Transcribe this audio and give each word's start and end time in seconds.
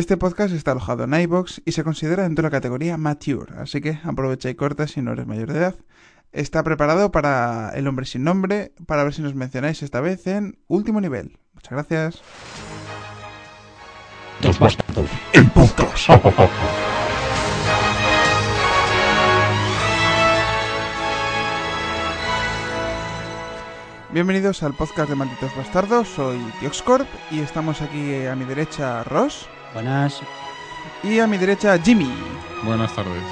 Este 0.00 0.16
podcast 0.16 0.54
está 0.54 0.70
alojado 0.70 1.04
en 1.04 1.12
iBox 1.12 1.60
y 1.66 1.72
se 1.72 1.84
considera 1.84 2.22
dentro 2.22 2.40
de 2.40 2.46
la 2.46 2.50
categoría 2.50 2.96
Mature, 2.96 3.52
así 3.58 3.82
que 3.82 3.98
aprovecha 4.02 4.48
y 4.48 4.54
corta 4.54 4.86
si 4.86 5.02
no 5.02 5.12
eres 5.12 5.26
mayor 5.26 5.52
de 5.52 5.58
edad. 5.58 5.74
Está 6.32 6.62
preparado 6.62 7.12
para 7.12 7.70
El 7.74 7.86
hombre 7.86 8.06
sin 8.06 8.24
nombre, 8.24 8.72
para 8.86 9.04
ver 9.04 9.12
si 9.12 9.20
nos 9.20 9.34
mencionáis 9.34 9.82
esta 9.82 10.00
vez 10.00 10.26
en 10.26 10.58
último 10.68 11.02
nivel. 11.02 11.36
Muchas 11.52 11.72
gracias. 11.72 12.22
Dos 14.40 14.58
bastardos 14.58 15.10
en 15.34 15.50
podcast. 15.50 16.08
Bienvenidos 24.14 24.62
al 24.62 24.72
podcast 24.72 25.10
de 25.10 25.14
Malditos 25.14 25.54
Bastardos, 25.54 26.08
soy 26.08 26.38
Dioxcorp 26.62 27.06
y 27.30 27.40
estamos 27.40 27.82
aquí 27.82 28.24
a 28.24 28.34
mi 28.34 28.46
derecha 28.46 29.04
Ross 29.04 29.46
Buenas. 29.74 30.20
y 31.02 31.18
a 31.18 31.26
mi 31.26 31.38
derecha 31.38 31.78
Jimmy. 31.78 32.12
Buenas 32.64 32.92
tardes. 32.94 33.22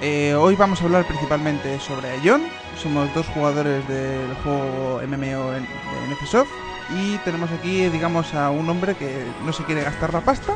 Eh, 0.00 0.34
hoy 0.34 0.56
vamos 0.56 0.80
a 0.80 0.84
hablar 0.84 1.06
principalmente 1.06 1.78
sobre 1.80 2.18
Ion. 2.22 2.42
Somos 2.80 3.12
dos 3.14 3.26
jugadores 3.28 3.86
del 3.88 4.34
juego 4.42 5.00
MMO 5.06 5.54
en- 5.54 5.64
de 5.64 6.08
NCSoft. 6.10 6.50
Y 6.96 7.16
tenemos 7.18 7.50
aquí, 7.50 7.88
digamos, 7.88 8.32
a 8.34 8.50
un 8.50 8.68
hombre 8.68 8.94
que 8.94 9.24
no 9.44 9.52
se 9.52 9.64
quiere 9.64 9.82
gastar 9.82 10.12
la 10.12 10.20
pasta 10.20 10.52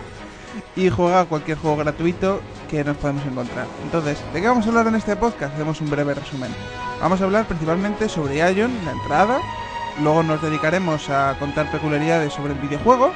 y 0.76 0.88
juega 0.88 1.20
a 1.20 1.24
cualquier 1.24 1.58
juego 1.58 1.76
gratuito 1.78 2.40
que 2.68 2.84
nos 2.84 2.96
podemos 2.98 3.24
encontrar. 3.26 3.66
Entonces, 3.82 4.18
¿de 4.32 4.40
qué 4.40 4.46
vamos 4.48 4.64
a 4.66 4.68
hablar 4.68 4.86
en 4.86 4.94
este 4.94 5.16
podcast? 5.16 5.54
Hacemos 5.54 5.80
un 5.80 5.90
breve 5.90 6.14
resumen. 6.14 6.54
Vamos 7.00 7.20
a 7.20 7.24
hablar 7.24 7.46
principalmente 7.46 8.08
sobre 8.08 8.36
Ion, 8.52 8.72
la 8.84 8.92
entrada. 8.92 9.38
Luego 10.02 10.22
nos 10.22 10.40
dedicaremos 10.40 11.08
a 11.10 11.36
contar 11.38 11.70
peculiaridades 11.72 12.32
sobre 12.32 12.52
el 12.52 12.58
videojuego. 12.60 13.12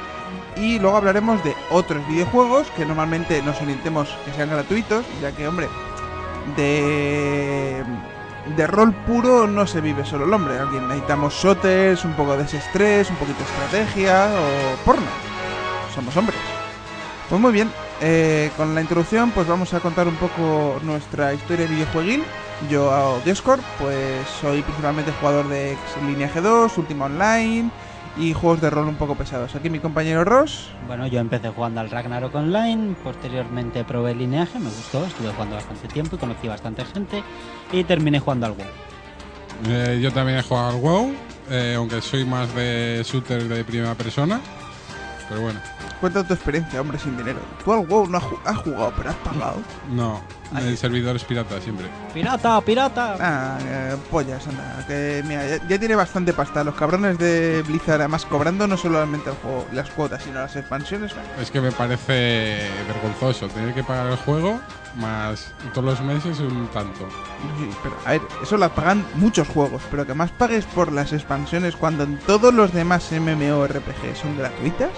Y 0.57 0.79
luego 0.79 0.97
hablaremos 0.97 1.43
de 1.43 1.53
otros 1.69 2.07
videojuegos 2.07 2.67
que 2.71 2.85
normalmente 2.85 3.41
nos 3.41 3.61
orientemos 3.61 4.09
que 4.25 4.33
sean 4.33 4.49
gratuitos, 4.49 5.05
ya 5.21 5.31
que, 5.33 5.47
hombre, 5.47 5.67
de, 6.55 7.83
de 8.55 8.67
rol 8.67 8.93
puro 9.05 9.47
no 9.47 9.67
se 9.67 9.81
vive 9.81 10.05
solo 10.05 10.25
el 10.25 10.33
hombre. 10.33 10.59
Aquí 10.59 10.77
necesitamos 10.77 11.33
shooters, 11.33 12.05
un 12.05 12.13
poco 12.13 12.33
de 12.33 12.43
desestrés, 12.43 13.09
un 13.09 13.17
poquito 13.17 13.39
de 13.39 13.45
estrategia 13.45 14.29
o 14.29 14.85
porno. 14.85 15.07
Somos 15.93 16.15
hombres. 16.15 16.39
Pues 17.29 17.41
muy 17.41 17.51
bien, 17.51 17.71
eh, 18.01 18.51
con 18.55 18.75
la 18.75 18.81
introducción 18.81 19.31
pues 19.31 19.47
vamos 19.47 19.73
a 19.73 19.79
contar 19.79 20.07
un 20.07 20.15
poco 20.15 20.79
nuestra 20.83 21.33
historia 21.33 21.65
videojueguil. 21.67 22.23
Yo 22.69 22.91
a 22.91 23.19
Discord 23.25 23.59
pues 23.79 24.25
soy 24.39 24.61
principalmente 24.61 25.11
jugador 25.19 25.49
de 25.49 25.73
Ex 25.73 25.81
Lineage 26.05 26.39
2, 26.39 26.77
Ultima 26.77 27.05
Online 27.05 27.69
y 28.17 28.33
juegos 28.33 28.61
de 28.61 28.69
rol 28.69 28.87
un 28.87 28.95
poco 28.95 29.15
pesados. 29.15 29.53
Aquí 29.55 29.69
mi 29.69 29.79
compañero 29.79 30.23
Ross. 30.23 30.69
Bueno, 30.87 31.05
yo 31.07 31.19
empecé 31.19 31.49
jugando 31.49 31.81
al 31.81 31.89
Ragnarok 31.89 32.33
Online, 32.35 32.95
posteriormente 33.03 33.83
probé 33.83 34.11
el 34.11 34.19
lineaje, 34.19 34.57
me 34.59 34.65
gustó, 34.69 35.05
estuve 35.05 35.29
jugando 35.33 35.55
bastante 35.55 35.87
tiempo 35.87 36.15
y 36.15 36.19
conocí 36.19 36.47
bastante 36.47 36.85
gente 36.85 37.23
y 37.71 37.83
terminé 37.83 38.19
jugando 38.19 38.45
al 38.47 38.53
WoW. 38.53 38.67
Eh, 39.67 39.99
yo 40.01 40.11
también 40.11 40.37
he 40.39 40.43
jugado 40.43 40.69
al 40.69 40.75
WoW, 40.81 41.13
eh, 41.49 41.73
aunque 41.77 42.01
soy 42.01 42.25
más 42.25 42.53
de 42.55 43.01
shooter 43.05 43.43
de 43.47 43.63
primera 43.63 43.95
persona. 43.95 44.39
Pero 45.29 45.41
bueno, 45.41 45.59
Cuenta 46.01 46.23
tu 46.27 46.33
experiencia, 46.33 46.81
hombre 46.81 46.99
sin 46.99 47.15
dinero. 47.17 47.39
Tú 47.63 47.71
al 47.71 47.87
WoW 47.87 48.05
no 48.07 48.17
has, 48.17 48.23
ju- 48.25 48.39
has 48.45 48.57
jugado, 48.57 48.93
pero 48.97 49.09
has 49.09 49.15
pagado. 49.15 49.55
no, 49.91 50.21
Ay. 50.53 50.67
el 50.67 50.77
servidor 50.77 51.15
es 51.15 51.23
pirata 51.23 51.59
siempre. 51.61 51.87
¡Pirata, 52.13 52.61
pirata! 52.61 53.17
Ah, 53.19 53.57
eh, 53.61 53.95
pollas, 54.11 54.47
anda. 54.47 54.85
Que 54.87 55.23
mira, 55.25 55.47
ya, 55.47 55.67
ya 55.67 55.79
tiene 55.79 55.95
bastante 55.95 56.33
pasta. 56.33 56.63
Los 56.63 56.75
cabrones 56.75 57.17
de 57.17 57.63
Blizzard, 57.67 58.01
además 58.01 58.25
cobrando 58.25 58.67
no 58.67 58.77
solamente 58.77 59.29
el 59.29 59.35
juego, 59.37 59.65
las 59.73 59.89
cuotas, 59.89 60.23
sino 60.23 60.39
las 60.39 60.55
expansiones. 60.55 61.13
Es 61.39 61.51
que 61.51 61.61
me 61.61 61.71
parece 61.71 62.69
vergonzoso 62.87 63.47
tener 63.49 63.73
que 63.73 63.83
pagar 63.83 64.07
el 64.07 64.17
juego 64.17 64.59
más 64.95 65.51
todos 65.73 65.85
los 65.85 66.01
meses 66.01 66.39
un 66.39 66.67
tanto. 66.67 67.07
Sí, 67.59 67.69
pero 67.83 67.95
a 68.05 68.11
ver, 68.11 68.21
eso 68.41 68.57
la 68.57 68.69
pagan 68.69 69.05
muchos 69.15 69.47
juegos, 69.47 69.81
pero 69.91 70.05
que 70.05 70.13
más 70.13 70.31
pagues 70.31 70.65
por 70.65 70.91
las 70.91 71.13
expansiones 71.13 71.75
cuando 71.75 72.03
en 72.03 72.17
todos 72.19 72.53
los 72.53 72.73
demás 72.73 73.11
MMORPG 73.11 74.15
son 74.15 74.37
gratuitas. 74.37 74.91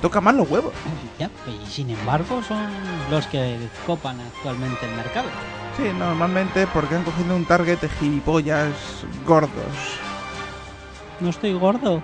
Toca 0.00 0.20
más 0.20 0.34
los 0.34 0.48
huevos. 0.50 0.72
Ya, 1.18 1.28
y 1.46 1.66
sin 1.66 1.90
embargo 1.90 2.42
son 2.42 2.66
los 3.10 3.26
que 3.26 3.58
copan 3.86 4.18
actualmente 4.20 4.86
el 4.88 4.96
mercado. 4.96 5.28
Sí, 5.76 5.84
normalmente 5.98 6.66
porque 6.68 6.94
han 6.96 7.04
cogido 7.04 7.36
un 7.36 7.44
target 7.44 7.78
de 7.80 7.88
gilipollas 7.88 8.72
gordos. 9.26 9.50
No 11.20 11.28
estoy 11.28 11.52
gordo, 11.52 12.02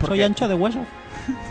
¿Por 0.00 0.08
soy 0.10 0.18
qué? 0.18 0.24
ancho 0.24 0.48
de 0.48 0.54
hueso. 0.54 0.80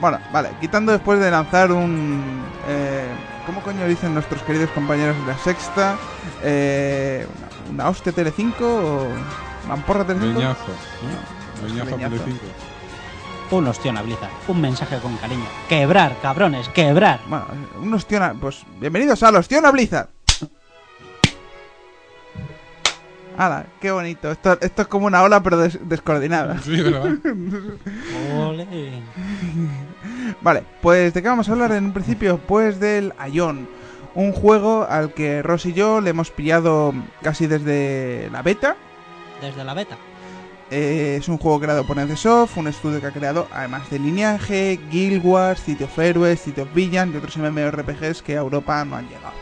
Bueno, 0.00 0.18
vale, 0.32 0.50
quitando 0.60 0.90
después 0.90 1.20
de 1.20 1.30
lanzar 1.30 1.70
un... 1.70 2.42
Eh, 2.66 3.06
¿Cómo 3.46 3.60
coño 3.62 3.86
dicen 3.86 4.12
nuestros 4.14 4.42
queridos 4.42 4.68
compañeros 4.70 5.16
de 5.16 5.26
la 5.32 5.38
Sexta? 5.38 5.96
Eh, 6.42 7.24
una, 7.70 7.70
una 7.84 7.88
hostia 7.90 8.12
Tele5 8.12 8.54
o... 8.62 9.06
¿Mamporra 9.68 10.04
Tele5? 10.04 10.34
Leñazo. 10.34 10.64
No, 11.62 11.68
Leñazo 11.68 11.96
leñazo. 11.96 12.24
Tele5. 13.50 13.56
Un 13.58 13.66
ostión 13.68 13.96
a 13.96 14.02
Blizzard, 14.02 14.30
un 14.48 14.60
mensaje 14.60 14.98
con 14.98 15.16
cariño. 15.16 15.44
Quebrar, 15.68 16.16
cabrones, 16.20 16.68
quebrar. 16.70 17.20
Bueno, 17.28 17.46
un 17.80 17.94
ostiona... 17.94 18.34
Pues 18.40 18.64
bienvenidos 18.80 19.22
al 19.22 19.36
Ostiona 19.36 19.70
Blizzard. 19.70 20.08
¡Hala! 23.38 23.66
¡Qué 23.80 23.90
bonito! 23.90 24.30
Esto, 24.30 24.56
esto 24.60 24.82
es 24.82 24.88
como 24.88 25.06
una 25.06 25.22
ola 25.22 25.42
pero 25.42 25.58
des- 25.58 25.78
descoordinada. 25.86 26.58
Sí, 26.62 26.80
¿verdad? 26.80 27.10
Vale, 30.40 30.62
pues 30.80 31.12
¿de 31.12 31.22
qué 31.22 31.28
vamos 31.28 31.48
a 31.48 31.52
hablar 31.52 31.72
en 31.72 31.84
un 31.86 31.92
principio? 31.92 32.38
Pues 32.38 32.80
del 32.80 33.12
Ion. 33.30 33.68
Un 34.14 34.32
juego 34.32 34.86
al 34.88 35.12
que 35.12 35.42
Ross 35.42 35.66
y 35.66 35.74
yo 35.74 36.00
le 36.00 36.08
hemos 36.10 36.30
pillado 36.30 36.94
casi 37.22 37.46
desde 37.46 38.30
la 38.32 38.40
beta. 38.40 38.74
Desde 39.42 39.62
la 39.64 39.74
beta. 39.74 39.98
Eh, 40.70 41.16
es 41.20 41.28
un 41.28 41.38
juego 41.38 41.60
creado 41.60 41.86
por 41.86 41.96
NCSoft, 41.96 42.56
un 42.56 42.66
estudio 42.66 43.00
que 43.00 43.06
ha 43.06 43.12
creado, 43.12 43.46
además 43.52 43.88
de 43.88 44.00
Lineage, 44.00 44.80
Guild 44.90 45.24
Wars, 45.24 45.62
City 45.62 45.84
of 45.84 45.96
Heroes, 45.96 46.40
City 46.40 46.60
of 46.60 46.74
Villain 46.74 47.12
y 47.12 47.16
otros 47.16 47.36
MMORPGs 47.36 48.20
que 48.22 48.36
a 48.36 48.40
Europa 48.40 48.84
no 48.84 48.96
han 48.96 49.08
llegado. 49.08 49.34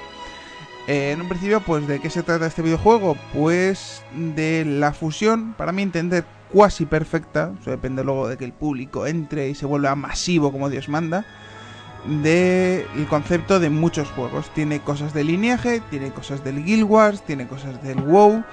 Eh, 0.87 1.12
en 1.12 1.23
un 1.23 1.29
principio, 1.29 1.62
pues, 1.62 1.87
¿de 1.87 1.99
qué 1.99 2.11
se 2.11 2.23
trata 2.23 2.47
este 2.47 2.61
videojuego? 2.61 3.17
Pues 3.33 4.03
de 4.15 4.67
la 4.67 4.93
fusión, 4.93 5.55
para 5.55 5.73
mí 5.73 5.81
entender, 5.81 6.27
cuasi 6.53 6.85
perfecta, 6.85 7.53
eso 7.59 7.71
depende 7.71 8.05
luego 8.05 8.29
de 8.29 8.37
que 8.37 8.45
el 8.45 8.53
público 8.53 9.06
entre 9.06 9.49
y 9.49 9.55
se 9.55 9.65
vuelva 9.65 9.95
masivo 9.95 10.53
como 10.53 10.69
Dios 10.69 10.91
manda, 10.91 11.25
del 12.05 13.06
concepto 13.09 13.61
de 13.61 13.71
muchos 13.71 14.11
juegos. 14.11 14.51
Tiene 14.55 14.81
cosas 14.81 15.15
de 15.15 15.25
Lineage, 15.25 15.81
tiene 15.89 16.11
cosas 16.11 16.45
del 16.45 16.62
Guild 16.62 16.85
Wars, 16.85 17.23
tiene 17.23 17.47
cosas 17.47 17.83
del 17.83 18.03
WoW, 18.03 18.45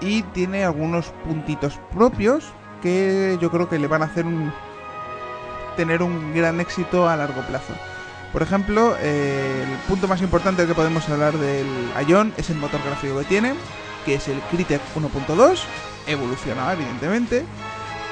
y 0.00 0.22
tiene 0.22 0.64
algunos 0.64 1.06
puntitos 1.24 1.78
propios 1.92 2.44
que 2.82 3.38
yo 3.40 3.50
creo 3.50 3.68
que 3.68 3.78
le 3.78 3.86
van 3.86 4.02
a 4.02 4.06
hacer 4.06 4.26
un 4.26 4.52
tener 5.76 6.02
un 6.02 6.34
gran 6.34 6.60
éxito 6.60 7.08
a 7.08 7.16
largo 7.16 7.42
plazo. 7.42 7.72
Por 8.32 8.42
ejemplo, 8.42 8.96
eh, 9.00 9.64
el 9.68 9.78
punto 9.88 10.06
más 10.06 10.22
importante 10.22 10.66
que 10.66 10.74
podemos 10.74 11.08
hablar 11.08 11.36
del 11.36 11.66
Ion 12.06 12.32
es 12.36 12.50
el 12.50 12.56
motor 12.56 12.80
gráfico 12.84 13.18
que 13.18 13.24
tiene, 13.24 13.54
que 14.04 14.14
es 14.14 14.28
el 14.28 14.40
Crytek 14.50 14.80
1.2, 14.94 15.60
evolucionado 16.06 16.72
evidentemente, 16.72 17.44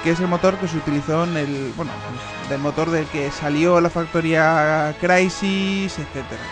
que 0.02 0.10
es 0.10 0.20
el 0.20 0.26
motor 0.26 0.56
que 0.56 0.66
se 0.66 0.76
utilizó 0.76 1.24
en 1.24 1.36
el, 1.36 1.72
bueno, 1.76 1.92
pues, 2.08 2.50
del 2.50 2.60
motor 2.60 2.90
del 2.90 3.06
que 3.06 3.30
salió 3.30 3.80
la 3.80 3.90
factoría 3.90 4.94
Crysis, 5.00 5.98
etcétera. 5.98 6.42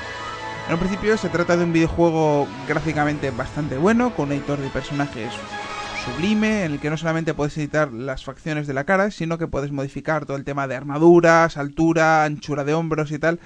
En 0.66 0.72
un 0.72 0.80
principio 0.80 1.16
se 1.16 1.28
trata 1.28 1.56
de 1.56 1.62
un 1.62 1.72
videojuego 1.72 2.48
gráficamente 2.66 3.30
bastante 3.30 3.78
bueno, 3.78 4.14
con 4.14 4.26
un 4.26 4.32
editor 4.32 4.60
de 4.60 4.68
personajes 4.68 5.32
sublime, 6.04 6.64
en 6.64 6.72
el 6.72 6.80
que 6.80 6.90
no 6.90 6.96
solamente 6.96 7.34
puedes 7.34 7.56
editar 7.56 7.92
las 7.92 8.24
facciones 8.24 8.66
de 8.66 8.74
la 8.74 8.84
cara, 8.84 9.10
sino 9.10 9.38
que 9.38 9.46
puedes 9.46 9.70
modificar 9.70 10.26
todo 10.26 10.36
el 10.36 10.44
tema 10.44 10.66
de 10.66 10.76
armaduras, 10.76 11.56
altura, 11.56 12.24
anchura 12.24 12.64
de 12.64 12.74
hombros 12.74 13.12
y 13.12 13.18
tal, 13.18 13.38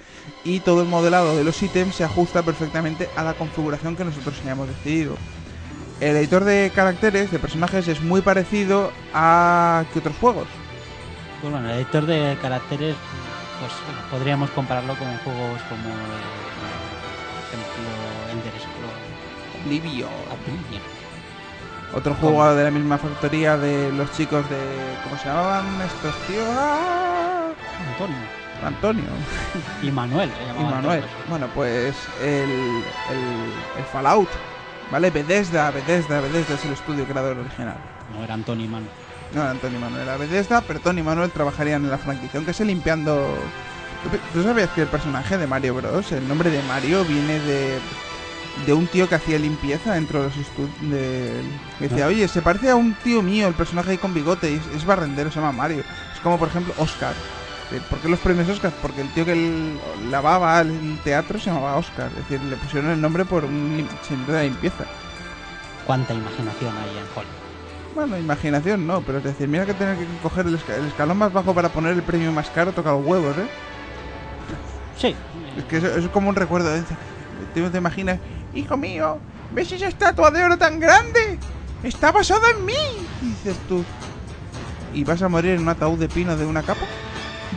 y 0.43 0.61
todo 0.61 0.81
el 0.81 0.87
modelado 0.87 1.37
de 1.37 1.43
los 1.43 1.61
ítems 1.61 1.95
se 1.95 2.03
ajusta 2.03 2.43
perfectamente 2.43 3.07
a 3.15 3.23
la 3.23 3.33
configuración 3.33 3.95
que 3.95 4.05
nosotros 4.05 4.39
hayamos 4.43 4.67
decidido. 4.67 5.15
El 5.99 6.15
editor 6.15 6.43
de 6.43 6.71
caracteres, 6.73 7.29
de 7.31 7.37
personajes, 7.37 7.87
es 7.87 8.01
muy 8.01 8.21
parecido 8.21 8.91
a 9.13 9.85
que 9.93 9.99
otros 9.99 10.17
juegos. 10.17 10.47
Bueno, 11.43 11.59
el 11.59 11.77
editor 11.77 12.05
de 12.05 12.37
caracteres 12.41 12.95
Pues 13.59 13.71
podríamos 14.09 14.49
compararlo 14.51 14.95
con 14.95 15.07
juegos 15.19 15.61
como, 15.69 15.89
Oblivion. 19.65 20.09
Oblivion. 20.31 20.81
Otro 21.93 22.13
juego 22.15 22.55
de 22.55 22.63
la 22.63 22.71
misma 22.71 22.97
factoría 22.97 23.57
de 23.57 23.91
los 23.91 24.11
chicos 24.13 24.49
de. 24.49 24.57
¿Cómo 25.03 25.17
se 25.17 25.27
llamaban 25.27 25.65
estos 25.81 26.15
tíos? 26.27 26.47
¡Ah! 26.57 27.51
Antonio. 27.89 28.15
Antonio 28.63 29.03
Y 29.81 29.89
Manuel. 29.91 30.29
se 30.29 30.61
y 30.61 30.63
Manuel. 30.65 31.03
Bueno, 31.29 31.47
pues 31.55 31.95
el, 32.21 32.49
el, 32.49 33.51
el 33.77 33.83
Fallout. 33.91 34.29
¿Vale? 34.91 35.09
Bethesda, 35.09 35.71
Bethesda, 35.71 36.19
Bethesda 36.21 36.55
es 36.55 36.65
el 36.65 36.73
estudio 36.73 37.05
creador 37.05 37.37
original. 37.37 37.77
No 38.13 38.23
era 38.23 38.33
Antonio 38.33 38.65
y 38.65 38.67
Manuel. 38.67 38.91
No 39.33 39.41
era 39.41 39.51
Antonio 39.51 39.77
y 39.79 39.81
Manuel, 39.81 40.03
era 40.03 40.17
Bethesda, 40.17 40.61
pero 40.61 40.79
Tony 40.81 40.99
y 40.99 41.03
Manuel 41.03 41.31
trabajarían 41.31 41.83
en 41.85 41.89
la 41.91 41.97
franquicia, 41.97 42.37
aunque 42.37 42.53
se 42.53 42.65
limpiando... 42.65 43.33
¿Tú- 44.03 44.17
¿Tú 44.33 44.43
sabías 44.43 44.69
que 44.71 44.81
el 44.81 44.87
personaje 44.89 45.37
de 45.37 45.47
Mario 45.47 45.75
Bros, 45.75 46.11
el 46.11 46.27
nombre 46.27 46.49
de 46.49 46.61
Mario, 46.63 47.05
viene 47.05 47.39
de, 47.39 47.79
de 48.65 48.73
un 48.73 48.87
tío 48.87 49.07
que 49.09 49.15
hacía 49.15 49.39
limpieza 49.39 49.93
dentro 49.93 50.19
de 50.21 50.27
los 50.29 50.37
estudios? 50.37 50.69
De... 50.81 51.41
que 51.79 51.87
Decía, 51.87 52.05
Ah. 52.05 52.09
oye, 52.09 52.27
se 52.27 52.41
parece 52.41 52.69
a 52.69 52.75
un 52.75 52.93
tío 52.95 53.21
mío, 53.21 53.47
el 53.47 53.53
personaje 53.53 53.91
ahí 53.91 53.97
con 53.97 54.13
bigote, 54.13 54.51
y 54.51 54.55
es, 54.55 54.65
es 54.75 54.85
barrendero, 54.85 55.29
se 55.31 55.39
llama 55.39 55.51
Mario. 55.51 55.83
Es 56.13 56.19
como, 56.21 56.37
por 56.37 56.47
ejemplo, 56.49 56.73
Oscar. 56.77 57.13
Eh, 57.71 57.79
¿Por 57.89 57.99
qué 57.99 58.09
los 58.09 58.19
premios 58.19 58.49
Oscar? 58.49 58.71
Porque 58.81 59.01
el 59.01 59.09
tío 59.13 59.23
que 59.25 59.31
el- 59.31 59.79
lavaba 60.11 60.59
el 60.61 60.99
teatro 61.03 61.39
se 61.39 61.45
llamaba 61.45 61.77
Oscar. 61.77 62.09
Es 62.09 62.17
decir, 62.27 62.41
le 62.47 62.57
pusieron 62.57 62.91
el 62.91 62.99
nombre 62.99 63.23
por 63.25 63.45
un 63.45 63.87
señor 64.07 64.27
de 64.27 64.43
limpieza. 64.43 64.83
¿Cuánta 65.87 66.13
imaginación 66.13 66.73
hay 66.77 66.89
en 66.97 67.05
Hollywood? 67.15 67.35
Bueno, 67.95 68.17
imaginación 68.17 68.87
no, 68.87 69.01
pero 69.01 69.17
es 69.17 69.23
decir, 69.25 69.47
mira 69.49 69.65
que 69.65 69.73
tener 69.73 69.97
que 69.97 70.05
coger 70.23 70.45
el, 70.47 70.53
el 70.77 70.85
escalón 70.87 71.17
más 71.17 71.33
bajo 71.33 71.53
para 71.53 71.69
poner 71.69 71.93
el 71.93 72.03
premio 72.03 72.31
más 72.31 72.49
caro 72.49 72.71
toca 72.71 72.91
los 72.91 73.05
huevos, 73.05 73.37
¿eh? 73.37 73.47
Sí. 74.97 75.15
Es 75.57 75.63
que 75.65 75.77
eso, 75.77 75.87
eso 75.87 75.99
es 75.99 76.07
como 76.09 76.29
un 76.29 76.35
recuerdo. 76.35 76.73
¿eh? 76.75 76.83
Te 77.53 77.77
imaginas, 77.77 78.19
hijo 78.53 78.77
mío, 78.77 79.19
¿ves 79.51 79.71
esa 79.71 79.87
estatua 79.87 80.31
de 80.31 80.43
oro 80.43 80.57
tan 80.57 80.79
grande? 80.79 81.37
Está 81.83 82.11
basada 82.11 82.49
en 82.57 82.65
mí. 82.65 82.73
Dices 83.21 83.57
tú, 83.67 83.83
¿y 84.93 85.03
vas 85.03 85.21
a 85.21 85.29
morir 85.29 85.51
en 85.51 85.61
un 85.61 85.69
ataúd 85.69 85.97
de 85.97 86.07
pino 86.09 86.35
de 86.37 86.45
una 86.45 86.61
capa? 86.61 86.81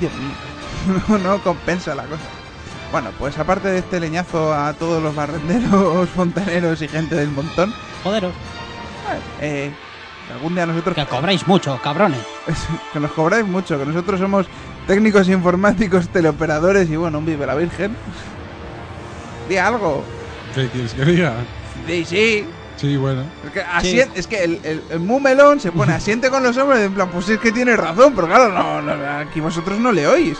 Dios 0.01 0.13
mío, 0.15 1.03
no, 1.09 1.19
no 1.19 1.39
compensa 1.43 1.95
la 1.95 2.05
cosa. 2.05 2.23
Bueno, 2.93 3.11
pues 3.19 3.37
aparte 3.39 3.69
de 3.69 3.79
este 3.79 3.99
leñazo 3.99 4.55
a 4.55 4.73
todos 4.75 5.03
los 5.03 5.15
barrenderos, 5.15 6.09
fontaneros 6.17 6.81
y 6.83 6.89
gente 6.89 7.15
del 7.17 7.31
montón, 7.31 7.75
Joderos. 8.05 8.33
eh, 9.41 9.73
algún 10.33 10.55
día 10.55 10.65
nosotros 10.65 10.95
Que 10.95 11.05
cobráis 11.07 11.47
mucho, 11.47 11.79
cabrones. 11.83 12.21
Es- 12.47 12.67
que 12.93 13.01
nos 13.01 13.11
cobráis 13.13 13.45
mucho, 13.47 13.79
que 13.79 13.85
nosotros 13.87 14.21
somos 14.21 14.47
técnicos 14.87 15.29
informáticos, 15.29 16.09
teleoperadores 16.09 16.89
y 16.89 16.97
bueno, 16.97 17.19
un 17.19 17.27
vive 17.27 17.47
la 17.47 17.55
Virgen. 17.55 17.97
Di 19.49 19.57
algo. 19.59 20.05
¿Qué 20.55 20.69
quieres 20.69 20.95
que 20.95 21.05
diga? 21.05 21.35
Di 21.87 22.05
sí. 22.05 22.47
Sí, 22.77 22.97
bueno. 22.97 23.23
Es 23.47 23.51
que, 23.53 23.65
asien- 23.65 24.11
es 24.15 24.27
que 24.27 24.43
el, 24.45 24.61
el, 24.65 24.83
el 24.91 25.01
Mumelón 25.01 25.61
se 25.61 25.71
pone 25.73 25.93
asiente 25.95 26.31
con 26.31 26.43
los 26.43 26.57
hombres, 26.57 26.81
en 26.81 26.93
plan, 26.95 27.09
pues 27.11 27.29
es 27.29 27.39
que 27.39 27.53
tiene 27.53 27.77
razón, 27.77 28.13
pero 28.15 28.27
claro, 28.27 28.53
no, 28.53 28.83
no, 28.83 29.19
aquí 29.19 29.41
vosotros 29.41 29.79
no 29.79 29.93
le 29.93 30.07
oís. 30.07 30.39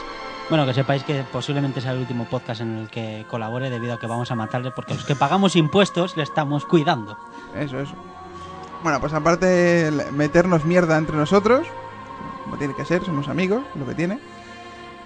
Bueno, 0.51 0.67
que 0.67 0.75
sepáis 0.75 1.03
que 1.05 1.25
posiblemente 1.33 1.81
sea 1.81 1.93
el 1.93 1.99
último 2.01 2.27
podcast 2.27 2.61
en 2.61 2.77
el 2.79 2.89
que 2.91 3.25
colabore 3.31 3.71
debido 3.71 3.95
a 3.95 3.99
que 3.99 4.07
vamos 4.07 4.31
a 4.31 4.35
matarle 4.35 4.73
porque 4.73 4.93
los 4.95 5.05
que 5.05 5.15
pagamos 5.17 5.57
impuestos 5.57 6.17
le 6.19 6.23
estamos 6.23 6.67
cuidando. 6.67 7.17
Eso, 7.59 7.81
eso. 7.81 7.95
Bueno, 8.83 9.01
pues 9.01 9.15
aparte 9.15 9.47
de 9.47 10.11
meternos 10.13 10.67
mierda 10.67 10.99
entre 10.99 11.17
nosotros, 11.17 11.67
como 12.45 12.59
tiene 12.59 12.75
que 12.75 12.85
ser, 12.85 13.03
somos 13.05 13.29
amigos, 13.29 13.63
lo 13.75 13.87
que 13.87 13.95
tiene. 13.95 14.19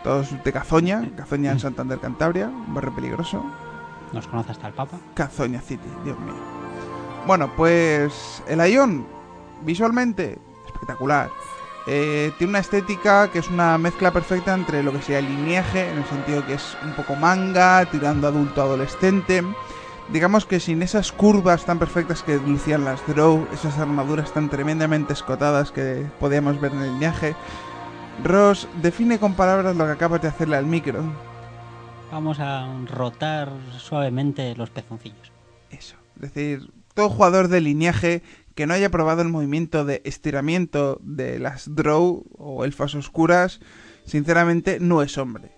Todos 0.03 0.29
de 0.43 0.53
Cazoña, 0.53 1.03
Cazoña 1.17 1.53
en 1.53 1.61
Santander, 1.61 2.01
Cantabria, 2.01 2.47
un 2.49 2.75
barrio 2.75 2.93
peligroso. 2.95 3.45
Nos 4.13 4.27
conoce 4.27 4.53
hasta 4.53 4.69
el 4.69 4.75
Papa. 4.75 4.99
Cazoña 5.15 5.61
City, 5.61 5.89
Dios 6.05 6.19
mío. 6.21 6.35
Bueno, 7.27 7.51
pues 7.57 8.43
el 8.49 8.61
Ion, 8.71 9.07
visualmente, 9.63 10.39
espectacular. 10.67 11.31
Eh, 11.87 12.33
tiene 12.37 12.51
una 12.51 12.59
estética 12.59 13.31
que 13.31 13.39
es 13.39 13.49
una 13.49 13.79
mezcla 13.79 14.11
perfecta 14.11 14.53
entre 14.55 14.83
lo 14.83 14.93
que 14.93 15.01
sería 15.01 15.21
el 15.21 15.27
lineaje, 15.27 15.91
en 15.91 15.99
el 15.99 16.05
sentido 16.05 16.47
que 16.47 16.55
es 16.55 16.77
un 16.85 16.93
poco 16.93 17.17
manga, 17.17 17.85
tirando 17.87 18.29
adulto 18.29 18.63
adolescente. 18.63 19.43
Digamos 20.13 20.47
que 20.47 20.61
sin 20.61 20.83
esas 20.83 21.13
curvas 21.13 21.65
tan 21.65 21.79
perfectas 21.79 22.23
que 22.23 22.37
lucían 22.37 22.85
las 22.85 23.07
Draw, 23.07 23.47
esas 23.53 23.79
armaduras 23.79 24.33
tan 24.33 24.49
tremendamente 24.49 25.13
escotadas 25.13 25.71
que 25.71 26.07
podíamos 26.19 26.61
ver 26.61 26.73
en 26.73 26.83
el 26.83 26.93
lineaje. 26.93 27.37
Ross, 28.25 28.69
define 28.83 29.19
con 29.19 29.35
palabras 29.35 29.77
lo 29.77 29.85
que 29.85 29.93
acabas 29.93 30.23
de 30.23 30.29
hacerle 30.29 30.57
al 30.57 30.67
micro. 30.67 31.03
Vamos 32.11 32.41
a 32.41 32.67
rotar 32.87 33.53
suavemente 33.79 34.55
los 34.57 34.71
pezoncillos. 34.71 35.31
Eso. 35.71 35.97
Es 36.17 36.33
decir, 36.33 36.71
todo 36.95 37.11
jugador 37.11 37.49
de 37.49 37.61
lineaje 37.61 38.23
que 38.55 38.67
no 38.67 38.75
haya 38.75 38.91
probado 38.91 39.23
el 39.23 39.29
movimiento 39.29 39.85
de 39.85 40.03
estiramiento 40.05 40.99
de 41.03 41.39
las 41.39 41.75
draw 41.77 42.25
o 42.37 42.65
elfas 42.65 42.95
oscuras, 42.95 43.61
sinceramente 44.05 44.81
no 44.81 45.03
es 45.03 45.17
hombre. 45.17 45.53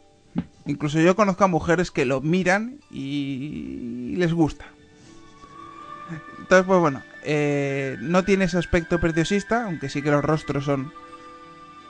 Incluso 0.66 1.00
yo 1.00 1.16
conozco 1.16 1.44
a 1.44 1.48
mujeres 1.48 1.90
que 1.90 2.04
lo 2.04 2.20
miran 2.20 2.80
y 2.90 4.14
les 4.16 4.34
gusta. 4.34 4.66
Entonces, 6.38 6.66
pues 6.66 6.80
bueno, 6.80 7.02
eh, 7.22 7.96
no 8.00 8.24
tiene 8.24 8.44
ese 8.44 8.58
aspecto 8.58 9.00
preciosista, 9.00 9.64
aunque 9.64 9.88
sí 9.88 10.02
que 10.02 10.10
los 10.10 10.24
rostros 10.24 10.64
son... 10.64 10.92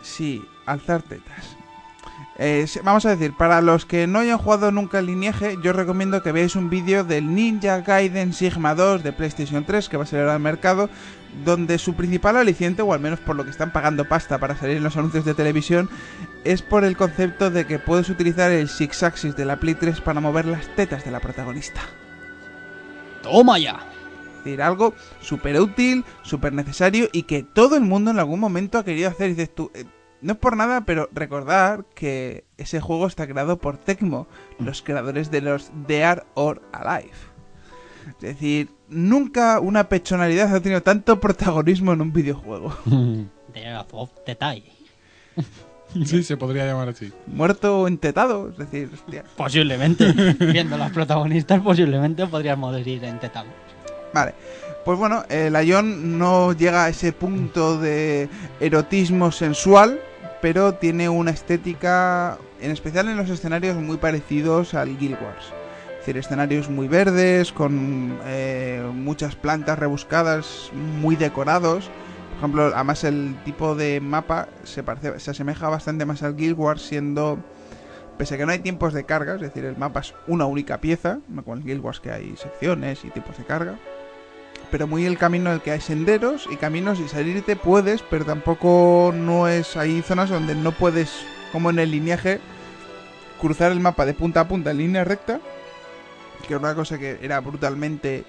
Sí, 0.02 0.44
alzar 0.66 1.02
tetas. 1.02 1.56
Eh, 2.42 2.64
vamos 2.82 3.04
a 3.04 3.10
decir, 3.10 3.34
para 3.36 3.60
los 3.60 3.84
que 3.84 4.06
no 4.06 4.20
hayan 4.20 4.38
jugado 4.38 4.72
nunca 4.72 4.98
el 4.98 5.06
lineaje, 5.06 5.58
yo 5.62 5.72
os 5.72 5.76
recomiendo 5.76 6.22
que 6.22 6.32
veáis 6.32 6.56
un 6.56 6.70
vídeo 6.70 7.04
del 7.04 7.34
Ninja 7.34 7.82
Gaiden 7.82 8.32
Sigma 8.32 8.74
2 8.74 9.02
de 9.02 9.12
PlayStation 9.12 9.62
3, 9.66 9.90
que 9.90 9.98
va 9.98 10.04
a 10.04 10.06
salir 10.06 10.24
al 10.24 10.40
mercado, 10.40 10.88
donde 11.44 11.76
su 11.76 11.92
principal 11.92 12.38
aliciente, 12.38 12.80
o 12.80 12.94
al 12.94 13.00
menos 13.00 13.20
por 13.20 13.36
lo 13.36 13.44
que 13.44 13.50
están 13.50 13.74
pagando 13.74 14.06
pasta 14.06 14.38
para 14.38 14.56
salir 14.56 14.78
en 14.78 14.82
los 14.82 14.96
anuncios 14.96 15.26
de 15.26 15.34
televisión, 15.34 15.90
es 16.44 16.62
por 16.62 16.84
el 16.84 16.96
concepto 16.96 17.50
de 17.50 17.66
que 17.66 17.78
puedes 17.78 18.08
utilizar 18.08 18.50
el 18.50 18.70
Six 18.70 19.02
Axis 19.02 19.36
de 19.36 19.44
la 19.44 19.60
Play 19.60 19.74
3 19.74 20.00
para 20.00 20.20
mover 20.20 20.46
las 20.46 20.66
tetas 20.76 21.04
de 21.04 21.10
la 21.10 21.20
protagonista. 21.20 21.82
¡Toma 23.22 23.58
ya! 23.58 23.80
Es 24.38 24.44
decir, 24.44 24.62
algo 24.62 24.94
súper 25.20 25.60
útil, 25.60 26.06
súper 26.22 26.54
necesario 26.54 27.10
y 27.12 27.24
que 27.24 27.42
todo 27.42 27.76
el 27.76 27.82
mundo 27.82 28.12
en 28.12 28.18
algún 28.18 28.40
momento 28.40 28.78
ha 28.78 28.84
querido 28.84 29.10
hacer. 29.10 29.26
Y 29.26 29.34
dices 29.34 29.54
tú, 29.54 29.70
eh, 29.74 29.84
no 30.22 30.32
es 30.32 30.38
por 30.38 30.56
nada, 30.56 30.84
pero 30.84 31.08
recordar 31.12 31.84
que 31.94 32.44
ese 32.58 32.80
juego 32.80 33.06
está 33.06 33.26
creado 33.26 33.58
por 33.58 33.78
Tecmo, 33.78 34.26
los 34.58 34.82
creadores 34.82 35.30
de 35.30 35.40
los 35.40 35.70
Dead 35.86 36.22
or 36.34 36.62
Alive. 36.72 37.12
Es 38.08 38.20
decir, 38.20 38.70
nunca 38.88 39.60
una 39.60 39.88
pechonalidad 39.88 40.54
ha 40.54 40.60
tenido 40.60 40.82
tanto 40.82 41.20
protagonismo 41.20 41.92
en 41.92 42.00
un 42.00 42.12
videojuego. 42.12 42.76
De 42.84 43.76
of 43.92 44.10
detalle. 44.26 44.72
Sí, 46.04 46.22
se 46.22 46.36
podría 46.36 46.66
llamar 46.66 46.88
así. 46.90 47.12
Muerto 47.26 47.80
o 47.80 47.88
entetado, 47.88 48.50
es 48.50 48.58
decir, 48.58 48.90
hostia. 48.94 49.24
Posiblemente. 49.36 50.12
Viendo 50.38 50.78
las 50.78 50.92
protagonistas, 50.92 51.60
posiblemente 51.62 52.28
podríamos 52.28 52.74
decir 52.76 53.02
en 53.02 53.18
tetado. 53.18 53.48
Vale. 54.14 54.34
Pues 54.84 54.98
bueno, 54.98 55.24
el 55.28 55.54
Ion 55.66 56.16
no 56.16 56.52
llega 56.52 56.84
a 56.84 56.88
ese 56.88 57.12
punto 57.12 57.78
de 57.78 58.28
erotismo 58.60 59.30
sensual, 59.30 60.00
pero 60.40 60.74
tiene 60.74 61.08
una 61.08 61.30
estética, 61.30 62.38
en 62.60 62.70
especial 62.70 63.08
en 63.08 63.16
los 63.16 63.28
escenarios, 63.30 63.76
muy 63.76 63.98
parecidos 63.98 64.74
al 64.74 64.96
Guild 64.98 65.18
Wars. 65.22 65.52
Es 65.92 66.06
decir, 66.06 66.16
escenarios 66.16 66.70
muy 66.70 66.88
verdes, 66.88 67.52
con 67.52 68.18
eh, 68.24 68.82
muchas 68.94 69.36
plantas 69.36 69.78
rebuscadas, 69.78 70.70
muy 70.72 71.16
decorados. 71.16 71.90
Por 72.30 72.38
ejemplo, 72.38 72.70
además 72.74 73.04
el 73.04 73.36
tipo 73.44 73.74
de 73.74 74.00
mapa 74.00 74.48
se, 74.64 74.82
parece, 74.82 75.20
se 75.20 75.30
asemeja 75.32 75.68
bastante 75.68 76.06
más 76.06 76.22
al 76.22 76.36
Guild 76.36 76.58
Wars, 76.58 76.82
siendo 76.82 77.38
pese 78.16 78.34
a 78.34 78.38
que 78.38 78.46
no 78.46 78.52
hay 78.52 78.58
tiempos 78.58 78.92
de 78.92 79.04
carga, 79.04 79.34
es 79.34 79.40
decir, 79.40 79.64
el 79.64 79.76
mapa 79.78 80.00
es 80.00 80.14
una 80.26 80.44
única 80.46 80.78
pieza, 80.80 81.20
no 81.28 81.42
como 81.42 81.56
el 81.56 81.64
Guild 81.64 81.82
Wars 81.82 82.00
que 82.00 82.12
hay 82.12 82.34
secciones 82.36 83.04
y 83.04 83.10
tipos 83.10 83.36
de 83.36 83.44
carga. 83.44 83.76
Pero 84.70 84.86
muy 84.86 85.04
el 85.04 85.18
camino 85.18 85.50
en 85.50 85.56
el 85.56 85.62
que 85.62 85.72
hay 85.72 85.80
senderos 85.80 86.48
y 86.50 86.56
caminos 86.56 87.00
y 87.00 87.08
salirte 87.08 87.56
puedes, 87.56 88.02
pero 88.02 88.24
tampoco 88.24 89.12
no 89.14 89.48
es. 89.48 89.76
Hay 89.76 90.02
zonas 90.02 90.30
donde 90.30 90.54
no 90.54 90.72
puedes, 90.72 91.24
como 91.52 91.70
en 91.70 91.78
el 91.80 91.90
lineaje, 91.90 92.40
cruzar 93.40 93.72
el 93.72 93.80
mapa 93.80 94.06
de 94.06 94.14
punta 94.14 94.40
a 94.40 94.48
punta 94.48 94.70
en 94.70 94.78
línea 94.78 95.04
recta, 95.04 95.40
que 96.46 96.54
era 96.54 96.58
una 96.58 96.74
cosa 96.74 96.98
que 96.98 97.18
era 97.20 97.40
brutalmente 97.40 98.24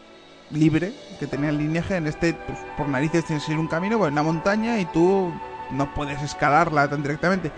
libre, 0.50 0.94
que 1.20 1.28
tenía 1.28 1.50
el 1.50 1.58
lineaje. 1.58 1.96
En 1.96 2.08
este, 2.08 2.34
pues, 2.34 2.58
por 2.78 2.88
narices 2.88 3.26
tienes 3.26 3.46
que 3.46 3.52
ir 3.52 3.60
un 3.60 3.68
camino, 3.68 4.00
pues 4.00 4.12
una 4.12 4.24
montaña 4.24 4.80
y 4.80 4.86
tú 4.86 5.32
no 5.72 5.94
puedes 5.94 6.22
escalarla 6.22 6.90
tan 6.90 7.04
directamente. 7.04 7.52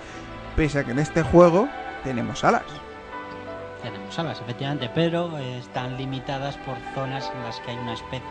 Pese 0.55 0.79
a 0.79 0.83
que 0.83 0.91
en 0.91 0.99
este 0.99 1.23
juego 1.23 1.69
tenemos 2.03 2.43
alas. 2.43 2.63
Tenemos 3.81 4.17
alas, 4.19 4.39
efectivamente, 4.41 4.89
pero 4.93 5.37
están 5.37 5.97
limitadas 5.97 6.57
por 6.57 6.77
zonas 6.93 7.31
en 7.35 7.43
las 7.43 7.59
que 7.61 7.71
hay 7.71 7.77
una 7.77 7.93
especie 7.93 8.23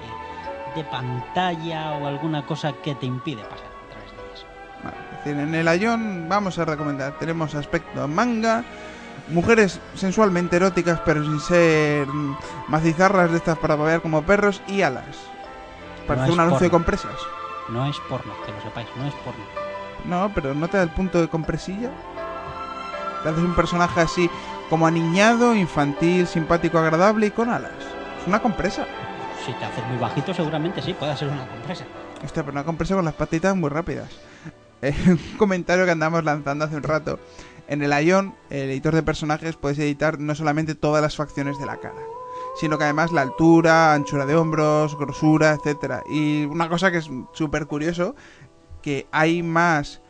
de 0.74 0.84
pantalla 0.84 1.92
o 1.92 2.06
alguna 2.06 2.44
cosa 2.46 2.72
que 2.82 2.94
te 2.94 3.06
impide 3.06 3.42
pasar 3.42 3.66
a 3.66 3.90
través 3.90 4.10
de 4.10 4.18
ellas. 4.18 4.46
Vale, 4.82 4.96
es 5.10 5.24
decir, 5.24 5.40
en 5.40 5.54
el 5.54 5.80
Ion 5.80 6.28
vamos 6.28 6.58
a 6.58 6.64
recomendar, 6.64 7.18
tenemos 7.18 7.54
aspecto 7.54 8.06
manga, 8.08 8.64
Mujeres 9.28 9.80
sensualmente 9.94 10.56
eróticas, 10.56 11.00
pero 11.04 11.24
sin 11.24 11.40
ser 11.40 12.06
mm, 12.06 12.36
macizarras 12.68 13.30
de 13.30 13.38
estas 13.38 13.56
para 13.58 13.76
babear 13.76 14.02
como 14.02 14.22
perros 14.22 14.60
y 14.66 14.82
alas. 14.82 15.16
Parece 16.06 16.26
es 16.26 16.32
un 16.32 16.40
anuncio 16.40 16.64
de 16.64 16.70
compresas. 16.70 17.14
No 17.68 17.86
es 17.86 17.96
porno, 18.08 18.32
que 18.44 18.52
lo 18.52 18.60
sepáis, 18.60 18.88
no 18.96 19.06
es 19.06 19.14
porno. 19.14 19.44
No, 20.04 20.30
pero 20.34 20.54
no 20.54 20.68
te 20.68 20.76
da 20.76 20.82
el 20.82 20.90
punto 20.90 21.20
de 21.20 21.28
compresilla. 21.28 21.90
Te 23.22 23.28
haces 23.28 23.44
un 23.44 23.54
personaje 23.54 24.00
así 24.00 24.28
como 24.68 24.86
aniñado, 24.86 25.54
infantil, 25.54 26.26
simpático, 26.26 26.78
agradable 26.78 27.26
y 27.26 27.30
con 27.30 27.48
alas. 27.50 27.72
Es 28.20 28.26
una 28.26 28.42
compresa. 28.42 28.86
Si 29.44 29.52
te 29.54 29.64
haces 29.64 29.84
muy 29.88 29.98
bajito, 29.98 30.32
seguramente 30.32 30.80
sí, 30.80 30.94
puede 30.94 31.16
ser 31.16 31.28
una 31.28 31.48
compresa. 31.48 31.84
Hostia, 32.24 32.44
pero 32.44 32.52
una 32.52 32.64
compresa 32.64 32.94
con 32.94 33.04
las 33.04 33.14
patitas 33.14 33.56
muy 33.56 33.70
rápidas. 33.70 34.08
Un 34.82 35.36
comentario 35.36 35.84
que 35.84 35.90
andamos 35.90 36.22
lanzando 36.24 36.64
hace 36.64 36.76
un 36.76 36.82
rato. 36.82 37.18
En 37.68 37.82
el 37.82 38.06
Ion, 38.06 38.34
el 38.50 38.70
editor 38.70 38.94
de 38.94 39.02
personajes, 39.02 39.56
puedes 39.56 39.78
editar 39.78 40.18
no 40.18 40.34
solamente 40.34 40.74
todas 40.74 41.02
las 41.02 41.16
facciones 41.16 41.58
de 41.58 41.66
la 41.66 41.78
cara, 41.78 42.02
sino 42.60 42.78
que 42.78 42.84
además 42.84 43.12
la 43.12 43.22
altura, 43.22 43.94
anchura 43.94 44.26
de 44.26 44.36
hombros, 44.36 44.96
grosura, 44.98 45.52
etcétera. 45.52 46.02
Y 46.10 46.44
una 46.44 46.68
cosa 46.68 46.90
que 46.90 46.98
es 46.98 47.10
súper 47.32 47.66
curioso, 47.66 48.14
que 48.82 49.06
hay 49.12 49.42
más 49.42 50.02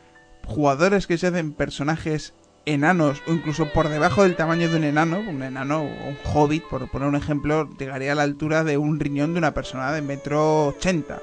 jugadores 0.47 1.07
que 1.07 1.19
se 1.19 1.29
hacen 1.29 1.53
personajes 1.53 2.35
enanos 2.67 3.23
o 3.27 3.33
incluso 3.33 3.67
por 3.73 3.89
debajo 3.89 4.23
del 4.23 4.37
tamaño 4.37 4.69
de 4.69 4.77
un 4.77 4.85
enano, 4.85 5.21
un 5.21 5.43
enano 5.43 5.83
o 5.83 6.09
un 6.09 6.17
hobbit, 6.25 6.65
por 6.65 6.89
poner 6.89 7.09
un 7.09 7.17
ejemplo, 7.17 7.69
llegaría 7.79 8.13
a 8.13 8.15
la 8.15 8.23
altura 8.23 8.65
de 8.65 8.79
un 8.79 9.01
riñón 9.01 9.33
de 9.35 9.39
una 9.39 9.55
persona 9.55 9.93
de 9.93 10.03
metro 10.03 10.67
ochenta. 10.67 11.21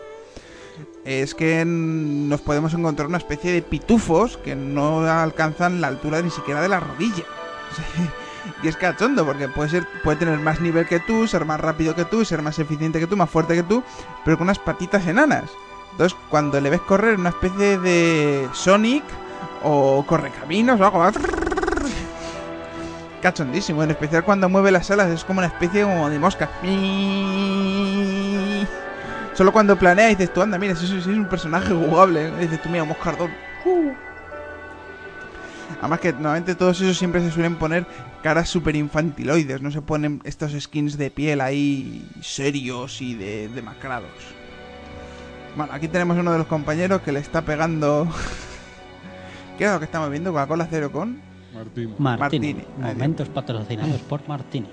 Es 1.06 1.34
que 1.34 1.64
nos 1.66 2.42
podemos 2.42 2.74
encontrar 2.74 3.08
una 3.08 3.18
especie 3.18 3.52
de 3.52 3.62
pitufos 3.62 4.38
que 4.38 4.56
no 4.56 5.02
alcanzan 5.02 5.82
la 5.82 5.88
altura 5.88 6.22
ni 6.22 6.30
siquiera 6.30 6.62
de 6.62 6.70
la 6.70 6.80
rodilla. 6.80 7.24
Y 8.64 8.68
es 8.68 8.78
cachondo, 8.78 9.26
porque 9.26 9.48
puede 9.48 9.70
ser, 9.70 9.88
puede 10.04 10.18
tener 10.18 10.40
más 10.40 10.60
nivel 10.60 10.88
que 10.88 11.00
tú, 11.00 11.28
ser 11.28 11.46
más 11.46 11.60
rápido 11.60 11.94
que 11.94 12.06
tú, 12.06 12.24
ser 12.26 12.42
más 12.42 12.58
eficiente 12.58 13.00
que 13.00 13.06
tú, 13.06 13.18
más 13.18 13.30
fuerte 13.30 13.54
que 13.54 13.64
tú, 13.64 13.84
pero 14.26 14.38
con 14.38 14.46
unas 14.46 14.60
patitas 14.60 15.06
enanas. 15.08 15.52
Entonces, 15.92 16.18
cuando 16.30 16.60
le 16.60 16.70
ves 16.70 16.82
correr 16.82 17.20
una 17.20 17.30
especie 17.30 17.78
de 17.78 18.48
Sonic 18.54 19.04
o 19.64 20.04
correcaminos 20.06 20.80
o 20.80 20.86
algo. 20.86 21.12
Cachondísimo, 23.22 23.84
en 23.84 23.92
especial 23.92 24.24
cuando 24.24 24.48
mueve 24.48 24.72
las 24.72 24.90
alas, 24.92 25.10
es 25.10 25.26
como 25.26 25.40
una 25.40 25.48
especie 25.48 25.86
de 25.86 26.20
mosca. 26.20 26.50
Solo 29.34 29.52
cuando 29.52 29.78
planea 29.78 30.08
dices 30.08 30.34
tú, 30.34 30.42
anda, 30.42 30.58
mira, 30.58 30.76
sí 30.76 30.86
es 30.98 31.06
un 31.06 31.26
personaje 31.26 31.74
jugable. 31.74 32.32
Dices 32.38 32.62
tú, 32.62 32.70
mira, 32.70 32.84
moscardón. 32.86 33.32
Además 35.80 36.00
que 36.00 36.12
normalmente 36.14 36.56
todos 36.56 36.82
esos 36.82 36.98
siempre 36.98 37.22
se 37.22 37.32
suelen 37.32 37.56
poner 37.56 37.86
caras 38.22 38.50
super 38.50 38.76
infantiloides, 38.76 39.62
no 39.62 39.72
se 39.72 39.82
ponen 39.82 40.22
estos 40.26 40.52
skins 40.60 40.98
de 40.98 41.10
piel 41.10 41.40
ahí 41.40 42.06
serios 42.22 43.02
y 43.02 43.16
de 43.16 43.48
demacrados. 43.50 44.10
Bueno, 45.56 45.72
aquí 45.74 45.88
tenemos 45.88 46.18
uno 46.18 46.32
de 46.32 46.38
los 46.38 46.48
compañeros 46.48 47.02
que 47.02 47.12
le 47.12 47.20
está 47.20 47.42
pegando... 47.44 48.08
¿Qué 49.60 49.66
es 49.66 49.72
lo 49.74 49.80
que 49.80 49.86
estamos 49.86 50.10
viendo? 50.10 50.32
Coca-Cola 50.32 50.68
Cero 50.70 50.90
con... 50.90 51.22
Martini. 51.54 51.94
Martini. 51.98 52.48
Ahí 52.82 52.94
Momentos 52.94 53.28
patrocinados 53.28 54.00
por 54.04 54.26
Martini. 54.26 54.68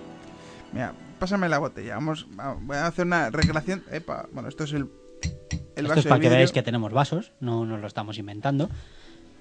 Mira, 0.72 0.94
pásame 1.18 1.48
la 1.48 1.58
botella. 1.58 1.96
Vamos, 1.96 2.28
voy 2.60 2.76
a 2.76 2.86
hacer 2.86 3.04
una 3.04 3.30
recreación. 3.30 3.82
Epa, 3.90 4.28
bueno, 4.32 4.48
esto 4.48 4.62
es 4.62 4.72
el, 4.74 4.82
el 4.82 4.88
Esto 5.74 5.88
vaso 5.88 5.98
es 6.00 6.06
para 6.06 6.16
de 6.18 6.20
que 6.22 6.28
veáis 6.28 6.52
que 6.52 6.62
tenemos 6.62 6.92
vasos, 6.92 7.32
no 7.40 7.66
nos 7.66 7.80
lo 7.80 7.86
estamos 7.88 8.16
inventando. 8.18 8.70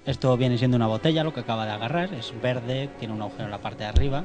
Esto 0.04 0.36
viene 0.36 0.58
siendo 0.58 0.76
una 0.76 0.88
botella, 0.88 1.22
lo 1.22 1.32
que 1.32 1.40
acaba 1.40 1.64
de 1.64 1.70
agarrar, 1.70 2.12
es 2.12 2.32
verde, 2.42 2.90
tiene 2.98 3.14
un 3.14 3.22
agujero 3.22 3.44
en 3.44 3.50
la 3.52 3.60
parte 3.60 3.84
de 3.84 3.90
arriba, 3.90 4.24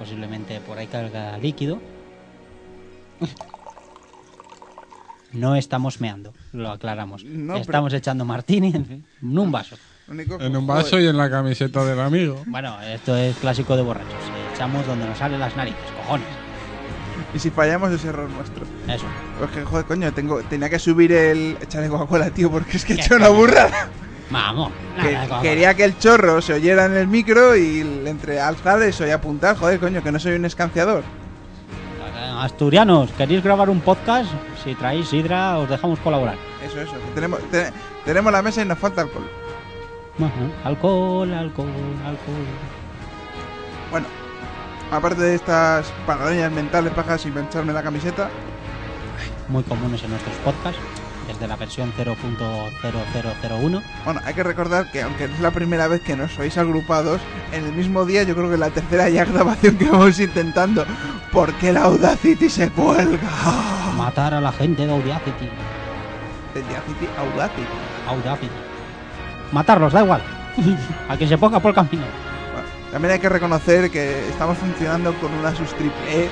posiblemente 0.00 0.58
por 0.60 0.78
ahí 0.78 0.88
carga 0.88 1.38
líquido. 1.38 1.78
No 5.32 5.54
estamos 5.54 6.00
meando, 6.00 6.32
lo 6.52 6.70
aclaramos. 6.70 7.22
No, 7.22 7.52
pero- 7.52 7.62
estamos 7.62 7.92
echando 7.92 8.24
martini 8.24 8.68
en 8.74 9.04
en 9.22 9.38
un 9.38 9.52
vaso. 9.52 9.76
Único 10.08 10.40
En 10.40 10.56
un 10.56 10.66
vaso 10.66 11.00
y 11.00 11.06
en 11.06 11.16
la 11.16 11.28
camiseta 11.28 11.84
del 11.84 11.98
amigo. 12.00 12.42
Bueno, 12.46 12.76
esto 12.82 13.16
es 13.16 13.36
clásico 13.36 13.76
de 13.76 13.82
borrachos. 13.82 14.12
Echamos 14.54 14.86
donde 14.86 15.04
nos 15.06 15.18
salen 15.18 15.40
las 15.40 15.56
narices, 15.56 15.80
cojones. 16.02 16.26
Y 17.34 17.38
si 17.38 17.50
fallamos 17.50 17.90
es 17.92 18.04
error 18.04 18.30
nuestro. 18.30 18.64
Eso. 18.88 19.04
Pues 19.38 19.50
que, 19.50 19.64
joder, 19.64 19.84
coño, 19.84 20.12
tengo, 20.12 20.40
tenía 20.44 20.70
que 20.70 20.78
subir 20.78 21.12
el... 21.12 21.56
Echarle 21.60 21.88
Coca-Cola, 21.88 22.30
tío, 22.30 22.50
porque 22.50 22.76
es 22.76 22.84
que 22.84 22.92
he 22.92 22.96
¿Qué 22.96 23.02
hecho 23.02 23.16
una 23.16 23.28
burrada. 23.30 23.88
Vamos. 24.30 24.70
nada 24.96 25.40
Que- 25.40 25.48
quería 25.48 25.74
que 25.74 25.84
el 25.84 25.98
chorro 25.98 26.40
se 26.40 26.54
oyera 26.54 26.86
en 26.86 26.96
el 26.96 27.08
micro 27.08 27.56
y 27.56 27.80
entre 28.06 28.40
alzar 28.40 28.80
eso 28.82 29.06
y 29.06 29.10
apuntar. 29.10 29.56
Joder, 29.56 29.80
coño, 29.80 30.02
que 30.02 30.12
no 30.12 30.18
soy 30.20 30.34
un 30.34 30.44
escanciador. 30.44 31.02
Asturianos, 32.38 33.10
¿queréis 33.12 33.42
grabar 33.42 33.70
un 33.70 33.80
podcast? 33.80 34.30
Si 34.62 34.74
traéis 34.74 35.08
sidra, 35.08 35.58
os 35.58 35.68
dejamos 35.68 35.98
colaborar. 36.00 36.36
Eso, 36.64 36.80
eso. 36.80 36.92
que 36.92 37.14
tenemos, 37.14 37.40
te- 37.50 37.72
tenemos 38.04 38.30
la 38.32 38.42
mesa 38.42 38.62
y 38.62 38.66
nos 38.66 38.78
falta 38.78 39.00
alcohol. 39.02 39.28
Ajá. 40.18 40.68
Alcohol, 40.68 41.32
alcohol, 41.32 41.68
alcohol. 42.04 42.46
Bueno, 43.90 44.06
aparte 44.90 45.22
de 45.22 45.34
estas 45.34 45.92
paranoias 46.06 46.50
mentales 46.50 46.92
pajas 46.92 47.20
sin 47.20 47.32
pensarme 47.32 47.72
la 47.72 47.82
camiseta, 47.82 48.30
Muy 49.48 49.62
comunes 49.62 50.02
en 50.02 50.10
nuestros 50.10 50.34
podcasts, 50.36 50.80
desde 51.28 51.46
la 51.46 51.56
versión 51.56 51.92
0.0001. 51.96 53.82
bueno, 54.04 54.20
hay 54.24 54.34
que 54.34 54.42
recordar 54.42 54.90
que 54.90 55.02
aunque 55.02 55.24
es 55.24 55.40
la 55.40 55.50
primera 55.52 55.86
vez 55.86 56.00
que 56.00 56.16
nos 56.16 56.32
sois 56.32 56.56
agrupados, 56.58 57.20
en 57.52 57.64
el 57.64 57.72
mismo 57.72 58.04
día 58.04 58.22
yo 58.24 58.34
creo 58.34 58.50
que 58.50 58.56
la 58.56 58.70
tercera 58.70 59.08
ya 59.08 59.24
grabación 59.24 59.76
que 59.76 59.88
vamos 59.88 60.18
intentando, 60.18 60.84
¿por 61.30 61.52
qué 61.54 61.72
la 61.72 61.82
Audacity 61.82 62.48
se 62.48 62.70
cuelga? 62.70 63.30
Matar 63.96 64.34
a 64.34 64.40
la 64.40 64.52
gente 64.52 64.86
de 64.86 64.92
Audacity. 64.92 65.48
Audacity, 66.54 67.06
Audacity. 67.18 67.66
Audacity. 68.08 68.65
Matarlos, 69.52 69.92
da 69.92 70.02
igual. 70.02 70.22
a 71.08 71.16
que 71.16 71.26
se 71.26 71.38
ponga 71.38 71.60
por 71.60 71.70
el 71.70 71.74
camino. 71.74 72.04
También 72.90 73.12
hay 73.12 73.20
que 73.20 73.28
reconocer 73.28 73.90
que 73.90 74.28
estamos 74.28 74.56
funcionando 74.58 75.12
con 75.14 75.32
una 75.34 75.54
sus 75.54 75.74
triple 75.74 76.24
E, 76.24 76.28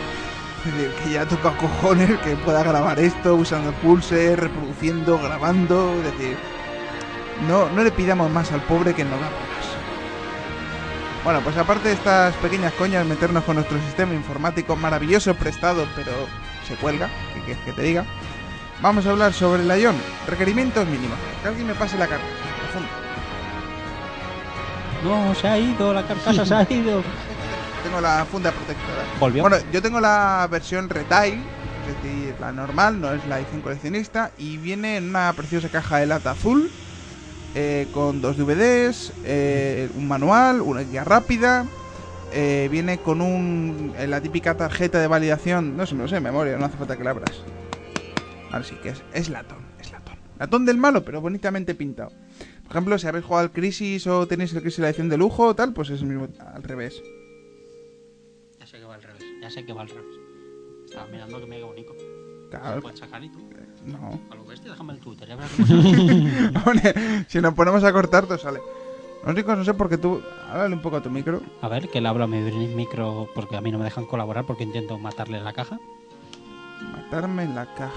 que 1.02 1.12
ya 1.12 1.26
toca 1.26 1.50
cojones 1.56 2.18
que 2.20 2.36
pueda 2.36 2.62
grabar 2.62 2.98
esto 2.98 3.34
usando 3.34 3.70
el 3.70 3.74
pulse, 3.76 4.34
reproduciendo, 4.34 5.18
grabando, 5.18 5.92
es 5.98 6.04
decir, 6.04 6.36
no, 7.48 7.68
no 7.70 7.82
le 7.82 7.90
pidamos 7.90 8.30
más 8.30 8.50
al 8.52 8.62
pobre 8.62 8.94
que 8.94 9.04
no 9.04 9.10
da 9.10 9.16
más. 9.16 9.30
Bueno, 11.22 11.40
pues 11.40 11.56
aparte 11.56 11.88
de 11.88 11.94
estas 11.94 12.34
pequeñas 12.36 12.72
coñas, 12.74 13.04
meternos 13.06 13.44
con 13.44 13.56
nuestro 13.56 13.78
sistema 13.80 14.14
informático 14.14 14.76
maravilloso, 14.76 15.34
prestado, 15.34 15.86
pero 15.96 16.12
se 16.66 16.76
cuelga, 16.76 17.08
¿qué 17.34 17.40
quieres 17.40 17.64
que 17.64 17.72
te 17.72 17.82
diga? 17.82 18.04
Vamos 18.80 19.06
a 19.06 19.10
hablar 19.10 19.32
sobre 19.32 19.62
el 19.62 19.80
Ion. 19.80 19.96
Requerimientos 20.26 20.86
mínimos. 20.86 21.18
Que 21.42 21.48
alguien 21.48 21.66
me 21.66 21.74
pase 21.74 21.96
la 21.96 22.06
carga. 22.06 22.24
No, 25.04 25.34
se 25.34 25.46
ha 25.46 25.58
ido, 25.58 25.92
la 25.92 26.06
carcasa 26.06 26.46
se 26.46 26.54
ha 26.54 26.62
ido. 26.70 27.02
Tengo 27.82 28.00
la 28.00 28.24
funda 28.24 28.50
protectora. 28.50 29.04
Volvió. 29.20 29.42
Bueno, 29.42 29.58
yo 29.70 29.82
tengo 29.82 30.00
la 30.00 30.48
versión 30.50 30.88
retail, 30.88 31.34
es 31.34 32.02
decir, 32.02 32.34
la 32.40 32.50
normal, 32.52 33.00
no 33.00 33.12
es 33.12 33.24
la 33.26 33.38
edición 33.38 33.60
coleccionista, 33.60 34.30
y 34.38 34.56
viene 34.56 34.96
en 34.96 35.10
una 35.10 35.32
preciosa 35.34 35.68
caja 35.68 35.98
de 35.98 36.06
lata 36.06 36.30
azul, 36.30 36.70
eh, 37.54 37.86
con 37.92 38.22
dos 38.22 38.38
DVDs, 38.38 39.12
eh, 39.24 39.90
un 39.94 40.08
manual, 40.08 40.62
una 40.62 40.80
guía 40.80 41.04
rápida, 41.04 41.66
eh, 42.32 42.68
viene 42.70 42.98
con 42.98 43.20
un, 43.20 43.92
eh, 43.98 44.06
la 44.06 44.20
típica 44.22 44.56
tarjeta 44.56 44.98
de 44.98 45.06
validación, 45.06 45.76
no 45.76 45.84
sé, 45.86 45.94
no 45.94 46.08
sé, 46.08 46.20
memoria, 46.20 46.56
no 46.56 46.64
hace 46.64 46.78
falta 46.78 46.96
que 46.96 47.04
la 47.04 47.10
abras. 47.10 47.42
Ahora 48.50 48.64
sí 48.64 48.76
que 48.82 48.88
es, 48.88 49.02
es 49.12 49.28
latón, 49.28 49.58
es 49.78 49.92
latón. 49.92 50.14
Latón 50.38 50.64
del 50.64 50.78
malo, 50.78 51.04
pero 51.04 51.20
bonitamente 51.20 51.74
pintado. 51.74 52.10
Por 52.64 52.72
ejemplo, 52.72 52.98
si 52.98 53.06
habéis 53.06 53.24
jugado 53.24 53.44
al 53.44 53.52
Crisis 53.52 54.06
o 54.06 54.26
tenéis 54.26 54.52
el 54.54 54.62
Crisis 54.62 54.80
la 54.80 54.88
edición 54.88 55.08
de 55.08 55.16
lujo 55.18 55.46
o 55.46 55.54
tal, 55.54 55.72
pues 55.72 55.90
es 55.90 56.00
el 56.00 56.08
mismo 56.08 56.28
al 56.54 56.62
revés. 56.62 57.02
Ya 58.58 58.66
sé 58.66 58.78
que 58.78 58.84
va 58.84 58.94
al 58.94 59.02
revés, 59.02 59.22
ya 59.40 59.50
sé 59.50 59.64
que 59.64 59.72
va 59.72 59.82
al 59.82 59.88
revés. 59.88 60.16
Estaba 60.86 61.06
mirando 61.06 61.40
que 61.40 61.46
me 61.46 61.56
queda 61.56 61.66
bonito. 61.66 61.94
Claro, 62.50 62.80
puedes 62.80 62.98
sacar 63.00 63.22
y 63.22 63.28
tú. 63.28 63.38
no. 63.84 64.20
A 64.30 64.34
lo 64.36 64.44
bestia, 64.44 64.70
déjame 64.70 64.92
el 64.94 65.00
Twitter. 65.00 65.28
Ya 65.28 65.36
verás 65.36 65.50
cómo 65.56 65.66
sale. 65.66 67.24
Si 67.28 67.40
nos 67.40 67.54
ponemos 67.54 67.82
a 67.84 67.92
cortar, 67.92 68.26
todo 68.26 68.38
sale. 68.38 68.60
Lo 69.24 69.32
único, 69.32 69.56
no 69.56 69.64
sé 69.64 69.74
por 69.74 69.88
qué 69.88 69.98
tú. 69.98 70.22
Háblale 70.48 70.74
un 70.74 70.82
poco 70.82 70.96
a 70.96 71.02
tu 71.02 71.10
micro. 71.10 71.40
A 71.62 71.68
ver, 71.68 71.88
que 71.88 72.00
le 72.00 72.08
hablo 72.08 72.24
a 72.24 72.26
mi 72.26 72.38
micro 72.40 73.28
porque 73.34 73.56
a 73.56 73.60
mí 73.60 73.72
no 73.72 73.78
me 73.78 73.84
dejan 73.84 74.06
colaborar 74.06 74.44
porque 74.46 74.64
intento 74.64 74.98
matarle 74.98 75.38
en 75.38 75.44
la 75.44 75.52
caja. 75.52 75.78
Matarme 76.92 77.44
en 77.44 77.54
la 77.54 77.66
caja. 77.74 77.92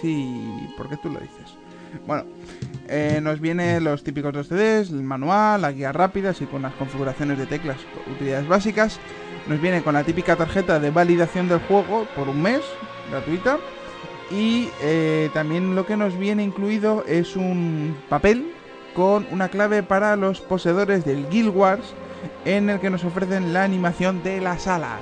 Sí, 0.00 0.70
¿por 0.76 0.88
qué 0.88 0.96
tú 0.96 1.10
lo 1.10 1.20
dices? 1.20 1.56
Bueno, 2.06 2.24
eh, 2.88 3.20
nos 3.22 3.40
vienen 3.40 3.84
los 3.84 4.02
típicos 4.02 4.32
dos 4.32 4.48
CDs, 4.48 4.90
el 4.90 5.02
manual, 5.02 5.62
la 5.62 5.72
guía 5.72 5.92
rápida, 5.92 6.30
así 6.30 6.46
con 6.46 6.62
las 6.62 6.74
configuraciones 6.74 7.38
de 7.38 7.46
teclas, 7.46 7.78
utilidades 8.10 8.48
básicas. 8.48 8.98
Nos 9.48 9.60
viene 9.60 9.82
con 9.82 9.94
la 9.94 10.04
típica 10.04 10.36
tarjeta 10.36 10.78
de 10.78 10.90
validación 10.90 11.48
del 11.48 11.60
juego 11.60 12.06
por 12.14 12.28
un 12.28 12.42
mes, 12.42 12.60
gratuita. 13.10 13.58
Y 14.30 14.68
eh, 14.80 15.30
también 15.34 15.74
lo 15.74 15.84
que 15.84 15.96
nos 15.96 16.18
viene 16.18 16.42
incluido 16.42 17.04
es 17.06 17.36
un 17.36 17.96
papel 18.08 18.52
con 18.94 19.26
una 19.30 19.48
clave 19.48 19.82
para 19.82 20.16
los 20.16 20.40
poseedores 20.40 21.04
del 21.04 21.28
Guild 21.28 21.54
Wars 21.54 21.94
en 22.44 22.70
el 22.70 22.80
que 22.80 22.90
nos 22.90 23.04
ofrecen 23.04 23.52
la 23.52 23.64
animación 23.64 24.22
de 24.22 24.40
las 24.40 24.66
alas. 24.66 25.00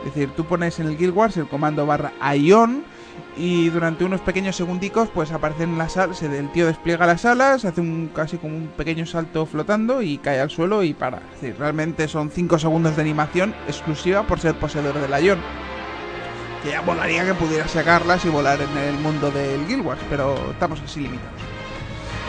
Es 0.00 0.14
decir, 0.14 0.30
tú 0.36 0.44
pones 0.44 0.78
en 0.78 0.86
el 0.86 0.96
Guild 0.96 1.16
Wars 1.16 1.36
el 1.36 1.48
comando 1.48 1.86
barra 1.86 2.12
Ion 2.36 2.84
y 3.36 3.68
durante 3.70 4.04
unos 4.04 4.20
pequeños 4.20 4.56
segundicos 4.56 5.08
pues 5.12 5.32
aparecen 5.32 5.76
las 5.76 5.96
alas, 5.96 6.22
el 6.22 6.52
tío 6.52 6.66
despliega 6.66 7.06
las 7.06 7.24
alas, 7.24 7.64
hace 7.64 7.80
un 7.80 8.10
casi 8.14 8.36
como 8.38 8.56
un 8.56 8.68
pequeño 8.68 9.06
salto 9.06 9.46
flotando 9.46 10.02
y 10.02 10.18
cae 10.18 10.40
al 10.40 10.50
suelo 10.50 10.82
y 10.82 10.94
para. 10.94 11.18
Es 11.18 11.40
decir, 11.40 11.56
realmente 11.58 12.06
son 12.08 12.30
5 12.30 12.58
segundos 12.58 12.96
de 12.96 13.02
animación 13.02 13.54
exclusiva 13.66 14.22
por 14.24 14.40
ser 14.40 14.54
poseedor 14.54 14.94
del 14.98 15.24
Ion. 15.24 15.40
Que 16.62 16.70
ya 16.70 16.80
volaría 16.80 17.26
que 17.26 17.34
pudiera 17.34 17.68
sacarlas 17.68 18.24
y 18.24 18.28
volar 18.28 18.58
en 18.60 18.78
el 18.78 18.94
mundo 19.00 19.30
del 19.30 19.66
Guild 19.66 19.84
Wars, 19.84 20.00
pero 20.08 20.34
estamos 20.52 20.80
así 20.80 21.00
limitados. 21.00 21.40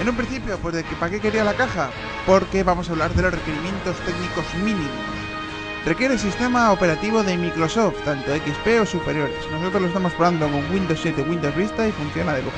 En 0.02 0.10
un 0.10 0.16
principio, 0.16 0.58
pues 0.58 0.76
de 0.76 0.84
que 0.84 0.96
para 0.96 1.12
qué 1.12 1.22
quería 1.22 1.46
la 1.46 1.54
caja, 1.54 1.90
porque 2.26 2.64
vamos 2.64 2.90
a 2.90 2.92
hablar 2.92 3.14
de 3.14 3.22
los 3.22 3.34
requerimientos 3.34 3.96
técnicos 4.00 4.44
mínimos. 4.56 4.90
Requiere 5.86 6.18
sistema 6.18 6.72
operativo 6.72 7.22
de 7.22 7.38
Microsoft, 7.38 8.04
tanto 8.04 8.34
XP 8.34 8.82
o 8.82 8.88
superiores. 8.88 9.38
Nosotros 9.52 9.84
lo 9.84 9.88
estamos 9.88 10.14
probando 10.14 10.50
con 10.50 10.66
Windows 10.72 11.00
7, 11.00 11.22
Windows 11.22 11.56
Vista 11.56 11.88
y 11.88 11.92
funciona 11.92 12.34
de 12.34 12.42
lujo. 12.42 12.58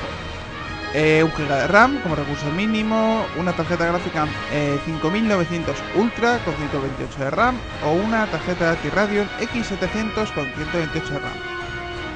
Eh, 0.94 1.22
un 1.22 1.30
GB 1.32 1.46
de 1.46 1.66
RAM 1.66 2.00
como 2.00 2.14
recurso 2.14 2.50
mínimo, 2.52 3.26
una 3.36 3.52
tarjeta 3.52 3.84
gráfica 3.84 4.26
eh, 4.50 4.78
5900 4.86 5.76
Ultra 5.96 6.38
con 6.38 6.54
128 6.54 7.24
de 7.24 7.30
RAM 7.30 7.56
o 7.84 7.92
una 7.92 8.24
tarjeta 8.28 8.74
T-Radeon 8.76 9.28
X700 9.40 10.32
con 10.32 10.46
128 10.46 11.12
de 11.12 11.18
RAM. 11.18 11.58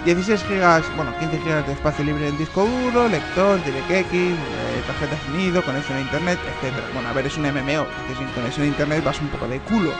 16 0.06 0.42
GB, 0.48 0.96
bueno, 0.96 1.12
15 1.18 1.36
GB 1.36 1.66
de 1.66 1.72
espacio 1.74 2.04
libre 2.06 2.26
en 2.26 2.38
disco 2.38 2.64
duro, 2.64 3.06
lector, 3.08 3.62
DirectX, 3.62 4.14
eh, 4.14 4.82
tarjeta 4.86 5.14
de 5.14 5.22
sonido, 5.26 5.62
conexión 5.62 5.98
a 5.98 6.00
internet, 6.00 6.38
etc. 6.40 6.72
Bueno, 6.94 7.10
a 7.10 7.12
ver, 7.12 7.26
es 7.26 7.36
un 7.36 7.42
MMO, 7.42 7.86
que 8.08 8.14
sin 8.16 8.26
conexión 8.28 8.64
a 8.64 8.68
internet 8.68 9.04
vas 9.04 9.20
un 9.20 9.28
poco 9.28 9.46
de 9.46 9.60
culo. 9.60 9.92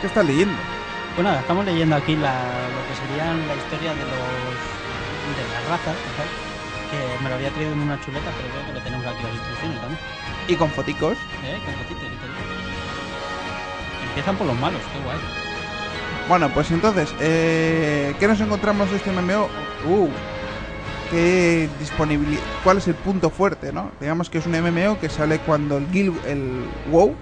¿Qué 0.00 0.06
estás 0.06 0.24
leyendo? 0.24 0.54
Nada, 1.22 1.40
estamos 1.40 1.64
leyendo 1.66 1.94
aquí 1.94 2.16
la, 2.16 2.32
lo 2.32 2.80
que 2.88 2.94
serían 2.96 3.46
la 3.46 3.54
historia 3.54 3.92
de 3.92 4.00
los 4.00 4.70
de 5.36 5.44
las 5.52 5.68
razas, 5.68 5.94
que 6.90 7.22
me 7.22 7.28
lo 7.28 7.34
había 7.36 7.50
traído 7.50 7.72
en 7.72 7.80
una 7.80 8.00
chuleta, 8.00 8.30
pero 8.36 8.48
creo 8.48 8.66
que 8.66 8.72
le 8.72 8.80
tenemos 8.80 9.06
aquí 9.06 9.22
las 9.22 9.34
instrucciones 9.34 9.80
también. 9.80 10.00
Y 10.48 10.54
con 10.56 10.70
foticos. 10.70 11.18
¿Eh? 11.44 11.58
Con 11.64 11.74
fotitos 11.74 12.02
y 12.02 12.16
todo. 12.16 12.30
Empiezan 14.08 14.36
por 14.36 14.46
los 14.46 14.58
malos, 14.58 14.80
qué 14.92 15.04
guay. 15.04 15.18
Bueno, 16.28 16.48
pues 16.54 16.70
entonces, 16.70 17.14
eh, 17.20 18.14
¿qué 18.18 18.26
nos 18.26 18.40
encontramos 18.40 18.90
este 18.92 19.12
MMO? 19.12 19.48
Uh, 19.86 20.08
¿qué 21.10 21.68
disponibilidad? 21.78 22.42
¿Cuál 22.64 22.78
es 22.78 22.88
el 22.88 22.94
punto 22.94 23.28
fuerte, 23.28 23.72
no? 23.72 23.90
Digamos 24.00 24.30
que 24.30 24.38
es 24.38 24.46
un 24.46 24.52
MMO 24.52 24.98
que 24.98 25.10
sale 25.10 25.40
cuando 25.40 25.76
el 25.76 25.90
Guild, 25.90 26.24
el 26.26 26.64
WoW, 26.90 27.14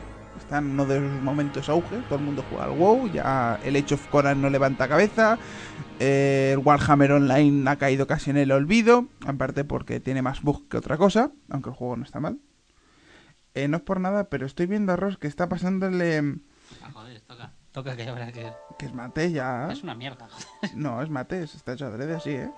está 0.48 0.58
en 0.58 0.70
uno 0.70 0.86
de 0.86 0.98
los 0.98 1.22
momentos 1.22 1.68
auge, 1.68 1.98
todo 2.08 2.18
el 2.18 2.24
mundo 2.24 2.42
juega 2.48 2.64
al 2.64 2.70
WoW, 2.70 3.12
ya 3.12 3.60
el 3.64 3.76
Age 3.76 3.96
of 3.96 4.06
Conan 4.08 4.40
no 4.40 4.48
levanta 4.48 4.88
cabeza, 4.88 5.38
eh, 6.00 6.52
el 6.54 6.58
Warhammer 6.60 7.12
Online 7.12 7.68
ha 7.68 7.76
caído 7.76 8.06
casi 8.06 8.30
en 8.30 8.38
el 8.38 8.50
olvido, 8.50 9.08
en 9.26 9.36
parte 9.36 9.64
porque 9.64 10.00
tiene 10.00 10.22
más 10.22 10.40
bugs 10.40 10.62
que 10.70 10.78
otra 10.78 10.96
cosa, 10.96 11.32
aunque 11.50 11.68
el 11.68 11.76
juego 11.76 11.96
no 11.98 12.04
está 12.04 12.18
mal. 12.18 12.38
Eh, 13.52 13.68
no 13.68 13.76
es 13.76 13.82
por 13.82 14.00
nada, 14.00 14.30
pero 14.30 14.46
estoy 14.46 14.64
viendo 14.64 14.90
a 14.92 14.96
Ross 14.96 15.18
que 15.18 15.26
está 15.26 15.50
pasándole... 15.50 16.36
Ah, 16.82 16.90
joder, 16.94 17.20
toca. 17.20 17.52
Toca 17.72 17.94
que 17.94 18.08
habrá 18.08 18.32
que... 18.32 18.50
Que 18.78 18.86
es 18.86 18.94
mate 18.94 19.30
ya. 19.30 19.68
Es 19.70 19.82
una 19.82 19.94
mierda, 19.94 20.28
joder. 20.30 20.76
No, 20.78 21.02
es 21.02 21.10
mate, 21.10 21.42
es- 21.42 21.56
está 21.56 21.74
hecho 21.74 21.84
adrede 21.86 22.14
así, 22.14 22.30
¿eh? 22.30 22.50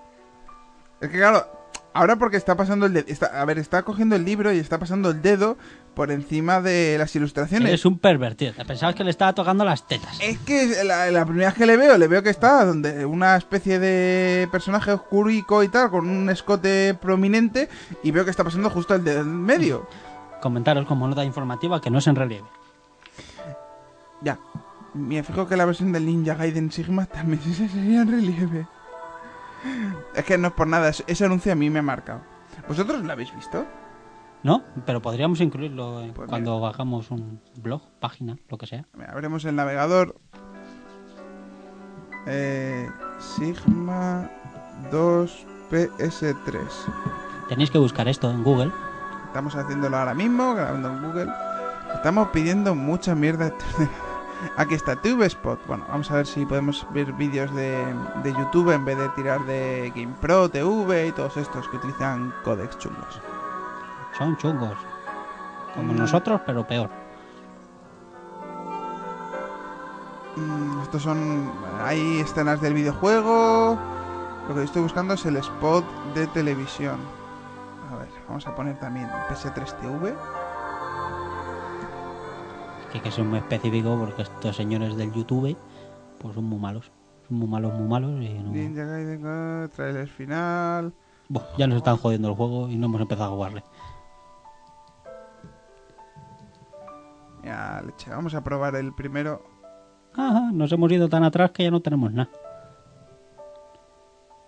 Es 1.01 1.09
que 1.09 1.17
claro, 1.17 1.45
ahora 1.93 2.15
porque 2.15 2.37
está 2.37 2.55
pasando 2.55 2.85
el 2.85 2.93
dedo... 2.93 3.05
a 3.33 3.43
ver, 3.45 3.57
está 3.59 3.83
cogiendo 3.83 4.15
el 4.15 4.23
libro 4.23 4.53
y 4.53 4.59
está 4.59 4.79
pasando 4.79 5.09
el 5.09 5.21
dedo 5.21 5.57
por 5.95 6.09
encima 6.11 6.61
de 6.61 6.95
las 6.97 7.15
ilustraciones. 7.15 7.67
Eres 7.67 7.85
un 7.85 7.99
pervertido. 7.99 8.53
Pensabas 8.65 8.95
que 8.95 9.03
le 9.03 9.09
estaba 9.09 9.33
tocando 9.33 9.65
las 9.65 9.85
tetas. 9.87 10.17
Es 10.21 10.37
que 10.39 10.83
la, 10.83 11.11
la 11.11 11.25
primera 11.25 11.49
vez 11.49 11.55
que 11.57 11.65
le 11.65 11.75
veo, 11.77 11.97
le 11.97 12.07
veo 12.07 12.23
que 12.23 12.29
está 12.29 12.63
donde 12.65 13.05
una 13.05 13.35
especie 13.35 13.77
de 13.79 14.47
personaje 14.51 14.91
oscurico 14.93 15.63
y 15.63 15.67
tal, 15.67 15.89
con 15.89 16.07
un 16.09 16.29
escote 16.29 16.93
prominente, 16.93 17.67
y 18.03 18.11
veo 18.11 18.23
que 18.23 18.31
está 18.31 18.43
pasando 18.43 18.69
justo 18.69 18.95
el 18.95 19.03
dedo 19.03 19.21
en 19.21 19.41
medio. 19.41 19.87
Comentaros 20.41 20.85
como 20.87 21.07
nota 21.07 21.23
informativa 21.25 21.81
que 21.81 21.89
no 21.89 21.99
es 21.99 22.07
en 22.07 22.15
relieve. 22.15 22.47
Ya. 24.21 24.39
Me 24.93 25.23
fijo 25.23 25.47
que 25.47 25.55
la 25.55 25.65
versión 25.65 25.91
del 25.91 26.05
Ninja 26.05 26.35
Gaiden 26.35 26.71
Sigma 26.71 27.05
también 27.05 27.41
se 27.53 27.67
sería 27.69 28.01
en 28.01 28.11
relieve. 28.11 28.67
Es 30.15 30.25
que 30.25 30.37
no 30.37 30.47
es 30.49 30.53
por 30.53 30.67
nada, 30.67 30.89
es- 30.89 31.03
ese 31.07 31.25
anuncio 31.25 31.51
a 31.51 31.55
mí 31.55 31.69
me 31.69 31.79
ha 31.79 31.83
marcado. 31.83 32.21
¿Vosotros 32.67 33.01
lo 33.03 33.11
habéis 33.11 33.33
visto? 33.35 33.65
¿No? 34.43 34.63
Pero 34.85 35.01
podríamos 35.01 35.39
incluirlo 35.39 36.01
eh, 36.01 36.11
Pues 36.15 36.27
cuando 36.27 36.65
hagamos 36.65 37.11
un 37.11 37.39
blog, 37.61 37.81
página, 37.99 38.37
lo 38.49 38.57
que 38.57 38.67
sea. 38.67 38.85
Mira, 38.93 39.11
Abrimos 39.11 39.45
el 39.45 39.55
navegador. 39.55 40.15
Eh, 42.25 42.89
Sigma 43.19 44.29
2 44.91 45.45
PS3. 45.69 46.57
Tenéis 47.49 47.69
que 47.69 47.77
buscar 47.77 48.07
esto 48.07 48.31
en 48.31 48.43
Google. 48.43 48.71
Estamos 49.27 49.55
haciéndolo 49.55 49.97
ahora 49.97 50.13
mismo, 50.13 50.55
grabando 50.55 50.89
en 50.89 51.01
Google. 51.03 51.31
Estamos 51.95 52.29
pidiendo 52.29 52.75
mucha 52.75 53.15
mierda. 53.15 53.53
Aquí 54.57 54.73
está 54.73 54.95
TubeSpot. 54.95 55.59
Bueno, 55.67 55.85
vamos 55.87 56.09
a 56.09 56.15
ver 56.15 56.25
si 56.25 56.45
podemos 56.45 56.85
ver 56.93 57.13
vídeos 57.13 57.53
de, 57.53 57.77
de 58.23 58.33
YouTube 58.33 58.71
en 58.71 58.85
vez 58.85 58.97
de 58.97 59.09
tirar 59.09 59.45
de 59.45 59.91
GamePro, 59.95 60.49
TV 60.49 61.07
y 61.07 61.11
todos 61.11 61.37
estos 61.37 61.67
que 61.69 61.77
utilizan 61.77 62.33
codecs 62.43 62.77
chungos. 62.79 63.21
Son 64.17 64.35
chungos. 64.37 64.77
Como 65.75 65.93
Mm. 65.93 65.97
nosotros, 65.97 66.41
pero 66.45 66.65
peor. 66.67 66.89
Mm, 70.35 70.81
estos 70.83 71.03
son. 71.03 71.51
Hay 71.83 72.19
escenas 72.19 72.61
del 72.61 72.73
videojuego. 72.73 73.77
Lo 74.47 74.55
que 74.55 74.63
estoy 74.63 74.81
buscando 74.81 75.13
es 75.13 75.25
el 75.25 75.37
spot 75.37 75.85
de 76.15 76.27
televisión. 76.27 76.97
A 77.91 77.95
ver, 77.97 78.09
vamos 78.27 78.47
a 78.47 78.55
poner 78.55 78.79
también 78.79 79.07
PS3 79.29 79.73
TV. 79.79 80.13
Que 82.91 82.97
hay 82.97 83.03
que 83.03 83.11
ser 83.11 83.23
muy 83.23 83.37
específico 83.39 83.97
porque 83.99 84.23
estos 84.23 84.55
señores 84.55 84.95
del 84.97 85.11
YouTube 85.13 85.55
pues 86.19 86.35
son 86.35 86.45
muy 86.45 86.59
malos. 86.59 86.91
Son 87.27 87.37
muy 87.37 87.47
malos, 87.47 87.73
muy 87.73 87.87
malos 87.87 88.11
y 88.21 88.29
no... 88.33 88.51
Ninja 88.51 88.83
Gaiden, 88.83 89.21
ah, 89.25 89.67
trailer 89.73 90.07
final. 90.07 90.93
Buah, 91.29 91.43
ya 91.57 91.67
nos 91.67 91.77
están 91.77 91.97
jodiendo 91.97 92.27
el 92.29 92.35
juego 92.35 92.67
y 92.67 92.75
no 92.75 92.87
hemos 92.87 92.99
empezado 93.01 93.31
a 93.31 93.35
jugarle. 93.35 93.63
Ya, 97.43 97.81
leche. 97.85 98.09
Vamos 98.09 98.33
a 98.35 98.43
probar 98.43 98.75
el 98.75 98.93
primero. 98.93 99.43
Ajá, 100.13 100.51
nos 100.51 100.71
hemos 100.71 100.91
ido 100.91 101.09
tan 101.09 101.23
atrás 101.23 101.51
que 101.51 101.63
ya 101.63 101.71
no 101.71 101.79
tenemos 101.81 102.11
nada. 102.11 102.29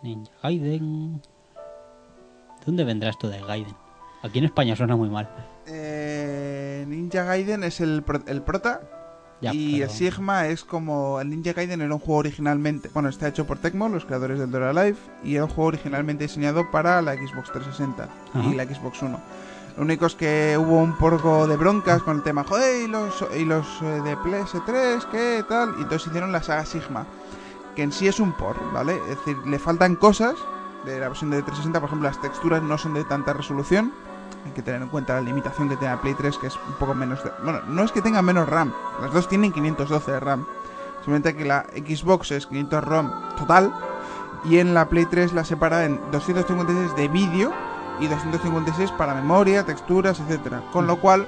Ninja 0.02 0.32
Gaiden. 0.42 1.22
¿De 1.22 2.66
dónde 2.66 2.84
vendrá 2.84 3.10
esto 3.10 3.30
de 3.30 3.40
Gaiden? 3.42 3.76
Aquí 4.22 4.40
en 4.40 4.46
España 4.46 4.76
suena 4.76 4.96
muy 4.96 5.10
mal. 5.10 5.30
Eh, 5.68 6.86
Ninja 6.88 7.24
Gaiden 7.24 7.64
es 7.64 7.80
el, 7.82 8.04
pro- 8.04 8.24
el 8.28 8.42
prota. 8.42 8.82
Ya, 9.42 9.54
y 9.54 9.74
pero- 9.80 9.86
el 9.86 9.90
Sigma 9.90 10.48
es 10.48 10.64
como. 10.64 11.20
El 11.22 11.30
Ninja 11.30 11.54
Gaiden 11.54 11.82
era 11.82 11.94
un 11.94 12.00
juego 12.00 12.20
originalmente. 12.20 12.90
Bueno, 12.94 13.10
está 13.10 13.28
hecho 13.30 13.46
por 13.48 13.60
Tecmo, 13.60 13.88
los 13.90 14.06
creadores 14.06 14.40
del 14.40 14.52
Dora 14.52 14.72
Life. 14.74 15.00
Y 15.24 15.36
era 15.36 15.46
un 15.46 15.50
juego 15.50 15.70
originalmente 15.70 16.26
diseñado 16.26 16.70
para 16.72 17.02
la 17.02 17.14
Xbox 17.16 17.52
360 17.52 18.08
y 18.36 18.38
Ajá. 18.40 18.54
la 18.56 18.64
Xbox 18.66 19.02
One. 19.04 19.18
Lo 19.76 19.84
único 19.84 20.06
es 20.06 20.14
que 20.14 20.56
hubo 20.60 20.78
un 20.78 20.94
porco 20.94 21.48
de 21.48 21.58
broncas 21.58 22.04
con 22.04 22.18
el 22.18 22.24
tema, 22.24 22.44
joder, 22.44 22.84
y 22.84 22.88
los, 22.88 23.26
y 23.36 23.44
los 23.44 23.82
eh, 23.82 24.02
de 24.02 24.16
PS3, 24.18 25.06
¿qué 25.10 25.44
tal? 25.50 25.74
Y 25.80 25.82
entonces 25.82 26.08
hicieron 26.08 26.32
la 26.32 26.44
saga 26.44 26.64
Sigma, 26.64 27.08
que 27.76 27.82
en 27.82 27.92
sí 27.92 28.08
es 28.08 28.20
un 28.20 28.34
port, 28.34 28.60
¿vale? 28.72 28.98
Es 29.10 29.18
decir, 29.18 29.38
le 29.48 29.58
faltan 29.58 29.96
cosas 29.96 30.36
de 30.86 31.00
la 31.00 31.08
versión 31.08 31.32
de 31.32 31.38
360, 31.38 31.80
por 31.80 31.88
ejemplo, 31.90 32.08
las 32.08 32.22
texturas 32.22 32.62
no 32.62 32.78
son 32.78 32.94
de 32.94 33.04
tanta 33.04 33.34
resolución. 33.34 33.92
Hay 34.46 34.52
que 34.52 34.62
tener 34.62 34.82
en 34.82 34.90
cuenta 34.90 35.16
la 35.16 35.22
limitación 35.22 35.70
que 35.70 35.78
tiene 35.78 35.96
la 35.96 36.02
Play 36.02 36.14
3, 36.14 36.38
que 36.38 36.48
es 36.48 36.56
un 36.68 36.74
poco 36.76 36.94
menos 36.94 37.24
de... 37.24 37.32
Bueno, 37.44 37.62
no 37.68 37.84
es 37.84 37.92
que 37.92 38.02
tenga 38.02 38.22
menos 38.22 38.48
RAM, 38.48 38.72
las 39.02 39.12
dos 39.12 39.28
tienen 39.28 39.52
512 39.52 40.12
de 40.12 40.20
RAM. 40.20 40.46
Simplemente 40.98 41.36
que 41.36 41.46
la 41.46 41.66
Xbox 41.74 42.32
es 42.32 42.46
500 42.46 42.84
ROM 42.84 43.12
total 43.38 43.74
y 44.46 44.60
en 44.60 44.74
la 44.74 44.88
Play 44.88 45.06
3 45.06 45.34
la 45.34 45.44
separa 45.44 45.86
en 45.86 46.00
256 46.12 46.96
de 46.96 47.08
vídeo 47.08 47.73
y 48.00 48.08
256 48.08 48.92
para 48.92 49.14
memoria, 49.14 49.66
texturas, 49.66 50.20
etcétera. 50.20 50.64
Con 50.72 50.88
lo 50.88 51.00
cual 51.00 51.28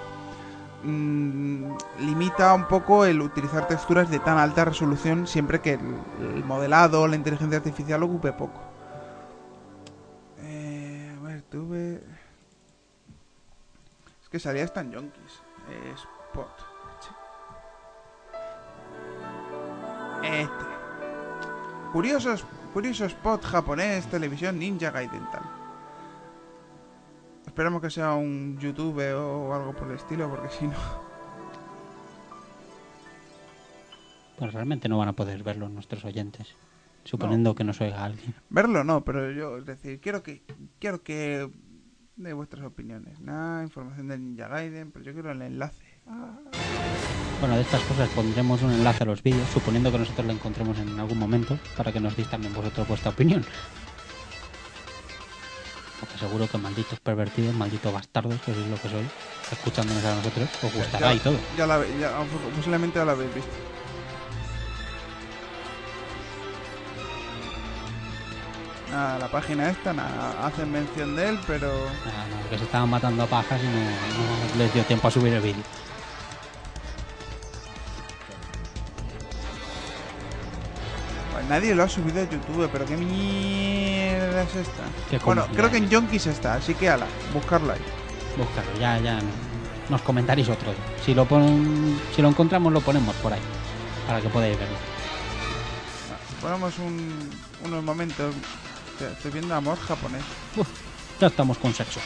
mm, 0.83 1.71
limita 1.99 2.53
un 2.53 2.67
poco 2.67 3.05
el 3.05 3.21
utilizar 3.21 3.67
texturas 3.67 4.09
de 4.09 4.19
tan 4.19 4.37
alta 4.37 4.65
resolución 4.65 5.27
siempre 5.27 5.61
que 5.61 5.73
el, 5.73 6.35
el 6.35 6.43
modelado, 6.43 7.07
la 7.07 7.15
inteligencia 7.15 7.57
artificial 7.57 8.03
ocupe 8.03 8.31
poco. 8.33 8.61
Eh, 10.39 11.15
a 11.17 11.23
ver, 11.23 11.41
tuve... 11.43 12.03
Es 14.23 14.29
que 14.29 14.39
salía 14.39 14.69
en 14.75 14.91
Yonkis. 14.91 15.41
Eh, 15.69 15.93
Spot. 15.95 16.75
Este. 20.23 20.65
Curiosos, 21.93 22.43
curioso 22.73 23.05
spot 23.05 23.43
japonés, 23.45 24.05
televisión, 24.07 24.59
ninja 24.59 24.91
Gaiden 24.91 25.29
tal. 25.31 25.43
Esperamos 27.55 27.81
que 27.81 27.89
sea 27.89 28.15
un 28.15 28.59
YouTube 28.59 28.99
o 29.15 29.53
algo 29.53 29.71
por 29.71 29.87
el 29.87 29.95
estilo, 29.95 30.29
porque 30.29 30.49
si 30.49 30.65
no. 30.67 30.73
Pues 34.37 34.51
realmente 34.51 34.89
no 34.89 34.97
van 34.97 35.07
a 35.07 35.13
poder 35.13 35.41
verlo 35.41 35.69
nuestros 35.69 36.03
oyentes. 36.03 36.53
Suponiendo 37.05 37.55
que 37.55 37.63
nos 37.63 37.79
oiga 37.79 38.03
alguien. 38.03 38.35
Verlo 38.49 38.83
no, 38.83 39.05
pero 39.05 39.31
yo, 39.31 39.59
es 39.59 39.65
decir, 39.65 40.01
quiero 40.01 40.21
que 40.21 40.43
quiero 40.79 41.01
que 41.01 41.49
de 42.17 42.33
vuestras 42.33 42.65
opiniones. 42.65 43.21
Nada, 43.21 43.63
información 43.63 44.09
de 44.09 44.17
Ninja 44.17 44.49
Gaiden, 44.49 44.91
pero 44.91 45.05
yo 45.05 45.13
quiero 45.13 45.31
el 45.31 45.41
enlace. 45.41 45.85
Ah, 46.07 46.37
Bueno, 47.39 47.55
de 47.55 47.61
estas 47.61 47.81
cosas 47.83 48.09
pondremos 48.09 48.61
un 48.63 48.73
enlace 48.73 49.03
a 49.03 49.05
los 49.05 49.23
vídeos, 49.23 49.47
suponiendo 49.51 49.93
que 49.93 49.99
nosotros 49.99 50.27
lo 50.27 50.33
encontremos 50.33 50.77
en 50.77 50.99
algún 50.99 51.19
momento, 51.19 51.57
para 51.77 51.93
que 51.93 52.01
nos 52.01 52.17
deis 52.17 52.29
también 52.29 52.53
vosotros 52.53 52.85
vuestra 52.85 53.11
opinión. 53.11 53.45
Porque 56.05 56.19
seguro 56.19 56.47
que 56.47 56.57
malditos 56.57 56.99
pervertidos, 56.99 57.55
malditos 57.55 57.91
bastardos, 57.91 58.39
que 58.41 58.53
sois 58.53 58.67
lo 58.67 58.75
que 58.77 58.89
sois, 58.89 59.07
escuchándonos 59.51 60.05
a 60.05 60.15
nosotros, 60.15 60.49
os 60.61 60.73
gustará 60.73 61.13
y 61.13 61.19
todo. 61.19 61.37
Ya 61.57 61.65
la, 61.65 61.81
ya, 61.99 62.11
posiblemente 62.55 62.99
ya 62.99 63.05
la 63.05 63.13
habéis 63.13 63.33
visto. 63.33 63.51
Nada, 68.91 69.19
la 69.19 69.27
página 69.31 69.69
esta, 69.71 69.93
nada, 69.93 70.45
hacen 70.45 70.71
mención 70.71 71.15
de 71.15 71.29
él, 71.29 71.39
pero 71.47 71.67
Nada, 72.05 72.27
no, 72.29 72.49
que 72.49 72.57
se 72.57 72.63
estaban 72.65 72.89
matando 72.89 73.23
a 73.23 73.25
pajas 73.25 73.59
y 73.61 73.65
no, 73.65 73.73
no 73.73 74.57
les 74.57 74.73
dio 74.73 74.83
tiempo 74.83 75.07
a 75.07 75.11
subir 75.11 75.33
el 75.33 75.41
vídeo. 75.41 75.63
pues 81.45 81.61
nadie 81.61 81.75
lo 81.75 81.83
ha 81.83 81.89
subido 81.89 82.21
a 82.21 82.23
YouTube, 82.23 82.69
pero 82.71 82.85
qué 82.85 82.95
mierda 82.95 84.04
es 84.43 84.55
esta. 84.55 84.83
Bueno, 85.25 85.45
creo 85.55 85.69
que 85.71 85.77
en 85.77 85.89
Yonkis 85.89 86.27
está, 86.27 86.55
así 86.55 86.73
que 86.75 86.89
ala, 86.89 87.05
buscarlo 87.33 87.73
ahí. 87.73 87.79
Búscalo, 88.37 88.67
ya, 88.79 88.97
ya 88.99 89.19
nos 89.89 90.01
comentaréis 90.01 90.49
otro. 90.49 90.73
Si 91.05 91.13
lo 91.13 91.25
pon- 91.25 91.99
si 92.15 92.21
lo 92.21 92.27
encontramos 92.29 92.71
lo 92.73 92.81
ponemos 92.81 93.15
por 93.17 93.31
ahí, 93.33 93.39
para 94.07 94.19
que 94.21 94.29
podáis 94.29 94.57
verlo. 94.59 94.75
Ponemos 96.41 96.77
un, 96.79 97.29
unos 97.63 97.83
momentos. 97.83 98.33
Estoy 98.99 99.31
viendo 99.31 99.55
amor 99.55 99.77
japonés. 99.79 100.21
Uf, 100.55 100.67
ya 101.19 101.27
estamos 101.27 101.57
con 101.57 101.73
sexo. 101.73 101.99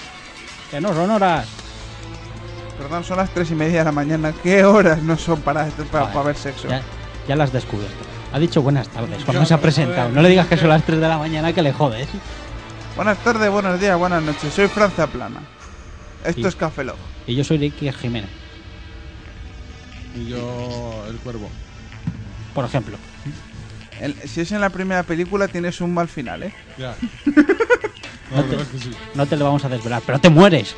Que 0.72 0.80
no 0.82 0.94
son 0.94 1.10
horas. 1.12 1.48
Perdón, 2.78 3.04
son 3.04 3.18
las 3.18 3.30
tres 3.32 3.52
y 3.52 3.56
media 3.56 3.80
de 3.80 3.86
la 3.86 3.92
mañana. 3.92 4.34
¿Qué 4.42 4.63
horas 4.63 5.02
no 5.04 5.18
son 5.18 5.42
para, 5.42 5.65
para, 5.92 6.08
Joder, 6.08 6.26
ver 6.28 6.38
sexo? 6.38 6.68
Ya, 6.70 6.82
ya 7.28 7.36
las 7.36 7.52
descubierto. 7.52 8.06
Ha 8.32 8.39
dicho 8.39 8.62
buenas 8.62 8.88
tardes 8.89 9.24
cuando 9.26 9.46
se 9.46 9.54
ha 9.54 9.62
presentado. 9.62 10.10
No 10.10 10.22
le 10.22 10.30
digas 10.30 10.48
que 10.48 10.58
son 10.58 10.70
las 10.70 10.84
3 10.86 11.00
de 11.00 11.08
la 11.08 11.18
mañana 11.18 11.52
que 11.54 11.62
le 11.62 11.74
jodes. 11.74 12.08
Buenas 12.96 13.18
tardes, 13.24 13.50
buenos 13.50 13.80
días, 13.80 13.98
buenas 13.98 14.22
noches. 14.22 14.54
Soy 14.54 14.68
Franza 14.68 15.08
Plana. 15.08 15.42
Esto 16.24 16.48
es 16.48 16.56
Café 16.56 16.84
Lock. 16.84 16.98
Y 17.26 17.36
yo 17.36 17.44
soy 17.44 17.58
Ricky 17.58 17.92
Jiménez, 17.92 18.30
Y 20.15 20.28
yo, 20.30 21.06
el 21.10 21.15
cuervo. 21.18 21.50
por 22.54 22.65
ejemplo. 22.65 22.98
El- 24.00 24.15
si 24.28 24.42
es 24.42 24.52
en 24.52 24.62
la 24.62 24.70
primera 24.70 25.04
película, 25.04 25.48
tienes 25.48 25.82
un 25.82 25.94
mal 25.94 26.08
final, 26.08 26.44
¿eh? 26.44 26.54
Ya. 26.78 26.96
No 28.32 28.38
No, 28.38 28.44
te- 28.44 28.50
verdad 28.50 28.62
es 28.62 28.68
que 28.84 28.89
sí. 28.89 28.92
No 29.15 29.26
te 29.26 29.36
lo 29.38 29.46
vamos 29.46 29.65
a 29.65 29.70
desvelar, 29.70 30.04
pero 30.06 30.20
te 30.20 30.30
mueres. 30.30 30.76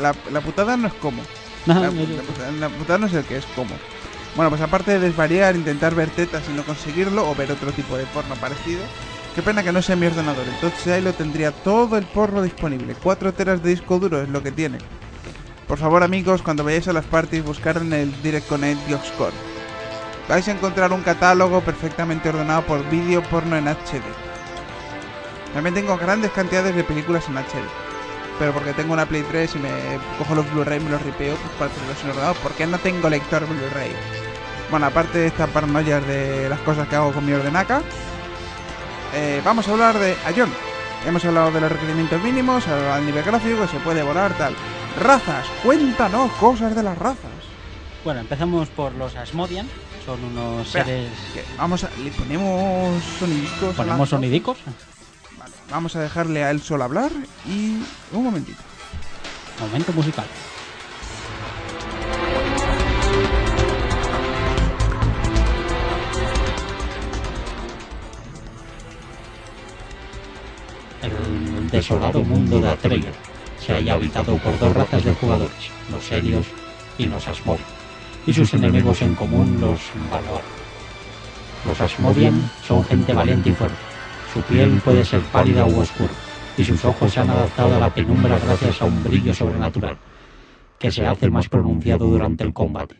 La, 0.00 0.14
la 0.30 0.40
putada 0.40 0.76
no 0.76 0.86
es 0.86 0.94
cómo. 0.94 1.22
No, 1.66 1.74
La, 1.74 1.86
no, 1.88 1.92
no. 1.92 2.00
la 2.16 2.22
putada, 2.22 2.50
la 2.52 2.68
putada 2.68 2.98
no 3.00 3.06
es 3.08 3.14
el 3.14 3.24
que 3.24 3.36
es 3.38 3.44
cómo. 3.56 3.74
Bueno, 4.36 4.50
pues 4.50 4.62
aparte 4.62 4.92
de 4.92 5.00
desvariar, 5.00 5.56
intentar 5.56 5.94
ver 5.94 6.08
tetas 6.10 6.48
y 6.48 6.52
no 6.52 6.64
conseguirlo, 6.64 7.28
o 7.28 7.34
ver 7.34 7.50
otro 7.50 7.72
tipo 7.72 7.96
de 7.96 8.06
porno 8.06 8.36
parecido, 8.36 8.82
qué 9.34 9.42
pena 9.42 9.62
que 9.62 9.72
no 9.72 9.82
sea 9.82 9.96
mi 9.96 10.06
ordenador. 10.06 10.46
Entonces 10.48 10.86
ahí 10.92 11.02
lo 11.02 11.12
tendría 11.12 11.50
todo 11.50 11.96
el 11.98 12.04
porno 12.04 12.42
disponible. 12.42 12.94
4 13.02 13.34
teras 13.34 13.62
de 13.62 13.70
disco 13.70 13.98
duro 13.98 14.22
es 14.22 14.28
lo 14.28 14.42
que 14.42 14.52
tiene. 14.52 14.78
Por 15.66 15.78
favor, 15.78 16.02
amigos, 16.02 16.42
cuando 16.42 16.64
vayáis 16.64 16.88
a 16.88 16.92
las 16.92 17.04
parties, 17.04 17.44
buscar 17.44 17.76
en 17.76 17.92
el 17.92 18.22
Direct 18.22 18.48
Connect 18.48 18.86
Dioxcore. 18.86 19.34
Vais 20.28 20.46
a 20.46 20.52
encontrar 20.52 20.92
un 20.92 21.02
catálogo 21.02 21.60
perfectamente 21.60 22.28
ordenado 22.28 22.62
por 22.62 22.88
vídeo 22.88 23.22
porno 23.24 23.56
en 23.56 23.66
HD. 23.66 24.02
También 25.52 25.74
tengo 25.74 25.96
grandes 25.96 26.30
cantidades 26.30 26.74
de 26.76 26.84
películas 26.84 27.28
en 27.28 27.36
HD. 27.36 27.89
Pero 28.40 28.54
porque 28.54 28.72
tengo 28.72 28.94
una 28.94 29.04
Play 29.04 29.22
3 29.22 29.54
y 29.54 29.58
me 29.58 29.70
cojo 30.16 30.34
los 30.34 30.50
Blu-ray 30.50 30.80
y 30.80 30.84
me 30.84 30.90
los 30.90 31.02
ripeo 31.02 31.36
pues, 31.36 31.52
para 31.58 31.70
tenerlos 31.70 32.02
en 32.02 32.10
ordenador. 32.10 32.36
Porque 32.42 32.66
no 32.66 32.78
tengo 32.78 33.10
lector 33.10 33.46
Blu-ray. 33.46 33.92
Bueno, 34.70 34.86
aparte 34.86 35.18
de 35.18 35.26
estas 35.26 35.50
paranoias 35.50 36.06
de 36.06 36.48
las 36.48 36.58
cosas 36.60 36.88
que 36.88 36.96
hago 36.96 37.12
con 37.12 37.26
mi 37.26 37.32
ordenaca, 37.32 37.82
eh, 39.14 39.42
vamos 39.44 39.68
a 39.68 39.72
hablar 39.72 39.98
de 39.98 40.16
Ion. 40.34 40.50
Hemos 41.06 41.22
hablado 41.24 41.50
de 41.50 41.60
los 41.60 41.70
requerimientos 41.70 42.22
mínimos, 42.22 42.66
al 42.66 43.04
nivel 43.04 43.24
gráfico, 43.24 43.60
que 43.60 43.68
se 43.68 43.78
puede 43.80 44.02
volar, 44.02 44.32
tal. 44.38 44.54
Razas, 44.98 45.46
cuéntanos 45.62 46.32
cosas 46.32 46.74
de 46.74 46.82
las 46.82 46.96
razas. 46.96 47.30
Bueno, 48.04 48.20
empezamos 48.20 48.68
por 48.70 48.94
los 48.94 49.16
Asmodian. 49.16 49.68
Son 50.06 50.24
unos 50.24 50.66
Espera, 50.66 50.86
seres. 50.86 51.10
que 51.34 51.44
vamos 51.58 51.84
a, 51.84 51.90
le 52.02 52.10
ponemos 52.10 53.04
sonidicos. 53.18 53.74
Ponemos 53.76 54.08
sonidicos. 54.08 54.56
Vamos 55.70 55.94
a 55.94 56.00
dejarle 56.00 56.42
a 56.42 56.50
él 56.50 56.60
solo 56.60 56.82
hablar 56.82 57.12
y 57.46 57.76
un 58.12 58.24
momentito. 58.24 58.60
Momento 59.60 59.92
musical. 59.92 60.26
El 71.02 71.70
desolado 71.70 72.22
mundo 72.24 72.60
de 72.60 72.68
Atreya 72.68 73.12
se 73.64 73.72
halla 73.72 73.94
habitado 73.94 74.36
por 74.38 74.58
dos 74.58 74.74
razas 74.74 75.04
de 75.04 75.14
jugadores, 75.14 75.70
los 75.90 76.10
Helios 76.10 76.46
y 76.98 77.06
los 77.06 77.28
Asmodian, 77.28 77.66
y 78.26 78.32
sus 78.32 78.52
enemigos 78.54 79.00
en 79.02 79.14
común, 79.14 79.60
los 79.60 79.80
Valor. 80.10 80.42
Los 81.64 81.80
Asmodian 81.80 82.50
son 82.66 82.84
gente 82.84 83.12
valiente 83.12 83.50
y 83.50 83.52
fuerte. 83.52 83.89
Su 84.32 84.40
piel 84.42 84.80
puede 84.84 85.04
ser 85.04 85.20
pálida 85.32 85.66
u 85.66 85.80
oscura, 85.80 86.12
y 86.56 86.64
sus 86.64 86.84
ojos 86.84 87.12
se 87.12 87.18
han 87.18 87.30
adaptado 87.30 87.74
a 87.74 87.80
la 87.80 87.92
penumbra 87.92 88.38
gracias 88.38 88.80
a 88.80 88.84
un 88.84 89.02
brillo 89.02 89.34
sobrenatural, 89.34 89.98
que 90.78 90.92
se 90.92 91.04
hace 91.04 91.28
más 91.28 91.48
pronunciado 91.48 92.06
durante 92.06 92.44
el 92.44 92.52
combate. 92.52 92.94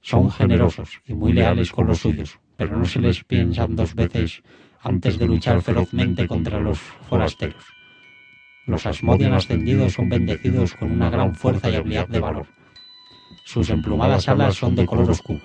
Son 0.00 0.28
generosos 0.32 1.00
y 1.06 1.14
muy 1.14 1.32
leales 1.32 1.70
con 1.70 1.86
los 1.86 2.00
suyos, 2.00 2.40
pero 2.56 2.76
no 2.76 2.84
se 2.84 2.98
les 2.98 3.22
piensan 3.22 3.76
dos 3.76 3.94
veces 3.94 4.42
antes 4.82 5.20
de 5.20 5.26
luchar 5.26 5.62
ferozmente 5.62 6.26
contra 6.26 6.58
los 6.58 6.80
forasteros. 7.08 7.64
Los 8.66 8.86
Asmodian 8.86 9.34
ascendidos 9.34 9.92
son 9.92 10.08
bendecidos 10.08 10.74
con 10.74 10.90
una 10.90 11.10
gran 11.10 11.32
fuerza 11.36 11.70
y 11.70 11.76
habilidad 11.76 12.08
de 12.08 12.18
valor. 12.18 12.46
Sus 13.44 13.70
emplumadas 13.70 14.28
alas 14.28 14.56
son 14.56 14.74
de 14.74 14.84
color 14.84 15.10
oscuro. 15.10 15.42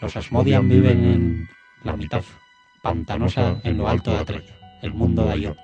Los 0.00 0.16
Asmodian 0.16 0.68
viven 0.68 1.04
en 1.04 1.48
la 1.84 1.96
mitad 1.96 2.22
pantanosa 2.86 3.60
en 3.64 3.78
lo 3.78 3.88
alto 3.88 4.12
de 4.12 4.18
Atreya, 4.18 4.54
el 4.80 4.94
mundo 4.94 5.24
de 5.24 5.32
Aion, 5.32 5.56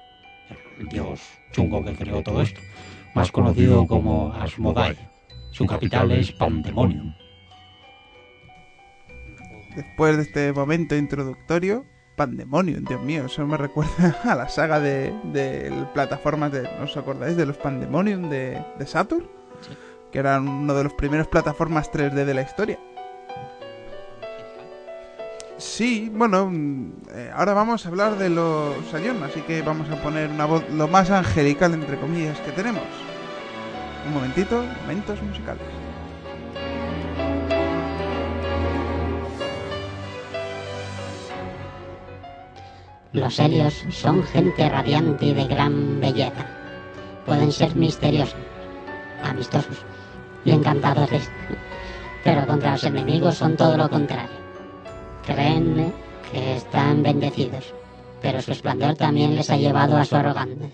el 0.81 0.89
dios 0.89 1.21
chungo 1.53 1.85
que 1.85 1.95
creó 1.95 2.21
todo 2.21 2.43
esto, 2.43 2.61
más 3.15 3.31
conocido 3.31 3.87
como 3.87 4.33
Asmodai. 4.33 4.97
Su 5.53 5.65
capital 5.67 6.11
es 6.11 6.33
Pandemonium. 6.33 7.15
Después 9.77 10.17
de 10.17 10.23
este 10.25 10.53
momento 10.53 10.97
introductorio, 10.97 11.85
Pandemonium, 12.17 12.85
Dios 12.87 13.01
mío, 13.01 13.27
eso 13.27 13.47
me 13.47 13.57
recuerda 13.57 14.17
a 14.25 14.35
la 14.35 14.49
saga 14.49 14.81
de, 14.81 15.15
de 15.33 15.73
plataformas 15.95 16.51
de. 16.51 16.63
¿No 16.63 16.85
os 16.85 16.97
acordáis? 16.97 17.37
De 17.37 17.47
los 17.47 17.57
Pandemonium 17.57 18.29
de, 18.31 18.61
de 18.81 18.87
Saturn, 18.87 19.29
Sí. 19.61 19.77
que 20.11 20.19
eran 20.19 20.49
uno 20.49 20.75
de 20.75 20.83
los 20.83 20.95
primeros 20.95 21.29
plataformas 21.29 21.93
3D 21.93 22.25
de 22.25 22.35
la 22.35 22.43
historia. 22.43 22.81
Sí, 25.63 26.11
bueno, 26.13 26.51
mm, 26.51 26.93
eh, 27.15 27.31
ahora 27.33 27.55
vamos 27.55 27.87
a 27.87 27.89
hablar 27.89 28.19
de 28.19 28.29
los 28.29 28.75
Ion, 28.93 29.23
así 29.23 29.41
que 29.43 29.63
vamos 29.63 29.89
a 29.91 30.03
poner 30.03 30.29
una 30.29 30.45
voz 30.45 30.69
lo 30.71 30.89
más 30.89 31.09
angelical, 31.11 31.73
entre 31.73 31.99
comillas, 31.99 32.39
que 32.41 32.51
tenemos. 32.51 32.83
Un 34.05 34.13
momentito, 34.13 34.65
momentos 34.83 35.23
musicales. 35.23 35.63
Los 43.13 43.39
helios 43.39 43.85
son 43.91 44.25
gente 44.25 44.69
radiante 44.69 45.27
y 45.27 45.33
de 45.33 45.45
gran 45.47 46.01
belleza. 46.01 46.45
Pueden 47.25 47.53
ser 47.53 47.77
misteriosos, 47.77 48.35
amistosos 49.23 49.87
y 50.45 50.51
encantadores, 50.51 51.31
pero 52.25 52.47
contra 52.49 52.73
los 52.73 52.83
enemigos 52.83 53.37
son 53.37 53.57
todo 53.57 53.77
lo 53.77 53.89
contrario. 53.89 54.42
Creen 55.27 55.93
que 56.31 56.57
están 56.57 57.03
bendecidos, 57.03 57.73
pero 58.21 58.43
su 58.43 58.53
esplendor 58.53 58.97
también 58.97 59.37
les 59.37 59.51
ha 59.51 59.57
llevado 59.57 59.97
a 59.97 60.05
su 60.05 60.17
arrogancia. 60.17 60.71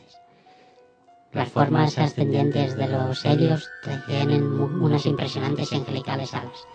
Las 1.33 1.49
formas 1.51 1.99
ascendientes 1.99 2.77
de 2.77 2.89
los 2.89 3.25
helios 3.27 3.69
tienen 4.07 4.45
unas 4.45 5.05
impresionantes 5.05 5.71
y 5.73 5.77
angelicales 5.77 6.33
alas, 6.33 6.67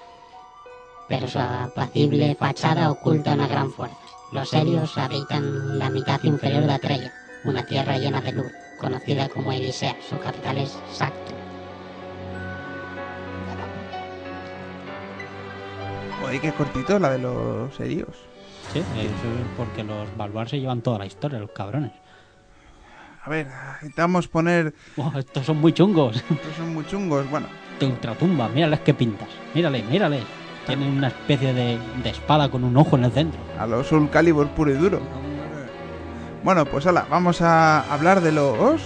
pero 1.10 1.28
su 1.28 1.40
apacible 1.40 2.36
fachada 2.36 2.92
oculta 2.92 3.34
una 3.34 3.48
gran 3.48 3.72
fuerza. 3.72 3.98
Los 4.32 4.54
helios 4.54 4.98
habitan 4.98 5.80
la 5.80 5.90
mitad 5.90 6.22
inferior 6.24 6.66
de 6.66 6.74
Atreya, 6.74 7.14
una 7.44 7.66
tierra 7.66 7.98
llena 7.98 8.22
de 8.22 8.34
luz, 8.34 8.52
conocida 8.80 9.30
como 9.30 9.52
Elisea. 9.52 9.96
Su 10.08 10.20
capital 10.20 10.60
es 10.60 10.78
Sacto. 10.92 11.23
Oye, 16.34 16.42
qué 16.42 16.52
cortito 16.52 16.98
la 16.98 17.12
de 17.12 17.20
los 17.20 17.76
serios. 17.76 18.08
Sí, 18.72 18.80
es 18.80 18.86
porque 19.56 19.84
los 19.84 20.18
Balbar 20.18 20.50
se 20.50 20.60
llevan 20.60 20.82
toda 20.82 20.98
la 20.98 21.06
historia, 21.06 21.38
los 21.38 21.52
cabrones. 21.52 21.92
A 23.24 23.30
ver, 23.30 23.46
intentamos 23.84 24.28
poner... 24.28 24.74
Estos 25.16 25.46
son 25.46 25.58
muy 25.62 25.74
chungos. 25.74 26.16
Estos 26.32 26.56
son 26.58 26.74
muy 26.74 26.88
chungos. 26.88 27.30
Bueno, 27.30 27.46
Te 27.78 27.86
ultratumba, 27.86 28.50
mírales 28.50 28.80
qué 28.80 28.96
pintas. 28.96 29.28
Mírales, 29.54 29.86
mírales. 29.86 30.24
Tienen 30.66 30.90
una 30.98 31.10
especie 31.10 31.54
de, 31.54 31.78
de 32.02 32.10
espada 32.10 32.50
con 32.50 32.64
un 32.64 32.76
ojo 32.78 32.98
en 32.98 33.04
el 33.04 33.12
centro. 33.12 33.40
a 33.60 33.68
los 33.68 33.86
Soul 33.86 34.10
Calibur 34.10 34.48
puro 34.48 34.72
y 34.72 34.74
duro. 34.74 35.02
Bueno, 36.44 36.66
pues 36.66 36.88
hala, 36.88 37.06
vamos 37.12 37.44
a 37.44 37.82
hablar 37.94 38.22
de 38.22 38.32
los... 38.32 38.82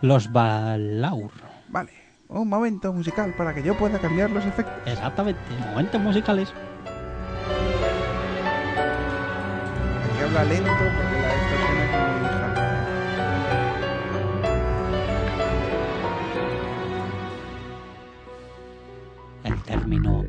Los 0.00 0.30
Balaur. 0.30 1.32
Vale, 1.66 1.90
un 2.28 2.48
momento 2.48 2.92
musical 2.92 3.34
para 3.36 3.54
que 3.54 3.62
yo 3.62 3.76
pueda 3.76 3.98
cambiar 3.98 4.30
los 4.30 4.44
efectos. 4.44 4.74
Exactamente, 4.86 5.40
momentos 5.70 6.00
musicales. 6.00 6.52
Aquí 10.04 10.22
habla 10.22 10.44
lento 10.44 10.70
porque 10.70 11.20
la 11.20 11.34
distorsión 11.34 11.78
es 11.78 11.90
muy. 11.90 12.04
El 19.44 19.62
término 19.62 20.24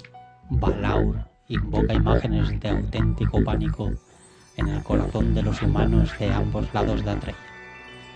Balaur 0.49 1.19
invoca 1.47 1.93
imágenes 1.93 2.59
de 2.59 2.69
auténtico 2.69 3.43
pánico 3.43 3.91
en 4.57 4.67
el 4.67 4.83
corazón 4.83 5.33
de 5.33 5.43
los 5.43 5.61
humanos 5.61 6.11
de 6.19 6.33
ambos 6.33 6.73
lados 6.73 7.03
de 7.03 7.11
Atreyu. 7.11 7.54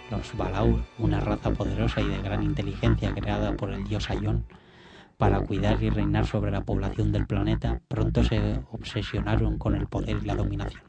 Los 0.10 0.36
Balaur, 0.36 0.82
una 0.98 1.20
raza 1.20 1.52
poderosa 1.52 2.02
y 2.02 2.08
de 2.08 2.22
gran 2.22 2.42
inteligencia 2.42 3.14
creada 3.14 3.56
por 3.56 3.72
el 3.72 3.84
dios 3.84 4.10
Aion 4.10 4.44
para 5.18 5.42
cuidar 5.42 5.84
y 5.84 5.90
reinar 5.90 6.26
sobre 6.26 6.50
la 6.50 6.62
población 6.62 7.12
del 7.12 7.28
planeta, 7.28 7.82
pronto 7.88 8.24
se 8.24 8.62
obsesionaron 8.72 9.58
con 9.58 9.76
el 9.76 9.86
poder 9.86 10.18
y 10.24 10.26
la 10.26 10.36
dominación. 10.36 10.84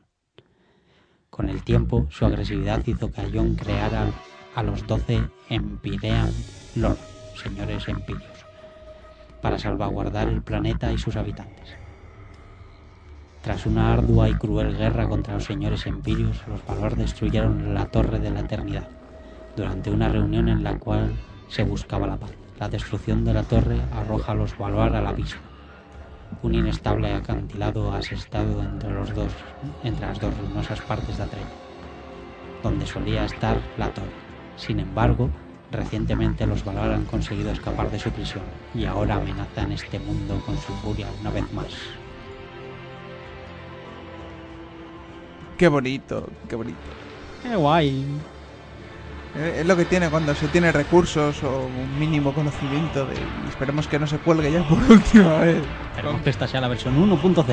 Con 1.28 1.48
el 1.48 1.62
tiempo, 1.64 2.06
su 2.10 2.24
agresividad 2.24 2.86
hizo 2.86 3.10
que 3.12 3.20
Aion 3.20 3.56
creara 3.56 4.06
a 4.54 4.62
los 4.62 4.86
doce 4.86 5.20
Empyrean 5.48 6.32
Lord, 6.76 6.98
señores 7.34 7.88
empirios, 7.88 8.46
para 9.42 9.58
salvaguardar 9.58 10.28
el 10.28 10.42
planeta 10.42 10.92
y 10.92 10.98
sus 10.98 11.16
habitantes. 11.16 11.76
Tras 13.42 13.66
una 13.66 13.92
ardua 13.92 14.28
y 14.28 14.34
cruel 14.34 14.76
guerra 14.76 15.08
contra 15.08 15.34
los 15.34 15.44
señores 15.44 15.86
empirios, 15.86 16.42
los 16.46 16.64
Valor 16.66 16.94
destruyeron 16.94 17.74
la 17.74 17.86
Torre 17.86 18.18
de 18.20 18.30
la 18.30 18.40
Eternidad, 18.40 18.88
durante 19.56 19.90
una 19.90 20.08
reunión 20.08 20.48
en 20.48 20.62
la 20.62 20.78
cual 20.78 21.12
se 21.48 21.62
buscaba 21.62 22.06
la 22.06 22.16
paz. 22.16 22.30
La 22.58 22.68
destrucción 22.68 23.24
de 23.24 23.34
la 23.34 23.42
torre 23.42 23.80
arroja 23.92 24.32
a 24.32 24.34
los 24.34 24.56
Valor 24.58 24.94
al 24.94 25.06
abismo, 25.06 25.40
un 26.42 26.54
inestable 26.54 27.12
acantilado 27.14 27.92
asestado 27.92 28.62
entre, 28.62 28.90
los 28.90 29.14
dos, 29.14 29.32
entre 29.82 30.06
las 30.06 30.20
dos 30.20 30.36
ruinosas 30.38 30.80
partes 30.82 31.16
de 31.16 31.22
Atreyu, 31.22 31.46
donde 32.62 32.86
solía 32.86 33.24
estar 33.24 33.58
la 33.78 33.88
torre. 33.94 34.08
Sin 34.56 34.78
embargo, 34.78 35.30
recientemente 35.70 36.46
los 36.46 36.64
Valar 36.64 36.92
han 36.92 37.04
conseguido 37.06 37.50
escapar 37.50 37.90
de 37.90 37.98
su 37.98 38.10
prisión 38.10 38.44
y 38.74 38.84
ahora 38.84 39.16
amenazan 39.16 39.72
este 39.72 39.98
mundo 39.98 40.40
con 40.44 40.56
su 40.58 40.72
furia 40.74 41.06
una 41.20 41.30
vez 41.30 41.50
más. 41.52 41.74
Qué 45.56 45.68
bonito, 45.68 46.26
qué 46.48 46.56
bonito. 46.56 46.78
¡Qué 47.42 47.54
guay! 47.56 48.04
Eh, 49.36 49.58
Es 49.60 49.66
lo 49.66 49.76
que 49.76 49.84
tiene 49.84 50.08
cuando 50.10 50.34
se 50.34 50.48
tiene 50.48 50.72
recursos 50.72 51.42
o 51.42 51.66
un 51.66 51.98
mínimo 51.98 52.32
conocimiento 52.34 53.06
de... 53.06 53.14
y 53.14 53.48
esperemos 53.48 53.86
que 53.86 53.98
no 53.98 54.06
se 54.06 54.18
cuelgue 54.18 54.50
ya 54.52 54.66
por 54.66 54.78
última 54.90 55.38
vez. 55.38 55.62
Esperemos 55.90 56.22
que 56.22 56.30
esta 56.30 56.48
sea 56.48 56.60
la 56.60 56.68
versión 56.68 56.96
1.0, 56.96 57.44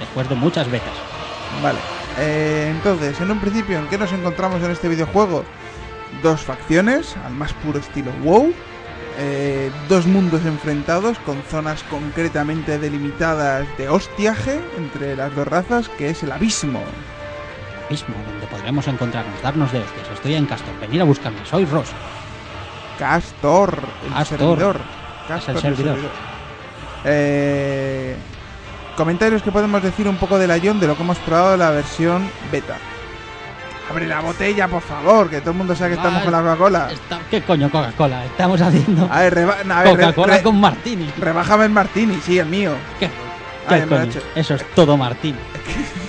después 0.00 0.28
de 0.28 0.34
muchas 0.34 0.70
betas. 0.70 0.94
Vale. 1.62 1.78
eh, 2.18 2.68
entonces, 2.74 3.18
en 3.20 3.30
un 3.30 3.40
principio, 3.40 3.78
¿en 3.78 3.86
qué 3.88 3.96
nos 3.98 4.12
encontramos 4.12 4.62
en 4.62 4.70
este 4.70 4.88
videojuego? 4.88 5.44
Dos 6.22 6.40
facciones, 6.42 7.16
al 7.24 7.32
más 7.34 7.52
puro 7.54 7.78
estilo 7.78 8.10
WoW. 8.22 8.52
eh, 9.18 9.70
dos 9.88 10.06
mundos 10.06 10.44
enfrentados 10.44 11.18
con 11.20 11.42
zonas 11.44 11.82
concretamente 11.84 12.78
delimitadas 12.78 13.66
de 13.78 13.88
hostiaje 13.88 14.60
entre 14.76 15.16
las 15.16 15.34
dos 15.34 15.48
razas, 15.48 15.88
que 15.88 16.10
es 16.10 16.22
el 16.22 16.32
abismo. 16.32 16.82
Mismo, 17.90 18.14
donde 18.28 18.46
podremos 18.48 18.86
encontrarnos, 18.88 19.40
darnos 19.42 19.70
de 19.72 19.78
hostias. 19.80 20.10
Estoy 20.12 20.34
en 20.34 20.46
Castor, 20.46 20.74
venir 20.80 21.00
a 21.00 21.04
buscarme, 21.04 21.38
soy 21.48 21.64
Ross. 21.66 21.88
Castor, 22.98 23.78
el 24.06 24.12
Castor. 24.12 24.38
servidor. 24.38 24.76
Es 24.76 25.28
Castor, 25.28 25.54
el 25.56 25.60
servidor. 25.62 25.98
Eh, 27.04 28.16
comentarios 28.96 29.42
que 29.42 29.52
podemos 29.52 29.82
decir 29.82 30.08
un 30.08 30.16
poco 30.16 30.38
de 30.38 30.46
la 30.48 30.56
Ion 30.58 30.80
de 30.80 30.88
lo 30.88 30.96
que 30.96 31.02
hemos 31.02 31.18
probado 31.18 31.54
en 31.54 31.60
la 31.60 31.70
versión 31.70 32.28
beta. 32.50 32.76
Abre 33.88 34.08
la 34.08 34.18
botella, 34.20 34.66
por 34.66 34.82
favor, 34.82 35.30
que 35.30 35.38
todo 35.40 35.52
el 35.52 35.58
mundo 35.58 35.76
sabe 35.76 35.90
que 35.90 35.96
estamos 35.96 36.22
con 36.24 36.32
la 36.32 36.40
Coca-Cola. 36.40 36.88
¿Qué 37.30 37.42
coño 37.42 37.70
Coca-Cola? 37.70 38.24
Estamos 38.24 38.60
haciendo 38.60 39.08
A 39.12 39.20
ver, 39.20 39.34
reba- 39.34 39.58
no, 39.64 39.74
a 39.74 39.82
ver, 39.84 39.96
re- 39.96 40.02
Coca-Cola 40.06 40.42
con 40.42 40.60
Martini. 40.60 41.08
rebájame 41.18 41.66
el 41.66 41.70
martini, 41.70 42.18
sí, 42.20 42.36
el 42.40 42.46
mío. 42.46 42.72
¿Qué, 42.98 43.08
Ay, 43.68 43.82
qué 43.82 43.86
coño? 43.86 44.02
hecho. 44.02 44.20
Eso 44.34 44.54
es 44.56 44.64
todo 44.74 44.96
Martini. 44.96 45.38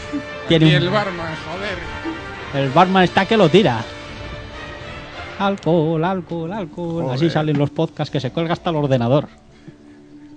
Y 0.50 0.54
el 0.56 0.88
un- 0.88 0.94
barman, 0.94 1.34
joder. 1.46 2.64
el 2.64 2.70
barman 2.72 3.04
está 3.04 3.26
que 3.26 3.38
lo 3.38 3.50
tira. 3.50 3.84
Alcohol, 5.40 6.04
alcohol, 6.04 6.52
alcohol. 6.54 7.12
Así 7.12 7.30
salen 7.30 7.58
los 7.58 7.70
podcasts 7.70 8.12
que 8.12 8.20
se 8.20 8.32
cuelga 8.32 8.54
hasta 8.54 8.70
el 8.72 8.76
ordenador. 8.78 9.28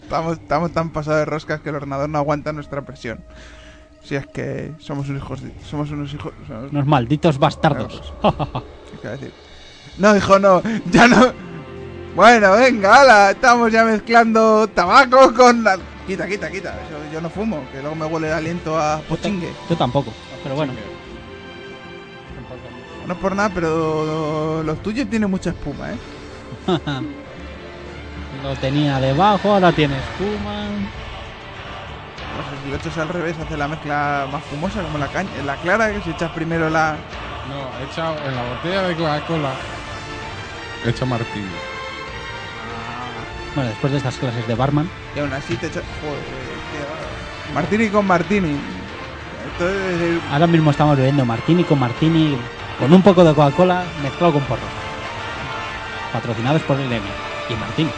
Estamos, 0.03 0.39
estamos 0.39 0.73
tan 0.73 0.91
pasados 0.91 1.21
de 1.21 1.25
roscas 1.25 1.61
que 1.61 1.69
el 1.71 1.77
ordenador 1.77 2.09
no 2.09 2.19
aguanta 2.19 2.53
nuestra 2.53 2.83
presión. 2.83 3.21
Si 4.03 4.17
es 4.17 4.27
que 4.27 4.73
somos 4.79 5.09
unos 5.09 5.23
hijos, 5.23 5.43
de- 5.43 5.53
somos 5.65 5.91
unos 5.91 6.13
hijos, 6.13 6.33
somos- 6.49 6.71
Unos 6.73 6.87
malditos 6.87 7.39
bastardos. 7.39 8.13
No, 9.99 10.17
hijo, 10.17 10.39
no, 10.39 10.63
ya 10.91 11.07
no. 11.09 11.33
Bueno, 12.17 12.53
venga, 12.53 13.03
ala, 13.03 13.31
estamos 13.31 13.71
ya 13.71 13.85
mezclando 13.85 14.67
tabaco 14.69 15.33
con 15.33 15.63
la... 15.63 15.79
Quita, 16.11 16.27
quita, 16.27 16.51
quita, 16.51 16.75
yo 17.13 17.21
no 17.21 17.31
fumo, 17.31 17.63
que 17.71 17.79
luego 17.81 17.95
me 17.95 18.05
huele 18.05 18.27
el 18.27 18.33
aliento 18.35 18.77
a 18.77 18.99
pochingue. 19.09 19.53
Yo 19.69 19.77
tampoco, 19.77 20.13
pero 20.43 20.57
bueno. 20.57 20.73
No 23.07 23.13
es 23.13 23.21
por 23.21 23.37
nada, 23.37 23.49
pero 23.55 24.65
los 24.65 24.83
tuyos 24.83 25.09
tienen 25.09 25.31
mucha 25.31 25.51
espuma, 25.51 25.93
¿eh? 25.93 25.97
Lo 28.43 28.57
tenía 28.57 28.99
debajo, 28.99 29.53
ahora 29.53 29.71
tiene 29.71 29.99
espuma. 29.99 30.65
No 30.65 32.43
sé, 32.43 32.65
si 32.65 32.71
lo 32.71 32.77
echas 32.77 32.99
al 32.99 33.09
revés, 33.09 33.37
hace 33.39 33.57
la 33.57 33.69
mezcla 33.69 34.27
más 34.33 34.43
fumosa, 34.47 34.83
como 34.83 34.99
la 34.99 35.07
caña, 35.07 35.31
la 35.47 35.55
clara, 35.59 35.93
que 35.93 36.01
si 36.01 36.11
echas 36.11 36.33
primero 36.33 36.69
la... 36.71 36.97
No, 37.49 37.69
he 37.79 37.89
echado 37.89 38.17
en 38.27 38.35
la 38.35 38.43
botella 38.53 38.83
de 38.83 38.97
Coca-Cola. 38.97 39.53
He 40.85 40.91
hecho 40.91 41.07
martini. 41.07 41.70
Bueno, 43.55 43.71
después 43.71 43.91
de 43.93 43.99
estas 43.99 44.17
clases 44.17 44.47
de 44.47 44.55
barman, 44.55 44.89
Y 45.17 45.19
aún 45.19 45.33
así 45.33 45.57
te 45.57 45.67
echas... 45.67 45.83
Joder, 46.01 46.23
tío. 46.73 47.55
Martini 47.55 47.89
con 47.89 48.07
Martini. 48.07 48.57
El- 49.61 50.21
ahora 50.31 50.47
mismo 50.47 50.71
estamos 50.71 50.97
bebiendo 50.97 51.25
martini 51.27 51.65
con 51.65 51.79
martini 51.79 52.37
con 52.79 52.93
un 52.93 53.03
poco 53.03 53.25
de 53.25 53.35
Coca-Cola 53.35 53.85
mezclado 54.03 54.33
con 54.35 54.43
porro. 54.45 54.63
Patrocinados 56.13 56.63
por 56.63 56.79
el 56.79 56.91
EMI 56.91 57.01
y 57.51 57.55
Martini. 57.55 57.91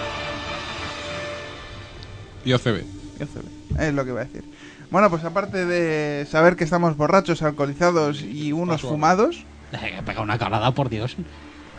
Y 2.44 2.52
OCB. 2.52 2.82
Yo 3.20 3.26
CB, 3.26 3.80
Es 3.80 3.94
lo 3.94 4.04
que 4.04 4.10
iba 4.10 4.22
a 4.22 4.24
decir. 4.24 4.42
Bueno, 4.90 5.08
pues 5.10 5.24
aparte 5.24 5.64
de 5.64 6.26
saber 6.26 6.56
que 6.56 6.64
estamos 6.64 6.96
borrachos, 6.96 7.42
alcoholizados 7.42 8.22
y 8.22 8.52
unos 8.52 8.80
fumados, 8.80 9.44
Eh, 9.72 10.00
Pega 10.06 10.20
una 10.22 10.38
calada, 10.38 10.72
por 10.72 10.88
Dios. 10.88 11.16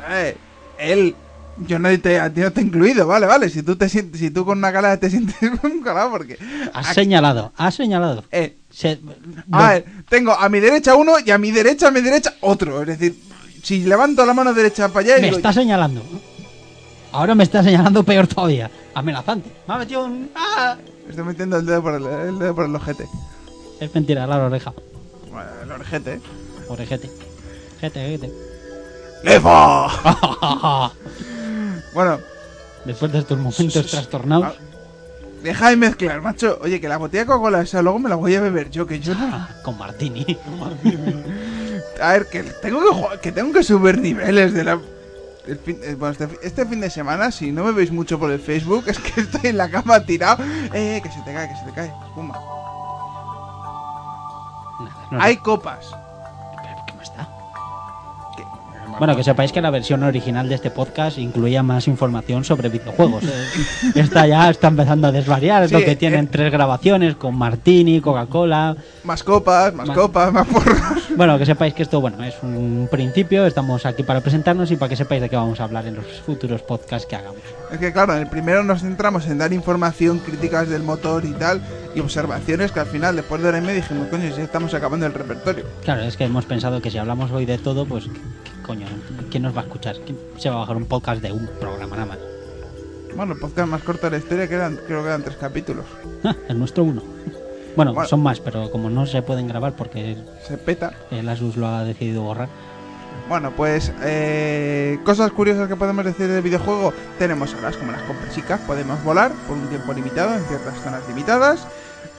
eh, 0.10 0.38
él, 0.80 1.16
yo 1.68 1.80
no 1.80 1.90
te, 2.00 2.20
a 2.20 2.34
ti 2.34 2.42
no 2.42 2.52
te 2.52 2.62
he 2.62 2.64
incluido, 2.64 3.06
vale, 3.08 3.26
vale. 3.26 3.50
Si 3.50 3.64
tú 3.64 3.76
te 3.76 3.88
si 3.90 4.30
tú 4.32 4.46
con 4.46 4.58
una 4.58 4.72
calada 4.72 4.98
te 4.98 5.10
sientes 5.10 5.36
un 5.64 5.82
calado, 5.82 6.12
porque. 6.12 6.38
Has 6.74 6.88
aquí- 6.88 6.96
señalado, 6.96 7.52
has 7.58 7.76
señalado. 7.76 8.24
eh, 8.32 8.58
Se- 8.72 9.00
a 9.52 9.70
ver, 9.70 9.86
tengo 10.10 10.32
a 10.34 10.50
mi 10.50 10.60
derecha 10.60 10.96
uno 10.96 11.14
y 11.24 11.30
a 11.32 11.38
mi 11.38 11.52
derecha, 11.52 11.88
a 11.88 11.92
mi 11.92 12.02
derecha 12.02 12.34
otro. 12.42 12.82
Es 12.82 12.88
decir, 12.88 13.16
si 13.62 13.84
levanto 13.84 14.26
la 14.26 14.34
mano 14.34 14.54
derecha 14.54 14.88
para 14.90 15.06
allá 15.06 15.16
me 15.18 15.28
digo, 15.28 15.38
está 15.38 15.54
señalando. 15.54 16.04
Ahora 17.12 17.36
me 17.36 17.44
está 17.44 17.62
señalando 17.64 18.04
peor 18.04 18.26
todavía. 18.28 18.72
Amenazante. 18.96 19.52
Me 19.68 19.74
ha 19.76 19.78
metido 19.78 20.06
un... 20.06 20.30
¡Ah! 20.36 20.76
estoy 21.08 21.24
metiendo 21.24 21.58
el 21.58 21.66
dedo 21.66 21.84
por 21.84 21.94
el, 21.94 22.06
el 22.30 22.40
dedo 22.40 22.56
por 22.56 22.66
el 22.66 22.76
ojete. 22.76 23.06
Es 23.80 23.94
mentira, 23.94 24.26
la 24.26 24.38
oreja. 24.38 24.74
Bueno, 25.32 25.50
el 25.62 25.72
orejete. 25.72 26.20
Orejete. 26.68 27.12
Jete, 27.80 28.00
jete. 28.10 28.32
¡Lefa! 29.24 29.88
Bueno, 31.94 32.20
Después 32.86 33.12
de 33.12 33.20
estos 33.20 33.38
momentos 33.40 33.88
trastornados. 33.88 34.56
Ah, 34.58 34.62
Deja 35.42 35.70
de 35.70 35.76
mezclar, 35.78 36.22
macho. 36.22 36.58
Oye, 36.62 36.80
que 36.82 36.88
la 36.88 36.98
botella 36.98 37.24
de 37.24 37.28
Coca-Cola 37.28 37.62
esa 37.62 37.82
luego 37.82 38.00
me 38.00 38.10
la 38.10 38.16
voy 38.16 38.34
a 38.36 38.42
beber 38.42 38.70
yo, 38.70 38.88
que 38.88 39.00
yo 39.00 39.14
no. 39.14 39.26
ah, 39.32 39.50
con 39.64 39.78
Martini. 39.78 40.38
A 42.02 42.14
ver, 42.14 42.28
que 42.28 42.44
tengo 42.44 42.82
que 42.82 42.90
jugar- 42.96 43.20
que 43.22 43.32
tengo 43.32 43.52
que 43.54 43.64
subir 43.64 43.98
niveles 44.00 44.54
de 44.54 44.64
la. 44.64 44.80
el 45.48 45.58
fin- 45.60 45.80
eh, 45.84 45.96
bueno, 45.96 46.12
este, 46.14 46.30
este 46.44 46.66
fin 46.66 46.80
de 46.82 46.90
semana, 46.90 47.30
si 47.32 47.52
no 47.52 47.64
me 47.66 47.72
veis 47.74 47.92
mucho 47.92 48.18
por 48.20 48.32
el 48.32 48.40
Facebook, 48.40 48.86
es 48.88 49.00
que 49.00 49.22
estoy 49.22 49.50
en 49.50 49.58
la 49.58 49.70
cama 49.70 50.00
tirado. 50.06 50.44
Eh, 50.74 51.00
que 51.04 51.10
se 51.12 51.22
te 51.22 51.34
cae, 51.34 51.50
que 51.50 51.56
se 51.58 51.66
te 51.66 51.72
cae. 51.74 51.94
Espuma. 52.08 52.40
No, 55.12 55.22
Hay 55.22 55.38
copas. 55.38 55.94
Bueno, 59.00 59.16
que 59.16 59.24
sepáis 59.24 59.52
que 59.52 59.62
la 59.62 59.70
versión 59.70 60.04
original 60.04 60.48
de 60.50 60.56
este 60.56 60.72
podcast 60.72 61.18
incluía 61.18 61.64
más 61.64 61.88
información 61.88 62.44
sobre 62.44 62.70
videojuegos. 62.70 63.24
Eh, 63.34 63.92
Esta 63.96 64.28
ya 64.28 64.50
está 64.50 64.68
empezando 64.68 65.08
a 65.08 65.12
desvariar, 65.12 65.64
es 65.64 65.70
Sí, 65.70 65.76
lo 65.76 65.82
que 65.84 65.92
eh. 65.92 65.96
tienen 65.96 66.28
tres 66.28 66.52
grabaciones 66.52 67.16
con 67.16 67.36
Martini, 67.38 68.02
Coca-Cola. 68.02 68.76
Más 69.04 69.24
copas, 69.24 69.74
más 69.74 69.90
copas, 69.90 70.32
más 70.32 70.48
porros. 70.48 70.78
Bueno, 71.16 71.38
que 71.38 71.46
sepáis 71.46 71.74
que 71.74 71.84
esto, 71.84 72.00
bueno, 72.02 72.24
es 72.24 72.36
un 72.44 72.88
principio, 72.92 73.46
estamos 73.46 73.86
aquí 73.86 74.04
para 74.04 74.22
presentarnos 74.22 74.72
y 74.72 74.76
para 74.76 74.90
que 74.90 74.96
sepáis 74.96 75.22
de 75.22 75.30
qué 75.30 75.36
vamos 75.36 75.60
a 75.60 75.64
hablar 75.66 75.86
en 75.88 75.96
los 75.96 76.06
futuros 76.26 76.62
podcasts 76.62 77.06
que 77.08 77.16
hagamos. 77.16 77.40
Es 77.72 77.78
que 77.80 77.92
claro, 77.92 78.14
en 78.14 78.20
el 78.20 78.28
primero 78.28 78.64
nos 78.64 78.82
centramos 78.82 79.26
en 79.28 79.38
dar 79.38 79.52
información, 79.54 80.20
críticas 80.20 80.70
del 80.70 80.84
motor 80.84 81.26
y 81.26 81.32
tal, 81.34 81.62
y 81.96 82.00
observaciones 82.00 82.72
que 82.72 82.80
al 82.80 82.88
final, 82.88 83.16
después 83.16 83.42
de 83.42 83.50
hora 83.50 83.58
y 83.58 83.62
media, 83.62 83.76
dijimos, 83.76 84.08
coño, 84.10 84.30
si 84.30 84.38
ya 84.38 84.44
estamos 84.44 84.74
acabando 84.74 85.06
el 85.06 85.14
repertorio. 85.14 85.66
Claro, 85.84 86.02
es 86.04 86.18
que 86.18 86.26
hemos 86.26 86.46
pensado 86.46 86.82
que 86.82 86.90
si 86.92 86.98
hablamos 86.98 87.32
hoy 87.32 87.46
de 87.46 87.58
todo, 87.58 87.86
pues, 87.86 88.06
¿qué, 88.06 88.12
qué 88.12 88.53
coño? 88.64 88.88
¿Quién 89.30 89.44
nos 89.44 89.56
va 89.56 89.62
a 89.62 89.64
escuchar? 89.66 89.96
¿Quién 90.06 90.18
se 90.38 90.50
va 90.50 90.56
a 90.56 90.60
bajar 90.60 90.76
un 90.78 90.86
podcast 90.86 91.22
de 91.22 91.32
un 91.32 91.48
programa 91.60 91.96
nada 91.96 92.06
más? 92.08 92.18
Bueno, 93.16 93.34
el 93.34 93.40
podcast 93.40 93.68
más 93.68 93.84
corto 93.84 94.08
de 94.08 94.12
la 94.12 94.18
historia, 94.18 94.48
que 94.48 94.56
eran, 94.56 94.76
creo 94.88 95.02
que 95.02 95.08
eran 95.08 95.24
tres 95.24 95.38
capítulos. 95.38 95.86
Ah, 96.24 96.36
el 96.50 96.58
nuestro 96.60 96.84
uno. 96.84 97.04
Bueno, 97.76 97.94
Bueno. 97.94 98.08
son 98.10 98.22
más, 98.22 98.40
pero 98.40 98.72
como 98.72 98.90
no 98.90 99.06
se 99.06 99.22
pueden 99.22 99.48
grabar 99.48 99.76
porque 99.76 100.18
Se 100.48 100.58
peta. 100.58 100.94
el 101.12 101.28
Asus 101.30 101.58
lo 101.58 101.68
ha 101.68 101.84
decidido 101.84 102.22
borrar. 102.24 102.50
Bueno, 103.30 103.52
pues 103.56 103.92
eh, 104.04 105.00
cosas 105.06 105.32
curiosas 105.32 105.68
que 105.68 105.76
podemos 105.76 106.04
decir 106.04 106.28
del 106.28 106.42
videojuego. 106.42 106.94
Tenemos 107.20 107.54
horas 107.54 107.78
como 107.78 107.92
las 107.92 108.02
comprensicas, 108.04 108.60
podemos 108.62 109.02
volar 109.04 109.32
por 109.48 109.58
un 109.58 109.68
tiempo 109.70 109.94
limitado 109.94 110.34
en 110.36 110.44
ciertas 110.46 110.80
zonas 110.84 111.02
limitadas. 111.08 111.66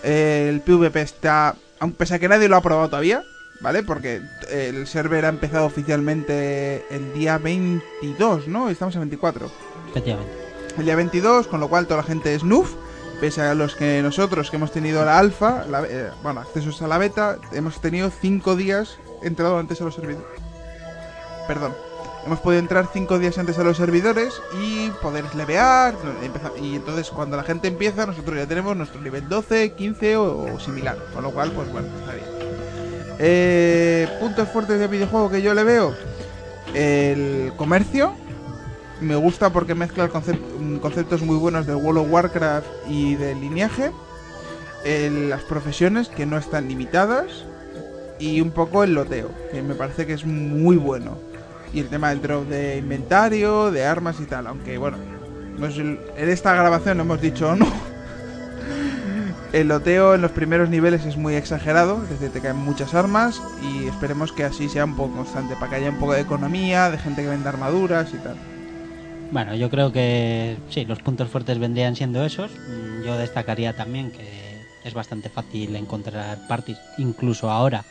Eh, 0.02 0.46
el 0.48 0.60
PvP 0.60 1.02
está, 1.02 1.56
aun 1.80 1.92
pese 1.92 2.14
a 2.14 2.18
que 2.18 2.28
nadie 2.28 2.48
lo 2.48 2.56
ha 2.56 2.60
probado 2.62 2.88
todavía, 2.88 3.22
¿vale? 3.60 3.82
Porque 3.82 4.20
el 4.50 4.86
server 4.86 5.24
ha 5.24 5.28
empezado 5.28 5.66
oficialmente 5.66 6.84
el 6.90 7.12
día 7.14 7.38
22, 7.38 8.48
¿no? 8.48 8.68
Estamos 8.68 8.94
en 8.94 9.02
24. 9.02 9.50
Efectivamente. 9.90 10.32
El 10.78 10.84
día 10.84 10.96
22, 10.96 11.46
con 11.46 11.60
lo 11.60 11.68
cual 11.68 11.86
toda 11.86 11.98
la 11.98 12.06
gente 12.06 12.34
es 12.34 12.42
noob. 12.44 12.66
Pese 13.20 13.42
a 13.42 13.54
los 13.54 13.76
que 13.76 14.02
nosotros 14.02 14.50
que 14.50 14.56
hemos 14.56 14.72
tenido 14.72 15.04
la 15.04 15.18
alfa, 15.18 15.64
la- 15.70 15.84
eh, 15.88 16.10
bueno, 16.22 16.40
accesos 16.40 16.82
a 16.82 16.88
la 16.88 16.98
beta, 16.98 17.38
hemos 17.52 17.80
tenido 17.80 18.10
5 18.10 18.56
días 18.56 18.98
entrado 19.22 19.56
antes 19.58 19.80
a 19.80 19.84
los 19.84 19.94
servidores. 19.94 20.26
Perdón. 21.46 21.72
Hemos 22.26 22.40
podido 22.40 22.58
entrar 22.60 22.88
5 22.92 23.18
días 23.18 23.36
antes 23.38 23.58
a 23.58 23.62
los 23.64 23.76
servidores 23.76 24.34
y 24.60 24.88
poder 25.02 25.32
levear. 25.36 25.94
empezar- 26.22 26.52
Y 26.60 26.74
entonces 26.74 27.08
cuando 27.10 27.36
la 27.36 27.44
gente 27.44 27.68
empieza, 27.68 28.04
nosotros 28.04 28.36
ya 28.36 28.46
tenemos 28.46 28.76
nuestro 28.76 29.00
nivel 29.00 29.28
12, 29.28 29.72
15 29.74 30.16
o, 30.16 30.54
o 30.54 30.58
similar. 30.60 30.98
Con 31.14 31.22
lo 31.22 31.30
cual, 31.30 31.52
pues 31.52 31.70
bueno, 31.70 31.86
está 32.00 32.14
bien. 32.14 32.26
Eh, 33.18 34.08
puntos 34.20 34.48
fuertes 34.48 34.78
del 34.78 34.88
videojuego 34.88 35.30
que 35.30 35.42
yo 35.42 35.54
le 35.54 35.64
veo. 35.64 35.94
El 36.74 37.52
comercio. 37.56 38.14
Me 39.00 39.16
gusta 39.16 39.50
porque 39.50 39.74
mezcla 39.74 40.06
mm, 40.08 40.76
conceptos 40.76 41.22
muy 41.22 41.36
buenos 41.36 41.66
del 41.66 41.76
World 41.76 41.98
of 42.02 42.06
Warcraft 42.10 42.66
y 42.88 43.14
del 43.16 43.40
lineaje. 43.40 43.90
El- 44.84 45.30
las 45.30 45.42
profesiones 45.42 46.08
que 46.08 46.26
no 46.26 46.38
están 46.38 46.68
limitadas. 46.68 47.26
Y 48.18 48.40
un 48.40 48.52
poco 48.52 48.84
el 48.84 48.94
loteo, 48.94 49.28
que 49.50 49.60
me 49.60 49.74
parece 49.74 50.06
que 50.06 50.12
es 50.12 50.24
muy 50.24 50.76
bueno. 50.76 51.18
Y 51.72 51.80
el 51.80 51.88
tema 51.88 52.10
del 52.10 52.22
drop 52.22 52.46
de 52.48 52.76
inventario, 52.78 53.72
de 53.72 53.84
armas 53.84 54.20
y 54.20 54.24
tal. 54.26 54.46
Aunque 54.46 54.78
bueno, 54.78 54.96
en 55.58 55.98
esta 56.28 56.54
grabación 56.54 57.00
hemos 57.00 57.20
dicho 57.20 57.54
no. 57.56 57.66
El 59.54 59.68
loteo 59.68 60.16
en 60.16 60.20
los 60.20 60.32
primeros 60.32 60.68
niveles 60.68 61.06
es 61.06 61.16
muy 61.16 61.36
exagerado, 61.36 62.02
es 62.02 62.10
decir, 62.10 62.32
te 62.32 62.40
caen 62.40 62.56
muchas 62.56 62.92
armas 62.92 63.40
y 63.62 63.86
esperemos 63.86 64.32
que 64.32 64.42
así 64.42 64.68
sea 64.68 64.84
un 64.84 64.96
poco 64.96 65.14
constante, 65.14 65.54
para 65.54 65.70
que 65.70 65.76
haya 65.76 65.90
un 65.90 66.00
poco 66.00 66.12
de 66.12 66.22
economía, 66.22 66.90
de 66.90 66.98
gente 66.98 67.22
que 67.22 67.28
venda 67.28 67.50
armaduras 67.50 68.12
y 68.12 68.16
tal. 68.16 68.34
Bueno, 69.30 69.54
yo 69.54 69.70
creo 69.70 69.92
que 69.92 70.56
sí, 70.70 70.84
los 70.84 70.98
puntos 70.98 71.28
fuertes 71.28 71.60
vendrían 71.60 71.94
siendo 71.94 72.24
esos. 72.24 72.50
Mm, 72.50 73.04
Yo 73.06 73.16
destacaría 73.16 73.76
también 73.76 74.10
que 74.10 74.26
es 74.82 74.92
bastante 74.92 75.28
fácil 75.28 75.76
encontrar 75.76 76.48
parties, 76.48 76.80
incluso 76.98 77.48
ahora, 77.48 77.84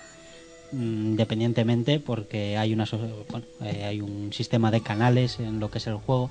mm, 0.73 1.11
independientemente, 1.11 2.01
porque 2.01 2.57
hay, 2.57 2.73
una, 2.73 2.85
bueno, 3.29 3.45
eh, 3.61 3.85
hay 3.85 4.01
un 4.01 4.33
sistema 4.33 4.69
de 4.69 4.81
canales 4.81 5.39
en 5.39 5.61
lo 5.61 5.71
que 5.71 5.77
es 5.77 5.87
el 5.87 5.95
juego 5.95 6.29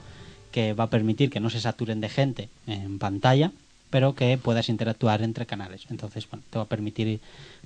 que 0.51 0.75
va 0.75 0.85
a 0.85 0.91
permitir 0.91 1.31
que 1.31 1.41
no 1.41 1.49
se 1.49 1.59
saturen 1.59 2.03
de 2.03 2.11
gente 2.11 2.51
en 2.67 2.99
pantalla, 2.99 3.51
pero 3.93 4.15
que 4.15 4.39
puedas 4.39 4.71
interactuar 4.71 5.21
entre 5.21 5.45
canales. 5.45 5.87
Entonces, 5.91 6.27
bueno, 6.29 6.43
te 6.49 6.57
va 6.59 6.65
a 6.65 6.69
permitir 6.69 7.21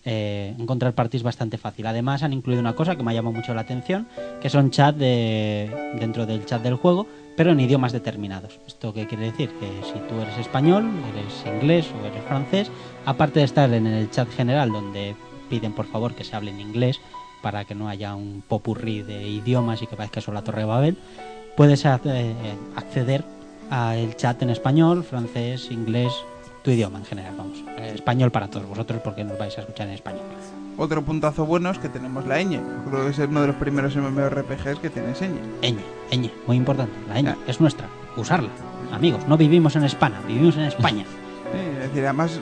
eh, 0.04 0.56
encontrar 0.58 0.92
parties 0.92 1.22
bastante 1.22 1.56
fácil. 1.56 1.86
Además, 1.86 2.24
han 2.24 2.32
incluido 2.32 2.60
una 2.60 2.74
cosa 2.74 2.96
que 2.96 3.04
me 3.04 3.12
ha 3.12 3.14
llamado 3.14 3.36
mucho 3.36 3.54
la 3.54 3.60
atención, 3.60 4.08
que 4.42 4.50
son 4.50 4.72
chat 4.72 4.96
de, 4.96 5.94
dentro 6.00 6.26
del 6.26 6.44
chat 6.44 6.60
del 6.64 6.74
juego, 6.74 7.06
pero 7.36 7.52
en 7.52 7.60
idiomas 7.60 7.92
determinados. 7.92 8.58
¿Esto 8.66 8.92
qué 8.92 9.06
quiere 9.06 9.26
decir? 9.26 9.50
Que 9.60 9.68
si 9.86 10.00
tú 10.08 10.20
eres 10.20 10.36
español, 10.36 10.90
eres 11.14 11.54
inglés 11.54 11.86
o 11.94 12.04
eres 12.04 12.24
francés, 12.24 12.72
aparte 13.04 13.38
de 13.38 13.44
estar 13.44 13.72
en 13.72 13.86
el 13.86 14.10
chat 14.10 14.28
general 14.28 14.72
donde 14.72 15.14
piden 15.48 15.74
por 15.74 15.86
favor 15.86 16.16
que 16.16 16.24
se 16.24 16.34
hable 16.34 16.50
en 16.50 16.58
inglés 16.58 16.98
para 17.40 17.64
que 17.64 17.76
no 17.76 17.88
haya 17.88 18.16
un 18.16 18.42
popurrí 18.42 19.02
de 19.02 19.28
idiomas 19.28 19.80
y 19.80 19.86
que 19.86 19.94
parezca 19.94 20.18
eso 20.18 20.32
la 20.32 20.42
Torre 20.42 20.62
de 20.62 20.64
Babel, 20.64 20.98
puedes 21.56 21.84
eh, 21.84 22.34
acceder 22.74 23.35
al 23.70 24.16
chat 24.16 24.40
en 24.42 24.50
español, 24.50 25.04
francés, 25.04 25.68
inglés, 25.70 26.12
tu 26.62 26.70
idioma 26.70 26.98
en 26.98 27.04
general, 27.04 27.34
vamos. 27.36 27.62
Eh, 27.78 27.92
español 27.94 28.30
para 28.30 28.48
todos 28.48 28.66
vosotros 28.66 29.00
porque 29.02 29.24
nos 29.24 29.38
vais 29.38 29.56
a 29.58 29.60
escuchar 29.60 29.88
en 29.88 29.94
español. 29.94 30.22
Otro 30.78 31.02
puntazo 31.02 31.46
bueno 31.46 31.70
es 31.70 31.78
que 31.78 31.88
tenemos 31.88 32.26
la 32.26 32.38
ñ. 32.42 32.60
Creo 32.88 33.04
que 33.04 33.10
es 33.10 33.18
uno 33.18 33.40
de 33.40 33.46
los 33.48 33.56
primeros 33.56 33.96
MMORPGs 33.96 34.78
que 34.80 34.90
tiene 34.90 35.12
ñ. 35.14 35.30
Ñ, 35.62 35.76
ñ, 36.12 36.30
muy 36.46 36.56
importante. 36.56 36.92
La 37.08 37.20
ñ 37.22 37.28
Ah. 37.28 37.36
es 37.46 37.60
nuestra, 37.60 37.86
usarla. 38.16 38.50
Amigos, 38.92 39.26
no 39.26 39.36
vivimos 39.36 39.74
en 39.76 39.84
España, 39.84 40.20
vivimos 40.26 40.56
en 40.56 40.64
España. 40.64 41.04
Sí, 41.52 41.58
es 41.60 41.78
decir, 41.78 42.02
además, 42.04 42.40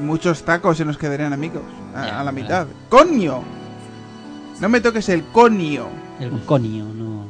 muchos 0.00 0.44
tacos 0.44 0.76
se 0.76 0.84
nos 0.84 0.96
quedarían 0.96 1.32
amigos. 1.32 1.62
A, 1.96 2.06
Ya, 2.06 2.20
a 2.20 2.24
la 2.24 2.30
mitad. 2.30 2.68
¡Coño! 2.88 3.42
No 4.60 4.68
me 4.68 4.80
toques 4.80 5.08
el 5.08 5.24
conio. 5.24 5.88
El 6.20 6.30
conio, 6.46 6.84
no. 6.84 7.26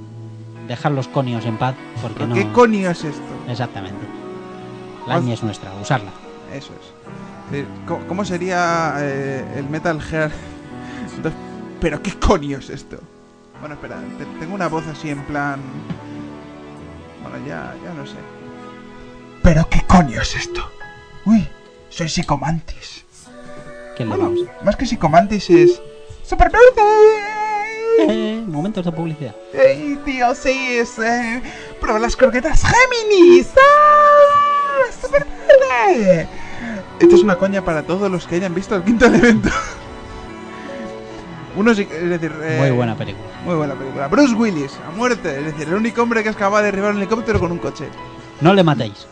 Dejar 0.67 0.93
los 0.93 1.09
conios 1.09 1.45
en 1.45 1.59
paz 1.59 1.75
porque 2.01 2.15
¿Pero 2.21 2.29
no. 2.29 2.35
¿Qué 2.35 2.51
conio 2.53 2.91
es 2.91 3.05
esto? 3.05 3.23
Exactamente. 3.49 4.07
La 5.07 5.19
ñ 5.21 5.33
es 5.33 5.43
nuestra, 5.43 5.73
usarla. 5.75 6.11
Eso 6.53 6.73
es. 6.73 7.65
¿Cómo, 8.09 8.25
sería 8.25 8.95
eh, 9.01 9.45
el 9.57 9.69
Metal 9.69 10.01
Gear 10.01 10.31
2? 11.23 11.33
¿Pero 11.81 12.01
qué 12.03 12.13
coño 12.19 12.59
es 12.59 12.71
esto? 12.71 12.97
Bueno, 13.61 13.75
espera, 13.75 13.97
te- 14.19 14.25
tengo 14.41 14.55
una 14.55 14.69
voz 14.69 14.87
así 14.87 15.11
en 15.11 15.23
plan... 15.25 15.61
Bueno, 17.23 17.37
ya, 17.47 17.75
ya 17.85 17.93
no 17.93 18.07
sé. 18.07 18.17
¿Pero 19.43 19.69
qué 19.69 19.83
coño 19.87 20.21
es 20.23 20.35
esto? 20.35 20.63
Uy, 21.27 21.47
soy 21.91 22.09
psicomantis. 22.09 23.05
¿Qué 23.97 24.05
le 24.05 24.11
Bueno, 24.11 24.25
vamos? 24.31 24.41
más 24.65 24.77
que 24.77 24.87
psicomantis 24.87 25.51
es... 25.51 25.83
¡Super 26.25 26.51
Eh, 27.99 28.43
momentos 28.47 28.85
de 28.85 28.93
publicidad. 28.93 29.35
¡Ey, 29.53 29.99
tío, 30.05 30.35
sí, 30.35 30.77
es... 30.79 30.99
Eh, 30.99 31.43
¡Prueba 31.81 31.99
las 31.99 32.17
croquetas 32.17 32.63
Géminis! 32.63 33.49
¡Ah! 33.57 34.81
Esto 37.01 37.17
es 37.17 37.23
una 37.23 37.37
coña 37.37 37.65
para 37.65 37.83
todos 37.83 38.11
los 38.11 38.27
que 38.27 38.37
hayan 38.37 38.55
visto 38.55 38.75
el 38.75 38.83
quinto 38.83 39.07
elemento. 39.07 39.51
Uno 41.57 41.71
es 41.71 41.77
decir... 41.79 42.33
eh, 42.43 42.57
Muy 42.61 42.71
buena 42.71 42.97
película. 42.97 43.27
Muy 43.45 43.55
buena 43.55 43.75
película. 43.75 44.09
Bruce 44.09 44.35
Willis, 44.35 44.73
a 44.87 44.91
muerte. 44.97 45.39
Es 45.39 45.45
decir, 45.45 45.69
el 45.69 45.75
único 45.75 46.03
hombre 46.03 46.23
que 46.23 46.31
es 46.31 46.37
capaz 46.37 46.59
de 46.61 46.67
derribar 46.67 46.93
un 46.93 46.99
helicóptero 46.99 47.39
con 47.39 47.53
un 47.53 47.59
coche. 47.59 47.85
No 48.41 48.55
le 48.55 48.65
matéis. 48.65 49.07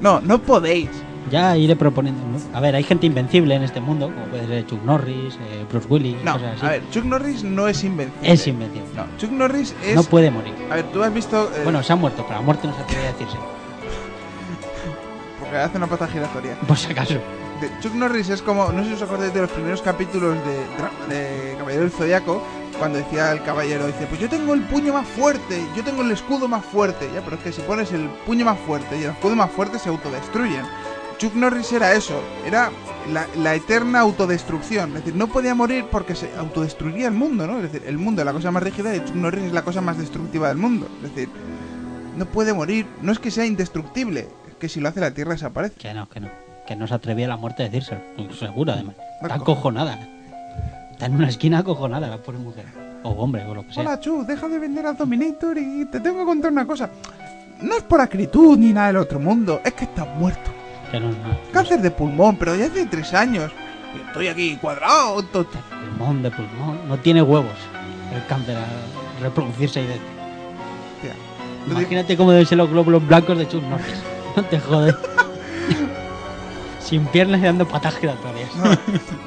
No, 0.00 0.20
no 0.20 0.38
podéis. 0.38 0.90
Ya 1.30 1.56
iré 1.56 1.74
proponiendo. 1.76 2.20
A 2.54 2.60
ver, 2.60 2.76
hay 2.76 2.84
gente 2.84 3.06
invencible 3.06 3.54
en 3.54 3.62
este 3.64 3.80
mundo, 3.80 4.06
como 4.12 4.26
puede 4.26 4.46
ser 4.46 4.66
Chuck 4.66 4.82
Norris, 4.84 5.34
eh, 5.50 5.64
Bruce 5.68 5.86
Willis, 5.90 6.22
No, 6.22 6.34
cosas 6.34 6.56
así. 6.56 6.66
a 6.66 6.68
ver, 6.70 6.90
Chuck 6.90 7.04
Norris 7.04 7.42
no 7.42 7.66
es 7.68 7.82
invencible. 7.82 8.32
es 8.32 8.46
invencible. 8.46 8.88
No, 8.94 9.04
Chuck 9.18 9.30
Norris 9.32 9.74
es... 9.84 9.94
No 9.96 10.04
puede 10.04 10.30
morir. 10.30 10.54
A 10.70 10.76
ver, 10.76 10.84
tú 10.92 11.02
has 11.02 11.12
visto... 11.12 11.50
eh, 11.56 11.60
Bueno, 11.64 11.82
se 11.82 11.92
ha 11.92 11.96
muerto, 11.96 12.24
pero 12.28 12.38
a 12.38 12.42
muerte 12.42 12.68
no 12.68 12.76
se 12.76 12.82
podría 12.82 13.12
decirse. 13.12 13.36
Porque 15.40 15.56
hace 15.56 15.76
una 15.76 15.86
pata 15.86 16.06
giratoria. 16.06 16.54
Por 16.66 16.76
si 16.76 16.90
acaso. 16.92 17.14
De- 17.14 17.70
Chuck 17.80 17.94
Norris 17.94 18.28
es 18.28 18.42
como, 18.42 18.70
no 18.70 18.82
sé 18.82 18.88
si 18.90 18.94
os 18.94 19.02
acordáis 19.02 19.32
de 19.32 19.40
los 19.40 19.50
primeros 19.50 19.80
capítulos 19.82 20.36
de, 20.44 21.14
de 21.14 21.56
Caballero 21.56 21.82
del 21.82 21.90
Zodiaco, 21.90 22.42
cuando 22.78 22.98
decía 22.98 23.32
el 23.32 23.42
caballero, 23.42 23.86
dice, 23.86 24.06
pues 24.06 24.20
yo 24.20 24.28
tengo 24.28 24.52
el 24.52 24.60
puño 24.62 24.92
más 24.92 25.08
fuerte, 25.08 25.62
yo 25.74 25.82
tengo 25.82 26.02
el 26.02 26.10
escudo 26.10 26.46
más 26.46 26.62
fuerte, 26.64 27.08
ya, 27.14 27.22
pero 27.22 27.36
es 27.36 27.42
que 27.42 27.52
si 27.52 27.62
pones 27.62 27.90
el 27.92 28.10
puño 28.26 28.44
más 28.44 28.58
fuerte 28.58 28.98
y 29.00 29.04
el 29.04 29.10
escudo 29.12 29.34
más 29.34 29.50
fuerte 29.50 29.78
se 29.78 29.88
autodestruyen. 29.88 30.62
Chuck 31.18 31.34
Norris 31.34 31.72
era 31.72 31.92
eso, 31.94 32.20
era 32.44 32.70
la, 33.10 33.26
la 33.36 33.54
eterna 33.54 34.00
autodestrucción. 34.00 34.90
Es 34.90 34.96
decir, 34.96 35.14
no 35.14 35.28
podía 35.28 35.54
morir 35.54 35.86
porque 35.90 36.14
se 36.14 36.30
autodestruiría 36.36 37.06
el 37.08 37.14
mundo, 37.14 37.46
¿no? 37.46 37.56
Es 37.58 37.72
decir, 37.72 37.82
el 37.86 37.96
mundo 37.98 38.20
es 38.22 38.26
la 38.26 38.32
cosa 38.32 38.50
más 38.50 38.62
rígida 38.62 38.94
y 38.94 39.00
Chuck 39.04 39.14
Norris 39.14 39.44
es 39.44 39.52
la 39.52 39.62
cosa 39.62 39.80
más 39.80 39.96
destructiva 39.98 40.48
del 40.48 40.58
mundo. 40.58 40.86
Es 41.02 41.14
decir, 41.14 41.28
no 42.16 42.26
puede 42.26 42.52
morir, 42.52 42.86
no 43.00 43.12
es 43.12 43.18
que 43.18 43.30
sea 43.30 43.46
indestructible, 43.46 44.28
es 44.48 44.54
que 44.58 44.68
si 44.68 44.80
lo 44.80 44.88
hace 44.88 45.00
la 45.00 45.12
Tierra 45.12 45.32
desaparece. 45.32 45.76
Que 45.76 45.94
no, 45.94 46.08
que 46.08 46.20
no. 46.20 46.28
Que 46.66 46.76
no 46.76 46.86
se 46.86 46.94
atrevía 46.94 47.26
a 47.26 47.28
la 47.30 47.36
muerte 47.36 47.62
a 47.62 47.66
decírselo. 47.68 48.00
Seguro, 48.38 48.72
además. 48.72 48.96
Está 49.22 49.28
Marco. 49.36 49.52
acojonada. 49.52 49.98
Está 50.90 51.06
en 51.06 51.14
una 51.14 51.28
esquina 51.28 51.58
acojonada 51.58 52.08
la 52.08 52.18
pobre 52.18 52.38
mujer. 52.38 52.64
O 53.02 53.10
hombre, 53.10 53.44
o 53.44 53.54
lo 53.54 53.66
que 53.66 53.72
sea. 53.72 53.82
Hola 53.82 54.00
Chuck, 54.00 54.26
deja 54.26 54.48
de 54.48 54.58
vender 54.58 54.84
a 54.86 54.92
Dominator 54.92 55.56
y 55.56 55.84
te 55.86 56.00
tengo 56.00 56.18
que 56.18 56.24
contar 56.24 56.50
una 56.52 56.66
cosa. 56.66 56.90
No 57.62 57.76
es 57.76 57.82
por 57.84 58.00
acritud 58.00 58.58
ni 58.58 58.72
nada 58.72 58.88
del 58.88 58.96
otro 58.96 59.18
mundo, 59.20 59.60
es 59.64 59.72
que 59.74 59.84
estás 59.84 60.08
muerto. 60.16 60.50
Que 60.90 61.00
no, 61.00 61.08
no. 61.08 61.14
Cáncer 61.52 61.80
de 61.80 61.90
pulmón, 61.90 62.36
pero 62.36 62.54
ya 62.54 62.66
hace 62.66 62.86
tres 62.86 63.12
años. 63.14 63.50
Estoy 64.08 64.28
aquí 64.28 64.56
cuadrado, 64.56 65.22
tonto. 65.24 65.58
Pulmón 65.70 66.22
de 66.22 66.30
pulmón. 66.30 66.80
No 66.88 66.96
tiene 66.98 67.22
huevos. 67.22 67.52
El 68.14 68.24
cáncer 68.26 68.56
a 68.56 69.22
reproducirse 69.22 69.80
ahí 69.80 69.86
dentro. 69.86 70.06
Tía. 71.02 71.14
Imagínate 71.70 72.16
cómo 72.16 72.30
deben 72.30 72.46
ser 72.46 72.58
los 72.58 72.70
glóbulos 72.70 73.06
blancos 73.06 73.36
de 73.38 73.48
Chuck 73.48 73.62
Norris. 73.64 74.02
No 74.36 74.42
te 74.44 74.60
jodes. 74.60 74.94
Sin 76.80 77.04
piernas 77.06 77.40
y 77.40 77.44
dando 77.44 77.66
patas 77.66 77.96
giratorias. 77.96 78.48
No, 78.56 78.70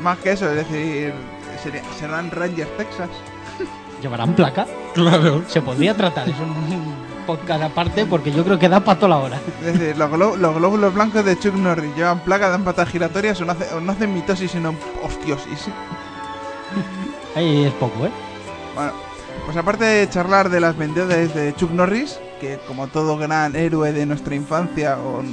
más 0.01 0.17
que 0.19 0.31
eso, 0.31 0.49
es 0.49 0.55
decir, 0.55 1.13
sería- 1.61 1.83
serán 1.99 2.31
Rangers 2.31 2.69
Texas. 2.77 3.09
¿Llevarán 4.01 4.33
placa? 4.33 4.65
Claro. 4.93 5.43
Se 5.47 5.61
podría 5.61 5.93
tratar. 5.93 6.29
Es 6.29 6.35
un 6.39 6.95
podcast 7.37 7.61
aparte 7.63 8.05
porque 8.05 8.31
yo 8.31 8.43
creo 8.43 8.57
que 8.57 8.67
da 8.69 8.79
para 8.79 8.97
toda 8.99 9.09
la 9.09 9.17
hora. 9.17 9.39
Es 9.63 9.77
decir, 9.79 9.97
los, 9.97 10.09
glóbulos 10.09 10.93
blancos 10.93 11.23
de 11.23 11.37
Chuck 11.37 11.53
Norris 11.55 11.95
llevan 11.95 12.19
placa, 12.21 12.49
dan 12.49 12.63
patas 12.63 12.89
giratorias 12.89 13.39
o 13.41 13.45
no, 13.45 13.51
hace- 13.51 13.73
o 13.75 13.79
no 13.79 13.91
hacen 13.91 14.13
mitosis, 14.13 14.51
sino 14.51 14.73
hostiosis. 15.03 15.67
Ahí 17.35 17.65
es 17.65 17.73
poco, 17.73 18.05
¿eh? 18.05 18.11
Bueno, 18.75 18.91
pues 19.45 19.57
aparte 19.57 19.85
de 19.85 20.09
charlar 20.09 20.49
de 20.49 20.59
las 20.59 20.77
vendedores 20.77 21.33
de 21.33 21.53
Chuck 21.55 21.71
Norris, 21.71 22.19
que 22.41 22.57
como 22.67 22.87
todo 22.87 23.17
gran 23.17 23.55
héroe 23.55 23.91
de 23.93 24.05
nuestra 24.05 24.35
infancia 24.35 24.97
o, 24.99 25.23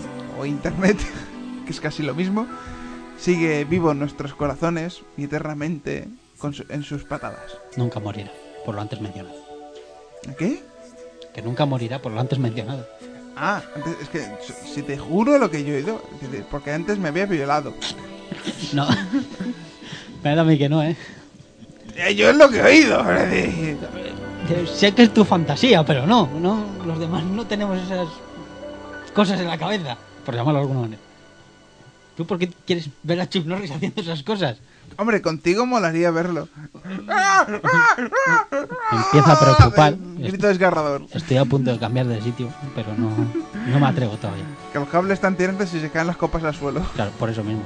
o 0.41 0.47
internet, 0.47 0.99
que 1.65 1.71
es 1.73 1.81
casi 1.81 2.03
lo 2.03 2.15
mismo, 2.15 2.47
sigue 3.19 3.65
vivo 3.65 3.93
en 3.93 3.99
nuestros 3.99 4.35
corazones 4.35 5.03
y 5.17 5.25
eternamente 5.25 6.09
con 6.39 6.53
su- 6.53 6.67
en 6.69 6.83
sus 6.83 7.05
patadas. 7.05 7.59
Nunca 7.77 7.99
morirá, 8.01 8.31
por 8.65 8.75
lo 8.75 8.83
antes 8.83 9.01
mencionado. 9.01 9.37
¿Qué? 10.39 10.63
Que 11.37 11.43
nunca 11.43 11.67
morirá, 11.67 12.01
por 12.01 12.13
lo 12.13 12.21
antes 12.21 12.39
mencionado. 12.39 12.89
Ah, 13.37 13.63
antes- 13.75 13.97
es 14.01 14.09
que 14.09 14.27
si 14.75 14.83
te 14.83 14.97
juro 14.97 15.37
lo 15.37 15.51
que 15.51 15.63
yo 15.63 15.75
he 15.75 15.77
oído, 15.77 16.03
porque 16.51 16.73
antes 16.73 16.99
me 16.99 17.09
había 17.09 17.27
violado. 17.27 17.75
No. 18.73 18.87
Da 20.23 20.41
a 20.41 20.45
mí 20.45 20.57
que 20.57 20.69
no, 20.71 20.83
¿eh? 20.83 20.97
Eh, 21.95 22.15
Yo 22.15 22.31
es 22.31 22.37
lo 22.37 22.49
que 22.49 22.57
he 22.59 22.63
oído, 22.65 23.05
Eh, 23.19 23.77
Sé 24.75 24.93
que 24.93 25.03
es 25.03 25.13
tu 25.13 25.25
fantasía, 25.27 25.85
pero 25.85 26.07
no, 26.07 26.29
no. 26.41 26.65
Los 26.87 26.99
demás 26.99 27.23
no 27.25 27.47
tenemos 27.47 27.79
esas 27.83 28.09
cosas 29.13 29.39
en 29.41 29.47
la 29.49 29.59
cabeza, 29.59 29.99
por 30.25 30.35
llamarlo 30.35 30.61
de 30.61 30.63
alguna 30.63 30.81
manera. 30.81 31.03
¿Tú 32.17 32.27
por 32.27 32.39
qué 32.39 32.49
quieres 32.67 32.89
ver 33.03 33.21
a 33.21 33.29
Chip 33.29 33.45
Norris 33.47 33.71
haciendo 33.73 34.01
esas 34.01 34.23
cosas? 34.23 34.57
Hombre, 34.99 35.21
contigo 35.23 35.67
molaría 35.67 36.11
verlo. 36.11 36.49
Empieza 38.93 39.33
a 39.33 39.41
preocupar. 39.41 39.97
Grito 40.19 40.47
desgarrador. 40.47 41.03
Estoy 41.13 41.37
a 41.37 41.45
punto 41.45 41.73
de 41.73 41.79
cambiar 41.79 42.07
de 42.07 42.21
sitio, 42.23 42.49
pero 42.75 42.95
no, 42.97 43.11
no 43.69 43.81
me 43.81 43.87
atrevo 43.87 44.17
todavía. 44.17 44.45
Que 44.73 44.79
los 44.79 44.89
cables 44.89 45.15
están 45.15 45.37
tirantes 45.37 45.75
y 45.75 45.81
se 45.81 45.91
caen 45.91 46.07
las 46.07 46.17
copas 46.17 46.43
al 46.45 46.55
suelo. 46.55 46.81
Claro, 46.95 47.11
por 47.19 47.29
eso 47.29 47.45
mismo. 47.45 47.63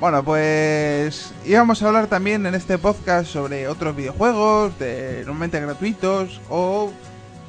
Bueno, 0.00 0.22
pues 0.22 1.32
íbamos 1.46 1.82
a 1.82 1.86
hablar 1.86 2.08
también 2.08 2.44
en 2.46 2.54
este 2.54 2.76
podcast 2.78 3.30
sobre 3.30 3.68
otros 3.68 3.96
videojuegos, 3.96 4.78
de, 4.78 5.22
normalmente 5.24 5.60
gratuitos 5.60 6.40
o, 6.50 6.90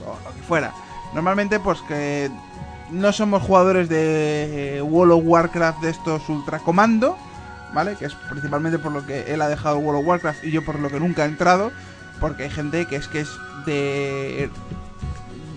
o 0.05 0.19
lo 0.23 0.35
que 0.35 0.41
fuera. 0.47 0.73
Normalmente 1.13 1.59
pues 1.59 1.79
que 1.87 2.31
no 2.91 3.11
somos 3.11 3.43
jugadores 3.43 3.89
de 3.89 4.81
World 4.87 5.13
of 5.13 5.23
Warcraft 5.25 5.81
de 5.81 5.89
estos 5.89 6.29
ultra 6.29 6.59
comando, 6.59 7.17
¿vale? 7.75 7.95
Que 7.95 8.05
es 8.05 8.15
principalmente 8.15 8.79
por 8.79 8.91
lo 8.91 9.05
que 9.05 9.31
él 9.31 9.41
ha 9.41 9.47
dejado 9.47 9.77
World 9.77 10.01
of 10.01 10.07
Warcraft 10.07 10.43
y 10.45 10.51
yo 10.51 10.65
por 10.65 10.79
lo 10.79 10.89
que 10.89 10.99
nunca 10.99 11.25
he 11.25 11.27
entrado, 11.27 11.71
porque 12.19 12.43
hay 12.43 12.49
gente 12.49 12.87
que 12.87 12.95
es 12.95 13.07
que 13.07 13.19
es 13.19 13.29
de... 13.67 14.49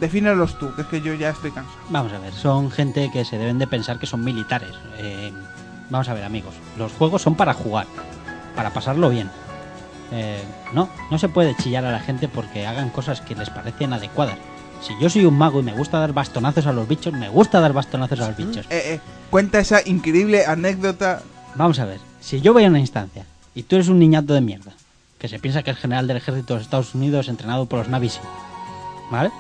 Defínelos 0.00 0.58
tú, 0.58 0.74
que 0.74 0.82
es 0.82 0.88
que 0.88 1.00
yo 1.00 1.14
ya 1.14 1.30
estoy 1.30 1.50
cansado. 1.50 1.76
Vamos 1.88 2.12
a 2.12 2.18
ver, 2.18 2.32
son 2.32 2.70
gente 2.70 3.10
que 3.12 3.24
se 3.24 3.38
deben 3.38 3.58
de 3.58 3.66
pensar 3.66 3.98
que 3.98 4.06
son 4.06 4.22
militares. 4.22 4.70
Eh, 4.98 5.32
vamos 5.90 6.08
a 6.08 6.14
ver, 6.14 6.24
amigos, 6.24 6.54
los 6.76 6.92
juegos 6.92 7.22
son 7.22 7.34
para 7.34 7.54
jugar, 7.54 7.86
para 8.54 8.70
pasarlo 8.70 9.08
bien. 9.08 9.30
Eh, 10.12 10.42
no, 10.72 10.88
no 11.10 11.18
se 11.18 11.28
puede 11.28 11.56
chillar 11.56 11.84
a 11.84 11.92
la 11.92 12.00
gente 12.00 12.28
porque 12.28 12.66
hagan 12.66 12.90
cosas 12.90 13.20
que 13.20 13.34
les 13.34 13.50
parecen 13.50 13.92
adecuadas. 13.92 14.36
Si 14.80 14.94
yo 15.00 15.10
soy 15.10 15.24
un 15.24 15.36
mago 15.36 15.60
y 15.60 15.64
me 15.64 15.72
gusta 15.72 15.98
dar 15.98 16.12
bastonazos 16.12 16.66
a 16.66 16.72
los 16.72 16.86
bichos, 16.86 17.12
me 17.12 17.28
gusta 17.28 17.60
dar 17.60 17.72
bastonazos 17.72 18.20
a 18.20 18.28
los 18.28 18.36
bichos. 18.36 18.66
Eh, 18.70 18.94
eh, 18.94 19.00
cuenta 19.30 19.58
esa 19.58 19.80
increíble 19.84 20.46
anécdota. 20.46 21.22
Vamos 21.56 21.80
a 21.80 21.84
ver, 21.84 22.00
si 22.28 22.42
yo 22.42 22.52
voy 22.52 22.64
a 22.64 22.68
una 22.68 22.78
instancia 22.78 23.24
y 23.54 23.62
tú 23.62 23.76
eres 23.76 23.88
un 23.88 23.98
niñato 23.98 24.34
de 24.34 24.42
mierda, 24.42 24.72
que 25.18 25.28
se 25.28 25.38
piensa 25.38 25.62
que 25.62 25.70
es 25.70 25.78
general 25.78 26.06
del 26.06 26.18
ejército 26.18 26.52
de 26.52 26.58
los 26.58 26.66
Estados 26.66 26.94
Unidos 26.94 27.26
entrenado 27.26 27.64
por 27.64 27.78
los 27.78 27.88
Navy 27.88 28.10
¿vale? 29.10 29.30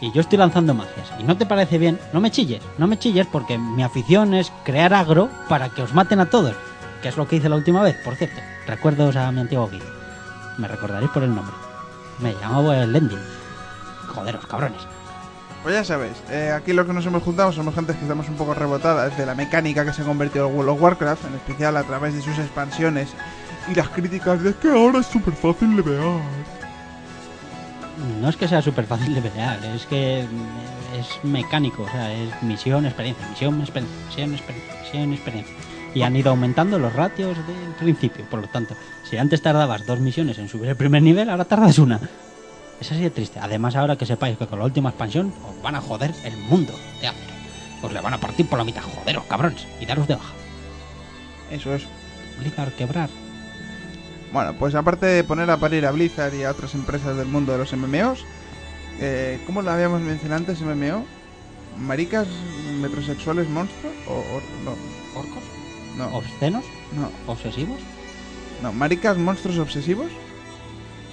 Y 0.00 0.10
yo 0.12 0.22
estoy 0.22 0.38
lanzando 0.38 0.72
magias 0.72 1.12
y 1.20 1.24
no 1.24 1.36
te 1.36 1.44
parece 1.44 1.76
bien, 1.76 2.00
no 2.14 2.20
me 2.20 2.30
chilles, 2.30 2.62
no 2.78 2.86
me 2.86 2.98
chilles 2.98 3.26
porque 3.26 3.58
mi 3.58 3.82
afición 3.82 4.32
es 4.32 4.50
crear 4.64 4.94
agro 4.94 5.28
para 5.50 5.68
que 5.68 5.82
os 5.82 5.92
maten 5.92 6.20
a 6.20 6.30
todos, 6.30 6.56
que 7.02 7.08
es 7.08 7.18
lo 7.18 7.28
que 7.28 7.36
hice 7.36 7.50
la 7.50 7.56
última 7.56 7.82
vez, 7.82 7.96
por 8.02 8.16
cierto. 8.16 8.40
Recuerdos 8.66 9.14
a 9.16 9.30
mi 9.30 9.40
antiguo 9.42 9.68
guía. 9.68 9.82
Me 10.56 10.68
recordaréis 10.68 11.10
por 11.10 11.24
el 11.24 11.34
nombre. 11.34 11.54
Me 12.18 12.32
llamaba 12.32 12.78
el 12.78 12.94
Lending. 12.94 13.20
Joderos, 14.08 14.46
cabrones. 14.46 14.80
Pues 15.62 15.76
ya 15.76 15.84
sabéis, 15.84 16.14
eh, 16.28 16.50
aquí 16.50 16.72
lo 16.72 16.84
que 16.84 16.92
nos 16.92 17.06
hemos 17.06 17.22
juntado 17.22 17.52
somos 17.52 17.74
gente 17.74 17.94
que 17.94 18.00
estamos 18.00 18.28
un 18.28 18.34
poco 18.34 18.52
rebotadas 18.52 19.16
de 19.16 19.24
la 19.24 19.36
mecánica 19.36 19.84
que 19.84 19.92
se 19.92 20.02
ha 20.02 20.04
convertido 20.04 20.48
en 20.48 20.56
World 20.56 20.70
of 20.70 20.82
Warcraft, 20.82 21.26
en 21.26 21.34
especial 21.34 21.76
a 21.76 21.84
través 21.84 22.14
de 22.14 22.20
sus 22.20 22.36
expansiones 22.38 23.10
y 23.70 23.74
las 23.76 23.88
críticas 23.88 24.42
de 24.42 24.54
que 24.54 24.68
ahora 24.68 24.98
es 24.98 25.06
súper 25.06 25.34
fácil 25.34 25.76
levear. 25.76 26.20
No 28.20 28.28
es 28.28 28.36
que 28.36 28.48
sea 28.48 28.60
súper 28.60 28.86
fácil 28.86 29.14
de 29.14 29.22
pelear, 29.22 29.64
es 29.64 29.86
que 29.86 30.24
mm, 30.24 30.98
es 30.98 31.24
mecánico, 31.24 31.82
o 31.84 31.88
sea, 31.88 32.12
es 32.12 32.42
misión, 32.42 32.84
experiencia, 32.84 33.28
misión, 33.28 33.60
experiencia, 33.60 34.04
misión, 34.06 34.34
experiencia, 34.34 34.80
misión, 34.80 35.12
experiencia. 35.12 35.54
Y 35.94 36.02
han 36.02 36.16
ido 36.16 36.30
aumentando 36.30 36.78
los 36.78 36.92
ratios 36.92 37.36
del 37.46 37.74
principio, 37.78 38.24
por 38.24 38.40
lo 38.40 38.48
tanto, 38.48 38.74
si 39.08 39.18
antes 39.18 39.42
tardabas 39.42 39.86
dos 39.86 40.00
misiones 40.00 40.38
en 40.38 40.48
subir 40.48 40.70
el 40.70 40.76
primer 40.76 41.02
nivel, 41.02 41.28
ahora 41.28 41.44
tardas 41.44 41.78
una. 41.78 42.00
Es 42.82 42.90
así 42.90 43.00
de 43.00 43.10
triste. 43.10 43.38
Además, 43.40 43.76
ahora 43.76 43.94
que 43.96 44.04
sepáis 44.06 44.36
que 44.36 44.48
con 44.48 44.58
la 44.58 44.64
última 44.64 44.88
expansión 44.90 45.32
os 45.48 45.62
van 45.62 45.76
a 45.76 45.80
joder 45.80 46.12
el 46.24 46.36
mundo 46.36 46.72
de 47.00 47.06
Azeroth. 47.06 47.30
Os 47.84 47.92
le 47.92 48.00
van 48.00 48.12
a 48.14 48.18
partir 48.18 48.44
por 48.48 48.58
la 48.58 48.64
mitad, 48.64 48.82
joderos, 48.82 49.22
cabrones, 49.26 49.68
y 49.80 49.86
daros 49.86 50.08
de 50.08 50.16
baja. 50.16 50.32
Eso 51.52 51.72
es. 51.76 51.84
Blizzard 52.40 52.72
quebrar. 52.72 53.08
Bueno, 54.32 54.54
pues 54.58 54.74
aparte 54.74 55.06
de 55.06 55.22
poner 55.22 55.48
a 55.48 55.58
parir 55.58 55.86
a 55.86 55.92
Blizzard 55.92 56.34
y 56.34 56.42
a 56.42 56.50
otras 56.50 56.74
empresas 56.74 57.16
del 57.16 57.28
mundo 57.28 57.52
de 57.52 57.58
los 57.58 57.72
MMOs, 57.72 58.24
eh, 58.98 59.40
¿cómo 59.46 59.62
lo 59.62 59.70
habíamos 59.70 60.00
mencionado 60.00 60.40
antes 60.40 60.60
MMO? 60.60 61.04
¿Maricas 61.78 62.26
metrosexuales 62.80 63.48
monstruos? 63.48 63.94
O, 64.08 64.12
o- 64.14 64.42
no, 64.64 64.72
¿Orcos? 65.20 65.44
no, 65.96 66.16
¿Obscenos? 66.16 66.64
no, 66.96 67.32
¿Obsesivos? 67.32 67.78
no, 68.60 68.72
¿maricas 68.72 69.16
monstruos 69.18 69.58
obsesivos? 69.58 70.10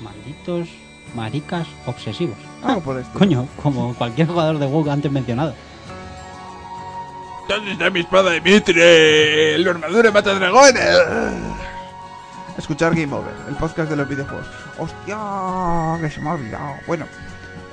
Malditos 0.02 0.68
maricas 1.16 1.68
obsesivos. 1.86 2.38
Algo 2.64 2.82
por 2.82 2.98
esto. 3.00 3.18
Coño, 3.18 3.48
como 3.62 3.94
cualquier 3.96 4.28
jugador 4.28 4.58
de 4.60 4.66
WoW 4.68 4.90
antes 4.92 5.12
mencionado. 5.12 5.54
¿Dónde 7.48 7.72
está 7.72 7.90
mi 7.90 8.02
espada 8.02 8.30
de 8.32 8.42
Mitre? 8.42 9.56
¡El 9.56 9.68
armadura 9.68 10.12
mata 10.12 10.36
dragones! 10.36 10.84
Escuchar 12.58 12.94
Game 12.94 13.12
Over, 13.14 13.34
el 13.48 13.56
podcast 13.56 13.90
de 13.90 13.96
los 13.96 14.08
videojuegos. 14.08 14.46
¡Hostia! 14.78 15.18
Que 16.02 16.12
se 16.14 16.22
me 16.22 16.30
ha 16.30 16.34
olvidado. 16.34 16.74
Bueno, 16.86 17.06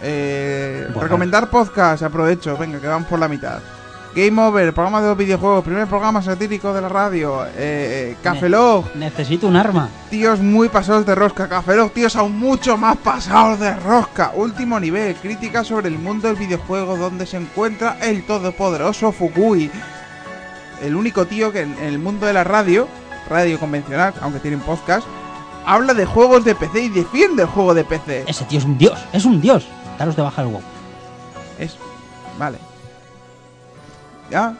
eh, 0.02 0.84
Bueno. 0.88 1.00
recomendar 1.02 1.50
podcast, 1.50 2.02
aprovecho. 2.04 2.56
Venga, 2.56 2.80
que 2.80 2.86
vamos 2.86 3.08
por 3.08 3.18
la 3.18 3.28
mitad. 3.28 3.58
Game 4.16 4.40
Over, 4.40 4.72
programa 4.72 5.02
de 5.02 5.08
los 5.08 5.16
videojuegos, 5.18 5.62
primer 5.62 5.86
programa 5.86 6.22
satírico 6.22 6.72
de 6.72 6.80
la 6.80 6.88
radio. 6.88 7.44
Eh, 7.44 7.50
eh, 7.58 8.16
Café 8.22 8.48
Log, 8.48 8.86
Necesito 8.94 9.46
un 9.46 9.56
arma. 9.56 9.90
tíos 10.08 10.40
muy 10.40 10.70
pasados 10.70 11.04
de 11.04 11.14
rosca. 11.14 11.46
Café 11.50 11.76
Log, 11.76 11.90
tíos 11.92 12.16
aún 12.16 12.38
mucho 12.38 12.78
más 12.78 12.96
pasados 12.96 13.60
de 13.60 13.76
rosca. 13.76 14.32
Último 14.34 14.80
nivel, 14.80 15.14
crítica 15.16 15.62
sobre 15.64 15.88
el 15.88 15.98
mundo 15.98 16.28
del 16.28 16.36
videojuego 16.38 16.96
donde 16.96 17.26
se 17.26 17.36
encuentra 17.36 17.98
el 18.00 18.24
todopoderoso 18.24 19.12
Fukui. 19.12 19.70
El 20.82 20.96
único 20.96 21.26
tío 21.26 21.52
que 21.52 21.60
en, 21.60 21.74
en 21.74 21.84
el 21.84 21.98
mundo 21.98 22.24
de 22.26 22.32
la 22.32 22.42
radio, 22.44 22.88
radio 23.28 23.60
convencional, 23.60 24.14
aunque 24.22 24.40
tienen 24.40 24.60
podcast, 24.60 25.06
habla 25.66 25.92
de 25.92 26.06
juegos 26.06 26.42
de 26.42 26.54
PC 26.54 26.84
y 26.84 26.88
defiende 26.88 27.42
el 27.42 27.48
juego 27.48 27.74
de 27.74 27.84
PC. 27.84 28.24
Ese 28.26 28.46
tío 28.46 28.60
es 28.60 28.64
un 28.64 28.78
dios, 28.78 28.98
es 29.12 29.26
un 29.26 29.42
dios. 29.42 29.66
Daros 29.98 30.16
de 30.16 30.22
baja 30.22 30.40
el 30.40 30.48
WoW. 30.48 30.62
Es. 31.58 31.76
Vale. 32.38 32.56
¿Ya? 34.30 34.54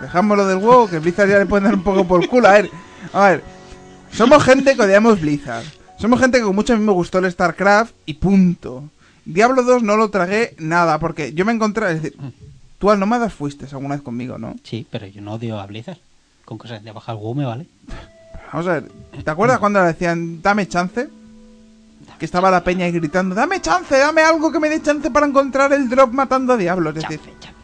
Dejamos 0.00 0.36
lo 0.36 0.46
del 0.46 0.58
WoW, 0.58 0.88
que 0.88 0.98
Blizzard 0.98 1.28
ya 1.28 1.38
le 1.38 1.46
pueden 1.46 1.64
dar 1.64 1.74
un 1.74 1.82
poco 1.82 2.06
por 2.06 2.26
culo. 2.28 2.48
A 2.48 2.52
ver, 2.52 2.70
a 3.12 3.28
ver. 3.28 3.42
Somos 4.12 4.42
gente 4.44 4.74
que 4.76 4.82
odiamos 4.82 5.20
Blizzard. 5.20 5.64
Somos 5.98 6.20
gente 6.20 6.38
que 6.38 6.44
con 6.44 6.54
mucho 6.54 6.74
a 6.74 6.76
mí 6.76 6.84
me 6.84 6.92
gustó 6.92 7.18
el 7.18 7.30
StarCraft 7.30 7.94
y 8.04 8.14
punto. 8.14 8.84
Diablo 9.24 9.62
2 9.62 9.82
no 9.82 9.96
lo 9.96 10.10
tragué 10.10 10.54
nada, 10.58 10.98
porque 10.98 11.32
yo 11.32 11.44
me 11.44 11.52
encontré... 11.52 11.90
Es 11.90 12.02
decir, 12.02 12.18
tú 12.78 12.90
al 12.90 13.00
Nómadas 13.00 13.32
fuiste 13.32 13.66
alguna 13.72 13.96
vez 13.96 14.02
conmigo, 14.02 14.38
¿no? 14.38 14.54
Sí, 14.62 14.86
pero 14.90 15.06
yo 15.06 15.22
no 15.22 15.34
odio 15.34 15.58
a 15.58 15.66
Blizzard. 15.66 15.98
Con 16.44 16.58
cosas 16.58 16.84
de 16.84 16.92
bajar 16.92 17.16
WoW 17.16 17.34
me 17.34 17.44
vale. 17.44 17.66
Vamos 18.52 18.68
a 18.68 18.74
ver, 18.74 18.92
¿te 19.24 19.30
acuerdas 19.30 19.58
cuando 19.58 19.80
le 19.80 19.86
decían, 19.88 20.40
dame 20.42 20.68
chance? 20.68 21.08
Que 22.18 22.24
estaba 22.24 22.50
la 22.50 22.62
peña 22.62 22.84
ahí 22.84 22.92
gritando, 22.92 23.34
dame 23.34 23.60
chance, 23.60 23.98
dame 23.98 24.22
algo 24.22 24.52
que 24.52 24.60
me 24.60 24.68
dé 24.68 24.80
chance 24.80 25.10
para 25.10 25.26
encontrar 25.26 25.72
el 25.72 25.88
drop 25.88 26.12
matando 26.12 26.52
a 26.52 26.56
diablos. 26.56 26.96
Es 26.96 27.02
decir, 27.02 27.18
Chance, 27.18 27.40
chance. 27.40 27.55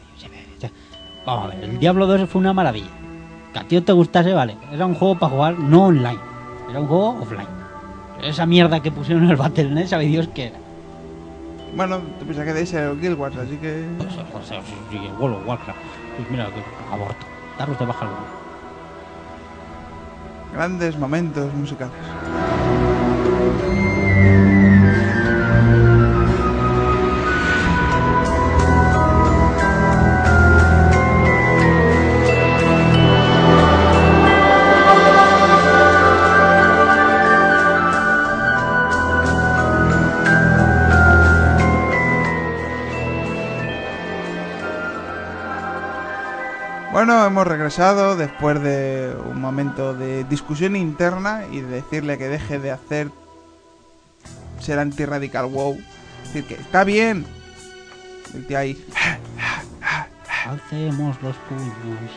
Vamos 1.24 1.44
a 1.44 1.54
ver, 1.54 1.64
el 1.64 1.78
Diablo 1.78 2.06
2 2.06 2.28
fue 2.28 2.40
una 2.40 2.52
maravilla. 2.52 2.90
Que 3.52 3.58
a 3.58 3.64
ti 3.64 3.80
te 3.80 3.92
gustase, 3.92 4.32
vale. 4.32 4.56
Era 4.72 4.86
un 4.86 4.94
juego 4.94 5.18
para 5.18 5.32
jugar 5.32 5.58
no 5.58 5.86
online. 5.86 6.18
Era 6.68 6.80
un 6.80 6.86
juego 6.86 7.20
offline. 7.20 7.46
Esa 8.22 8.46
mierda 8.46 8.80
que 8.80 8.90
pusieron 8.90 9.24
en 9.24 9.30
el 9.30 9.36
Battle.net, 9.36 9.86
sabe 9.86 10.06
Dios 10.06 10.28
qué 10.34 10.46
era. 10.46 10.58
bueno, 11.74 11.98
tú 12.18 12.24
piensas 12.24 12.44
que 12.44 12.52
de 12.52 12.62
ese 12.62 12.78
era 12.78 12.90
el 12.90 13.00
Guild 13.00 13.18
Wars, 13.18 13.36
así 13.36 13.56
que... 13.56 13.84
Pues, 13.98 14.10
o 14.14 14.42
sea, 14.46 14.60
sí, 14.90 14.98
World 15.18 15.38
of 15.38 15.46
Warcraft. 15.46 15.78
Pues 16.16 16.30
mira, 16.30 16.46
que 16.46 16.62
aborto. 16.92 17.26
Daros 17.58 17.78
de 17.78 17.86
baja 17.86 18.06
WoW. 18.06 18.14
Grandes 20.54 20.98
momentos 20.98 21.52
musicales. 21.54 21.92
Bueno, 47.22 47.34
hemos 47.34 47.46
regresado 47.46 48.16
después 48.16 48.60
de 48.60 49.16
un 49.30 49.40
momento 49.40 49.94
de 49.94 50.24
discusión 50.24 50.74
interna 50.74 51.44
y 51.52 51.60
de 51.60 51.68
decirle 51.68 52.18
que 52.18 52.26
deje 52.26 52.58
de 52.58 52.72
hacer 52.72 53.12
ser 54.58 54.80
anti-radical 54.80 55.46
wow. 55.46 55.78
Es 56.24 56.34
decir, 56.34 56.44
que 56.46 56.54
está 56.60 56.82
bien. 56.82 57.24
El 58.34 58.44
tío 58.44 58.58
ahí. 58.58 58.84
Alcemos 60.46 61.22
los 61.22 61.36
puños. 61.48 62.10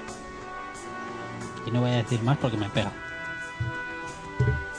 Y 1.68 1.70
no 1.70 1.82
voy 1.82 1.92
a 1.92 1.98
decir 1.98 2.24
más 2.24 2.40
porque 2.40 2.58
me 2.58 2.68
pega. 2.70 2.92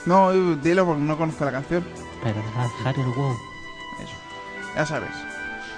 No, 0.05 0.33
dilo 0.57 0.85
porque 0.85 1.03
no 1.03 1.17
conozco 1.17 1.45
la 1.45 1.53
canción. 1.53 1.85
Pero 2.21 2.35
dejar 2.35 2.99
el 2.99 3.13
WoW. 3.15 3.33
Eso. 4.03 4.15
Ya 4.75 4.85
sabes. 4.85 5.26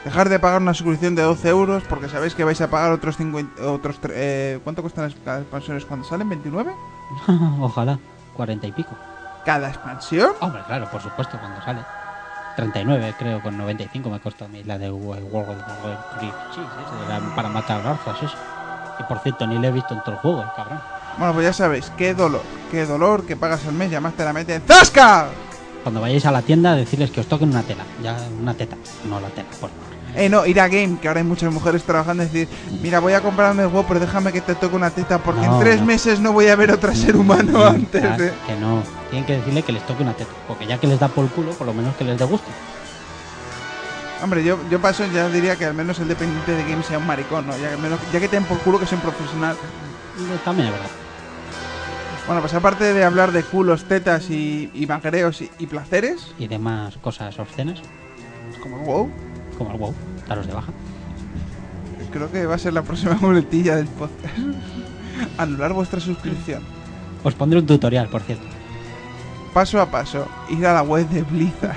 Dejar 0.04 0.30
de 0.30 0.39
pagar 0.39 0.62
una 0.62 0.74
suscripción 0.74 1.16
de 1.16 1.24
12 1.24 1.50
euros 1.50 1.84
porque 1.89 2.08
sabéis 2.08 2.34
que 2.34 2.43
vais 2.43 2.60
a 2.62 2.70
pagar 2.70 2.91
otros 2.91 3.18
50... 3.18 3.64
Otros 3.66 4.00
eh, 4.10 4.60
¿Cuánto 4.64 4.82
cuestan 4.82 5.06
las 5.26 5.39
expansiones 5.41 5.86
cuando 5.86 6.08
salen? 6.08 6.30
¿29? 6.30 6.74
Ojalá. 7.62 8.00
40 8.36 8.68
y 8.68 8.72
pico. 8.72 8.95
¿Cada 9.45 9.70
expansión? 9.70 10.32
Hombre, 10.39 10.62
claro, 10.68 10.89
por 10.89 11.02
supuesto, 11.02 11.38
cuando 11.39 11.62
sale. 11.62 11.82
39, 12.56 13.16
creo, 13.18 13.41
con 13.41 13.58
95 13.58 14.10
me 14.10 14.20
costó 14.20 14.45
a 14.45 14.47
mí 14.47 14.64
la 14.64 14.78
de 14.78 14.91
World 14.91 15.26
of 15.26 15.34
Warcraft. 15.34 16.22
Sí, 16.22 16.62
para 17.36 17.50
matar 17.50 17.82
garzas, 17.82 18.22
eso. 18.22 18.38
Y 19.00 19.04
por 19.04 19.20
cierto, 19.20 19.47
ni 19.47 19.58
le 19.58 19.70
he 19.70 19.72
visto 19.72 19.93
en 19.93 20.02
todo 20.02 20.12
el 20.12 20.18
juego, 20.18 20.41
el 20.41 20.52
cabrón. 20.56 20.80
Bueno, 21.18 21.34
pues 21.34 21.45
ya 21.45 21.54
sabéis, 21.54 21.91
qué 21.97 22.14
dolor, 22.14 22.41
qué 22.72 22.86
dolor 22.86 23.26
que 23.26 23.36
pagas 23.36 23.66
al 23.66 23.74
mes 23.74 23.91
y 23.91 23.95
además 23.95 24.14
te 24.14 24.24
la 24.24 24.34
meten 24.34 24.62
¡Zasca! 24.68 25.28
Cuando 25.84 26.02
vayáis 26.02 26.26
a 26.26 26.32
la 26.32 26.41
tienda, 26.41 26.76
decirles 26.76 27.12
que 27.12 27.22
os 27.22 27.28
toquen 27.28 27.50
una 27.50 27.64
tela. 27.64 27.84
Ya, 28.04 28.18
una 28.41 28.54
teta, 28.54 28.76
no 29.08 29.20
la 29.20 29.30
tela, 29.30 29.50
por 29.60 29.70
favor. 29.70 29.88
Eh, 30.16 30.28
no, 30.30 30.45
ir 30.45 30.60
a 30.60 30.68
Game, 30.68 30.97
que 30.99 31.07
ahora 31.07 31.20
hay 31.20 31.26
muchas 31.26 31.53
mujeres 31.53 31.84
trabajando 31.84 32.24
y 32.24 32.26
decir, 32.26 32.47
mira, 32.82 32.99
voy 32.99 33.14
a 33.14 33.22
comprarme 33.22 33.64
el 33.64 33.70
juego, 33.70 33.86
pero 33.88 33.99
déjame 33.99 34.32
que 34.32 34.41
te 34.41 34.55
toque 34.55 34.76
una 34.76 34.89
teta 34.89 35.20
porque 35.20 35.45
en 35.45 35.60
tres 35.60 35.80
no. 35.80 35.86
meses 35.86 36.20
no 36.20 36.34
voy 36.34 36.47
a 36.47 36.55
ver 36.55 36.72
otro 36.72 36.93
ser 36.95 37.16
humano 37.16 37.64
antes 37.64 38.01
de... 38.18 38.34
Que 38.47 38.55
no, 38.60 38.84
tienen 39.10 39.26
que 39.26 39.38
decirle 39.38 39.64
que 39.64 39.72
les 39.72 39.86
toque 39.86 40.03
una 40.03 40.14
teta. 40.14 40.32
Porque 40.47 40.66
ya 40.66 40.80
que 40.80 40.88
les 40.88 40.99
da 40.99 41.07
por 41.07 41.26
el 41.26 41.32
culo, 41.32 41.51
por 41.51 41.68
lo 41.68 41.74
menos 41.74 41.95
que 41.95 42.03
les 42.03 42.18
dé 42.18 42.26
gusto. 42.26 42.47
Hombre, 44.22 44.43
yo, 44.43 44.57
yo 44.70 44.82
paso 44.82 45.05
ya 45.14 45.30
diría 45.30 45.55
que 45.55 45.66
al 45.66 45.74
menos 45.74 45.99
el 45.99 46.07
dependiente 46.07 46.51
de 46.53 46.64
Game 46.64 46.84
sea 46.84 46.97
un 46.97 47.07
maricón, 47.07 47.47
¿no? 47.47 47.57
Ya 47.57 47.70
que, 47.70 47.78
menos, 47.78 47.99
ya 48.12 48.20
que 48.20 48.28
te 48.28 48.36
den 48.36 48.45
por 48.45 48.57
culo 48.60 48.80
que 48.80 48.86
sea 48.86 48.97
un 48.97 49.03
profesional. 49.03 49.55
Eh, 49.55 50.39
También 50.43 50.68
es 50.68 50.74
verdad. 50.74 50.89
Bueno, 52.28 52.41
pues 52.41 52.53
aparte 52.53 52.93
de 52.93 53.03
hablar 53.03 53.32
de 53.32 53.43
culos, 53.43 53.86
tetas 53.86 54.30
y, 54.30 54.70
y 54.74 54.86
magreos 54.86 55.41
y, 55.41 55.49
y 55.57 55.68
placeres, 55.68 56.34
Y 56.38 56.47
demás 56.47 56.97
cosas 56.97 57.39
obscenas, 57.39 57.80
como 58.62 58.78
WoW, 58.80 59.10
como 59.60 59.72
el 59.72 59.78
WoW, 59.78 59.93
daros 60.28 60.47
de 60.47 60.53
baja. 60.53 60.72
creo 62.12 62.32
que 62.32 62.47
va 62.47 62.55
a 62.55 62.57
ser 62.57 62.74
la 62.74 62.82
próxima 62.82 63.14
muletilla 63.22 63.76
del 63.76 63.88
podcast. 63.88 64.34
Anular 65.38 65.74
vuestra 65.74 65.99
suscripción. 65.99 66.64
Os 67.24 67.36
pondré 67.36 67.60
un 67.60 67.68
tutorial, 67.68 68.07
por 68.07 68.22
cierto. 68.22 68.45
Paso 69.53 69.82
a 69.82 69.88
paso, 69.88 70.28
ir 70.49 70.66
a 70.66 70.74
la 70.74 70.84
web 70.84 71.07
de 71.10 71.24
Blizzard. 71.24 71.76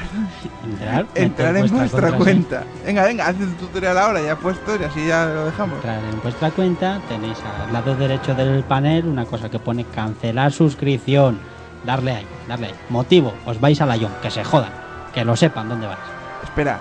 Entrar, 1.15 1.57
en 1.57 1.71
vuestra 1.71 2.13
cuenta. 2.13 2.65
Venga, 2.85 3.05
venga, 3.05 3.27
haz 3.27 3.41
el 3.41 3.55
tutorial 3.57 3.99
ahora, 3.99 4.23
ya 4.23 4.37
puesto 4.37 4.77
y 4.79 4.85
así 4.85 5.07
ya 5.07 5.25
lo 5.27 5.47
dejamos. 5.47 5.77
Entrar 5.77 6.05
en 6.05 6.23
vuestra 6.23 6.51
cuenta, 6.51 7.01
tenéis 7.09 7.39
al 7.67 7.73
lado 7.73 7.97
derecho 7.97 8.35
del 8.35 8.63
panel 8.63 9.07
una 9.07 9.25
cosa 9.25 9.51
que 9.51 9.59
pone 9.59 9.85
cancelar 9.85 10.53
suscripción. 10.53 11.41
Darle 11.85 12.13
ahí, 12.13 12.27
darle 12.47 12.69
ahí. 12.69 12.75
Motivo, 12.91 13.33
os 13.47 13.59
vais 13.61 13.81
a 13.81 13.87
la 13.87 13.97
Ion, 13.97 14.13
que 14.23 14.31
se 14.31 14.45
jodan, 14.45 14.73
que 15.13 15.25
lo 15.25 15.35
sepan 15.35 15.69
dónde 15.69 15.87
vais. 15.87 15.99
Espera, 16.45 16.79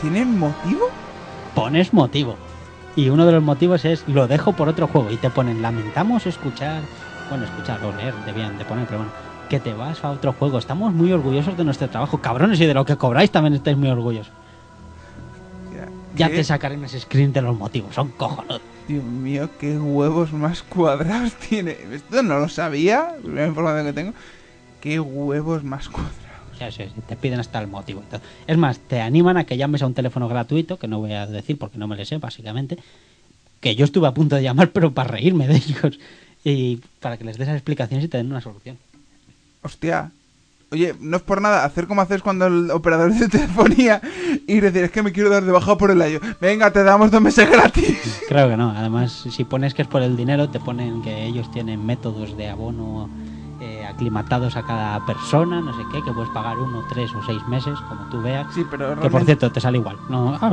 ¿tienen 0.00 0.38
motivo? 0.38 0.88
Pones 1.54 1.92
motivo. 1.92 2.36
Y 2.96 3.10
uno 3.10 3.26
de 3.26 3.32
los 3.32 3.42
motivos 3.42 3.84
es 3.84 4.06
lo 4.08 4.26
dejo 4.26 4.52
por 4.52 4.68
otro 4.68 4.86
juego. 4.86 5.10
Y 5.10 5.16
te 5.16 5.30
ponen 5.30 5.62
lamentamos 5.62 6.26
escuchar, 6.26 6.82
bueno, 7.28 7.44
escuchar 7.44 7.84
o 7.84 7.94
leer, 7.96 8.14
debían 8.26 8.58
de 8.58 8.64
poner, 8.64 8.86
pero 8.86 8.98
bueno, 8.98 9.12
que 9.48 9.60
te 9.60 9.72
vas 9.72 10.04
a 10.04 10.10
otro 10.10 10.32
juego. 10.32 10.58
Estamos 10.58 10.92
muy 10.92 11.12
orgullosos 11.12 11.56
de 11.56 11.64
nuestro 11.64 11.88
trabajo, 11.88 12.18
cabrones, 12.18 12.60
y 12.60 12.66
de 12.66 12.74
lo 12.74 12.84
que 12.84 12.96
cobráis 12.96 13.30
también 13.30 13.54
estáis 13.54 13.76
muy 13.76 13.88
orgullosos. 13.88 14.32
Ya 16.16 16.28
te 16.28 16.42
sacaré 16.42 16.76
unos 16.76 16.92
screens 16.92 17.32
de 17.32 17.42
los 17.42 17.56
motivos, 17.56 17.94
son 17.94 18.08
cojonudos. 18.08 18.60
Dios 18.88 19.04
mío, 19.04 19.50
qué 19.60 19.78
huevos 19.78 20.32
más 20.32 20.62
cuadrados 20.62 21.34
tiene. 21.34 21.76
Esto 21.92 22.22
no 22.22 22.40
lo 22.40 22.48
sabía, 22.48 23.14
la 23.22 23.46
información 23.46 23.86
que 23.86 23.92
tengo. 23.92 24.12
Qué 24.80 24.98
huevos 24.98 25.62
más 25.62 25.88
cuadrados. 25.88 26.27
Te 27.06 27.16
piden 27.16 27.40
hasta 27.40 27.60
el 27.60 27.68
motivo. 27.68 28.02
todo. 28.10 28.20
Es 28.46 28.56
más, 28.56 28.78
te 28.78 29.00
animan 29.00 29.36
a 29.36 29.44
que 29.44 29.56
llames 29.56 29.82
a 29.82 29.86
un 29.86 29.94
teléfono 29.94 30.28
gratuito, 30.28 30.78
que 30.78 30.88
no 30.88 30.98
voy 30.98 31.12
a 31.12 31.26
decir 31.26 31.58
porque 31.58 31.78
no 31.78 31.86
me 31.86 31.96
le 31.96 32.04
sé, 32.04 32.18
básicamente. 32.18 32.78
Que 33.60 33.74
yo 33.74 33.84
estuve 33.84 34.06
a 34.08 34.14
punto 34.14 34.36
de 34.36 34.42
llamar, 34.42 34.70
pero 34.72 34.92
para 34.92 35.12
reírme 35.12 35.46
de 35.46 35.56
ellos. 35.56 35.98
Y 36.44 36.80
para 37.00 37.16
que 37.16 37.24
les 37.24 37.38
des 37.38 37.48
explicaciones 37.48 38.04
y 38.04 38.08
te 38.08 38.18
den 38.18 38.30
una 38.30 38.40
solución. 38.40 38.78
Hostia. 39.62 40.10
Oye, 40.70 40.94
no 41.00 41.16
es 41.16 41.22
por 41.22 41.40
nada, 41.40 41.64
hacer 41.64 41.86
como 41.86 42.02
haces 42.02 42.20
cuando 42.20 42.46
el 42.46 42.70
operador 42.70 43.14
de 43.14 43.26
telefonía 43.28 44.02
y 44.46 44.60
decir, 44.60 44.84
es 44.84 44.90
que 44.90 45.02
me 45.02 45.12
quiero 45.12 45.30
dar 45.30 45.42
de 45.42 45.50
baja 45.50 45.78
por 45.78 45.90
el 45.90 46.02
año. 46.02 46.20
Venga, 46.42 46.70
te 46.70 46.82
damos 46.82 47.10
dos 47.10 47.22
meses 47.22 47.50
gratis. 47.50 48.20
Creo 48.28 48.50
que 48.50 48.56
no. 48.58 48.72
Además, 48.72 49.24
si 49.30 49.44
pones 49.44 49.72
que 49.72 49.80
es 49.80 49.88
por 49.88 50.02
el 50.02 50.14
dinero, 50.14 50.50
te 50.50 50.60
ponen 50.60 51.00
que 51.00 51.24
ellos 51.24 51.50
tienen 51.50 51.86
métodos 51.86 52.36
de 52.36 52.48
abono 52.48 53.08
eh, 53.68 53.86
aclimatados 53.86 54.56
a 54.56 54.62
cada 54.62 55.04
persona, 55.04 55.60
no 55.60 55.76
sé 55.76 55.82
qué, 55.92 56.02
que 56.02 56.12
puedes 56.12 56.30
pagar 56.30 56.58
uno, 56.58 56.82
tres 56.88 57.14
o 57.14 57.22
seis 57.24 57.46
meses, 57.48 57.78
como 57.88 58.02
tú 58.10 58.22
veas. 58.22 58.46
Sí, 58.54 58.64
pero 58.70 58.98
Que 59.00 59.10
por 59.10 59.24
cierto, 59.24 59.50
te 59.52 59.60
sale 59.60 59.78
igual. 59.78 59.96
No, 60.08 60.38
ah, 60.40 60.50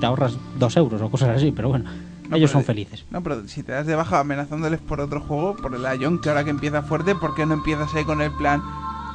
te 0.00 0.06
ahorras 0.06 0.36
dos 0.58 0.76
euros 0.76 1.00
o 1.00 1.10
cosas 1.10 1.36
así, 1.36 1.52
pero 1.52 1.68
bueno, 1.68 1.84
No, 2.28 2.36
ellos 2.36 2.50
pero- 2.50 2.60
son 2.60 2.64
felices. 2.64 3.04
No, 3.10 3.22
pero 3.22 3.46
si 3.46 3.62
te 3.62 3.72
das 3.72 3.86
de 3.86 3.94
baja 3.94 4.20
amenazándoles 4.20 4.80
por 4.80 5.00
otro 5.00 5.20
juego, 5.20 5.54
por 5.56 5.74
el 5.74 6.00
Ion, 6.00 6.18
que 6.20 6.28
ahora 6.28 6.44
que 6.44 6.50
empieza 6.50 6.82
fuerte, 6.82 7.14
¿por 7.14 7.34
qué 7.34 7.46
no 7.46 7.54
empiezas 7.54 7.94
ahí 7.94 8.04
con 8.04 8.20
el 8.20 8.32
plan? 8.32 8.62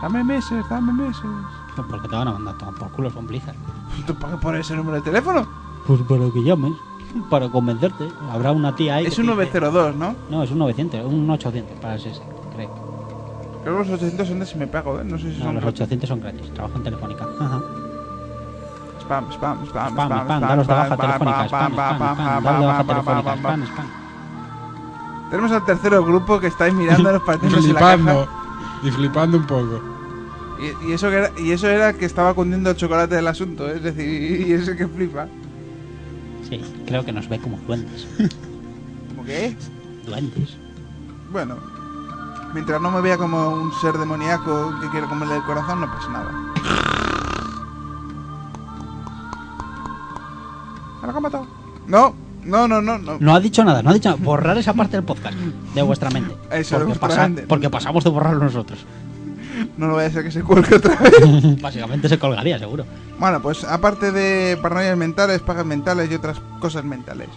Dame 0.01 0.23
meses, 0.23 0.63
dame 0.69 0.93
meses. 0.93 1.21
Porque 1.89 2.07
te 2.07 2.15
van 2.15 2.27
a 2.27 2.31
mandar 2.33 2.57
todo 2.57 2.71
por 2.73 2.91
culo, 2.91 3.09
son 3.11 3.27
Blizzard. 3.27 3.55
¿Tú 4.07 4.15
para 4.15 4.33
qué 4.33 4.39
pones 4.41 4.61
ese 4.61 4.75
número 4.75 4.95
de 4.97 5.01
teléfono? 5.03 5.45
Pues 5.87 6.01
para 6.01 6.29
que 6.31 6.43
llames, 6.43 6.73
para 7.29 7.49
convencerte. 7.49 8.07
Habrá 8.31 8.51
una 8.51 8.75
tía 8.75 8.95
ahí. 8.95 9.05
Es 9.05 9.15
que 9.15 9.21
un 9.21 9.27
te 9.27 9.33
dice- 9.45 9.59
902, 9.59 9.95
¿no? 9.95 10.15
No, 10.29 10.43
es 10.43 10.51
un 10.51 10.59
900, 10.59 11.05
un 11.05 11.29
800 11.29 11.79
para 11.79 11.95
ese, 11.95 12.11
creo. 13.63 13.83
Que 13.83 13.89
los 13.89 13.89
800 13.89 14.27
son 14.27 14.39
de 14.39 14.45
si 14.45 14.57
me 14.57 14.67
pago, 14.67 14.99
¿eh? 14.99 15.03
No 15.03 15.17
sé 15.17 15.31
si 15.31 15.37
No, 15.39 15.45
son 15.45 15.55
los 15.55 15.63
800 15.65 16.09
son 16.09 16.19
gratis, 16.21 16.53
trabajo 16.53 16.77
en 16.77 16.83
Telefónica. 16.83 17.27
Ajá. 17.39 17.61
Spam, 19.01 19.31
spam, 19.31 19.65
spam, 19.65 19.67
Spam, 19.67 19.93
spam, 19.93 20.23
spam, 20.25 20.41
daros 20.41 20.67
de 20.67 20.73
baja 20.73 20.85
spam, 20.95 20.99
telefónica, 20.99 21.47
spam, 21.47 21.73
spam, 21.73 21.73
spam, 21.73 21.97
spam, 21.97 21.97
spam, 21.97 22.15
spam, 22.15 22.15
spam, 22.15 22.43
daros 22.43 22.59
de 22.61 22.65
baja 22.67 22.83
spam, 22.83 22.87
telefónica, 22.87 23.21
spam, 23.21 23.39
spam, 23.39 23.63
spam. 23.65 23.73
spam. 23.73 24.01
Tenemos 25.31 25.51
al 25.51 25.65
tercero 25.65 26.03
grupo 26.05 26.39
que 26.39 26.47
estáis 26.47 26.73
mirándonos 26.73 27.21
partiéndose 27.23 27.67
la 27.73 27.79
flipando. 27.79 28.25
caja. 28.25 28.31
Y 28.83 28.91
flipando 28.91 29.37
un 29.37 29.45
poco. 29.47 29.81
Y, 30.59 30.89
y 30.89 30.93
eso 30.93 31.09
que 31.09 31.15
era, 31.15 31.31
y 31.39 31.51
eso 31.51 31.67
era 31.67 31.93
que 31.93 32.05
estaba 32.05 32.33
cundiendo 32.33 32.69
el 32.69 32.75
chocolate 32.75 33.15
del 33.15 33.27
asunto, 33.27 33.67
¿eh? 33.69 33.73
es 33.77 33.83
decir, 33.83 34.47
y 34.47 34.53
ese 34.53 34.75
que 34.75 34.87
flipa. 34.87 35.27
Sí, 36.49 36.61
creo 36.85 37.03
que 37.05 37.11
nos 37.13 37.27
ve 37.29 37.39
como 37.39 37.57
duendes. 37.67 38.07
¿Cómo 39.09 39.23
que? 39.25 39.55
duendes. 40.05 40.57
Bueno, 41.31 41.55
mientras 42.53 42.81
no 42.81 42.91
me 42.91 43.01
vea 43.01 43.17
como 43.17 43.49
un 43.49 43.71
ser 43.81 43.97
demoníaco 43.97 44.73
que 44.81 44.89
quiere 44.89 45.07
comerle 45.07 45.35
el 45.37 45.43
corazón, 45.43 45.81
no 45.81 45.87
pasa 45.87 46.09
nada. 46.09 46.31
No, 51.87 52.13
no, 52.43 52.67
no, 52.67 52.81
no, 52.81 52.97
no. 52.97 53.17
No 53.19 53.35
ha 53.35 53.39
dicho 53.39 53.63
nada, 53.63 53.81
no 53.81 53.89
ha 53.89 53.93
dicho 53.93 54.09
nada. 54.09 54.21
Borrar 54.23 54.57
esa 54.57 54.73
parte 54.73 54.97
del 54.97 55.03
podcast 55.05 55.35
de 55.37 55.81
vuestra 55.81 56.09
mente. 56.09 56.35
Eso, 56.51 56.79
porque, 56.79 56.95
pasa- 56.99 57.23
mente. 57.23 57.43
porque 57.47 57.69
pasamos 57.69 58.03
de 58.03 58.09
borrarlo 58.09 58.43
nosotros. 58.43 58.85
No 59.77 59.87
lo 59.87 59.95
vaya 59.95 60.07
a 60.07 60.11
ser 60.11 60.23
que 60.23 60.31
se 60.31 60.41
cuelgue 60.43 60.75
otra 60.75 60.95
vez. 60.95 61.61
Básicamente 61.61 62.09
se 62.09 62.17
colgaría, 62.17 62.57
seguro. 62.57 62.85
Bueno, 63.19 63.41
pues 63.41 63.63
aparte 63.63 64.11
de 64.11 64.57
paranoias 64.61 64.97
mentales, 64.97 65.41
pagas 65.41 65.65
mentales 65.65 66.09
y 66.09 66.15
otras 66.15 66.39
cosas 66.59 66.83
mentales. 66.83 67.27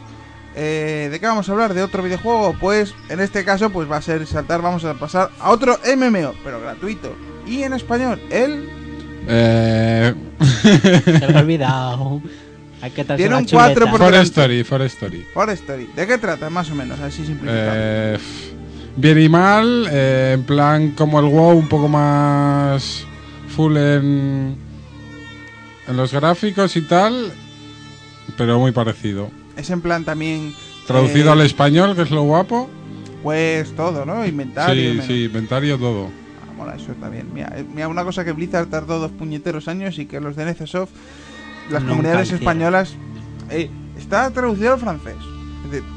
Eh, 0.57 1.09
¿De 1.11 1.21
qué 1.21 1.27
vamos 1.27 1.49
a 1.49 1.53
hablar? 1.53 1.75
¿De 1.75 1.83
otro 1.83 2.03
videojuego? 2.03 2.55
Pues 2.61 2.95
en 3.09 3.21
este 3.21 3.45
caso 3.45 3.71
pues 3.71 3.91
va 3.91 3.97
a 3.99 4.03
ser 4.03 4.27
saltar, 4.27 4.63
vamos 4.63 4.85
a 4.85 4.95
pasar 4.95 5.31
a 5.41 5.51
otro 5.51 5.79
MMO, 5.97 6.35
pero 6.45 6.61
gratuito. 6.61 7.15
Y 7.47 7.63
en 7.63 7.73
español, 7.75 8.21
el... 8.31 8.69
Eh, 9.27 10.15
Se 10.63 11.29
me 11.29 11.37
ha 11.39 11.41
olvidado. 11.41 12.23
Hay 12.83 12.91
que 12.91 13.03
Tiene 13.05 13.35
un 13.37 13.45
cuatro 13.47 13.87
chuleta. 13.87 13.91
por- 13.91 13.99
For. 14.13 14.15
Story, 14.17 14.63
For 14.65 14.83
Story. 14.83 15.27
For 15.33 15.49
Story. 15.51 15.89
¿De 15.97 16.07
qué 16.07 16.19
trata? 16.19 16.51
Más 16.51 16.71
o 16.71 16.75
menos, 16.75 17.01
así 17.01 17.25
simplificado. 17.25 17.71
Eh, 17.75 18.19
bien 18.97 19.19
y 19.23 19.29
mal, 19.31 19.89
eh, 19.91 20.33
en 20.35 20.43
plan 20.45 20.91
como 20.91 21.19
el 21.21 21.27
WoW, 21.27 21.57
un 21.59 21.69
poco 21.69 21.89
más 21.89 23.07
full 23.49 23.77
en, 23.79 24.57
en 25.89 25.97
los 25.97 26.13
gráficos 26.13 26.77
y 26.77 26.83
tal, 26.83 27.33
pero 28.37 28.59
muy 28.59 28.73
parecido. 28.73 29.31
Es 29.57 29.71
en 29.71 29.81
plan 29.81 30.05
también... 30.05 30.55
Traducido 30.87 31.31
eh, 31.31 31.33
al 31.33 31.41
español, 31.41 31.95
que 31.97 32.03
es 32.03 32.11
lo 32.11 32.23
guapo. 32.23 32.69
Pues 33.23 33.75
todo, 33.75 34.05
¿no? 34.05 34.27
Inventario. 34.27 34.83
Sí, 34.83 34.89
menos- 34.91 35.07
sí, 35.07 35.25
inventario 35.25 35.79
todo. 35.79 36.09
Ah, 36.43 36.53
mola, 36.57 36.75
eso 36.77 36.93
está 36.93 37.09
bien. 37.09 37.29
Mira, 37.33 37.53
eh, 37.57 37.65
mira, 37.75 37.89
una 37.89 38.05
cosa 38.05 38.25
que 38.25 38.33
Blizzard 38.33 38.67
tardó 38.69 38.99
dos 38.99 39.11
puñeteros 39.13 39.67
años 39.69 39.99
y 39.99 40.07
que 40.07 40.21
los 40.21 40.37
de 40.37 40.45
NCSoft, 40.45 40.91
las 41.71 41.83
Nunca 41.83 41.89
comunidades 41.97 42.27
hicieron. 42.29 42.43
españolas, 42.43 42.95
eh, 43.51 43.71
está 43.97 44.31
traducido 44.31 44.75
al 44.75 44.81
francés. 44.81 45.17
Es 45.65 45.71
decir, 45.71 45.89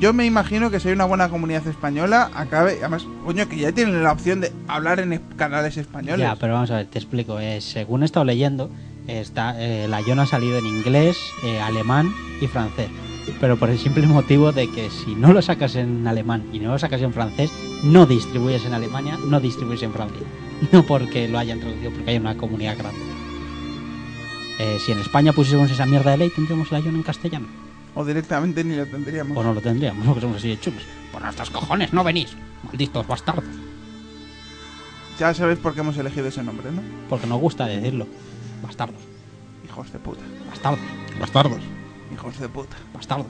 yo 0.00 0.12
me 0.12 0.26
imagino 0.26 0.70
que 0.70 0.78
si 0.78 0.88
hay 0.88 0.94
una 0.94 1.06
buena 1.06 1.30
comunidad 1.30 1.66
española, 1.66 2.30
acabe, 2.34 2.76
además, 2.80 3.06
coño, 3.24 3.48
que 3.48 3.56
ya 3.56 3.72
tienen 3.72 4.02
la 4.02 4.12
opción 4.12 4.40
de 4.42 4.52
hablar 4.68 5.00
en 5.00 5.14
es- 5.14 5.20
canales 5.36 5.78
españoles. 5.78 6.20
Ya, 6.20 6.36
pero 6.36 6.52
vamos 6.52 6.70
a 6.70 6.76
ver, 6.76 6.86
te 6.86 6.98
explico. 6.98 7.40
Eh, 7.40 7.60
según 7.62 8.02
he 8.02 8.04
estado 8.04 8.24
leyendo, 8.26 8.70
está, 9.06 9.54
eh, 9.58 9.86
la 9.88 10.00
Ion 10.00 10.20
ha 10.20 10.26
salido 10.26 10.58
en 10.58 10.66
inglés, 10.66 11.18
eh, 11.42 11.60
alemán 11.60 12.12
y 12.40 12.46
francés. 12.46 12.88
Pero 13.40 13.56
por 13.56 13.70
el 13.70 13.78
simple 13.78 14.06
motivo 14.06 14.52
de 14.52 14.70
que 14.70 14.90
si 14.90 15.14
no 15.14 15.32
lo 15.32 15.40
sacas 15.40 15.76
en 15.76 16.06
alemán 16.06 16.44
y 16.52 16.58
no 16.58 16.72
lo 16.72 16.78
sacas 16.78 17.00
en 17.00 17.12
francés, 17.12 17.50
no 17.82 18.06
distribuyes 18.06 18.64
en 18.66 18.74
Alemania, 18.74 19.18
no 19.26 19.40
distribuyes 19.40 19.82
en 19.82 19.92
Francia. 19.92 20.22
No 20.72 20.84
porque 20.84 21.28
lo 21.28 21.38
hayan 21.38 21.58
traducido, 21.60 21.90
porque 21.90 22.12
hay 22.12 22.16
una 22.16 22.36
comunidad 22.36 22.78
grande. 22.78 23.00
Eh, 24.60 24.78
si 24.78 24.92
en 24.92 25.00
España 25.00 25.32
pusiésemos 25.32 25.70
esa 25.70 25.84
mierda 25.84 26.12
de 26.12 26.18
ley, 26.18 26.30
tendríamos 26.30 26.70
la 26.70 26.78
Ion 26.78 26.94
en 26.94 27.02
castellano. 27.02 27.46
O 27.94 28.04
directamente 28.04 28.62
ni 28.64 28.76
lo 28.76 28.86
tendríamos. 28.86 29.36
O 29.36 29.42
no 29.42 29.52
lo 29.52 29.60
tendríamos, 29.60 30.06
porque 30.06 30.20
somos 30.20 30.36
así 30.38 30.48
de 30.48 30.60
chulos. 30.60 30.82
Por 31.12 31.22
nuestros 31.22 31.50
cojones, 31.50 31.92
no 31.92 32.04
venís. 32.04 32.36
Malditos 32.62 33.06
bastardos. 33.06 33.44
Ya 35.18 35.32
sabéis 35.34 35.58
por 35.58 35.74
qué 35.74 35.80
hemos 35.80 35.96
elegido 35.96 36.26
ese 36.26 36.42
nombre, 36.42 36.72
¿no? 36.72 36.82
Porque 37.08 37.26
nos 37.26 37.40
gusta 37.40 37.66
decirlo. 37.66 38.06
Bastardos, 38.64 39.00
Hijos 39.64 39.92
de 39.92 39.98
puta. 39.98 40.22
bastardos, 40.50 40.80
Bastardos. 41.20 41.60
Hijos 42.12 42.38
de 42.38 42.48
puta. 42.48 42.76
bastardos. 42.94 43.26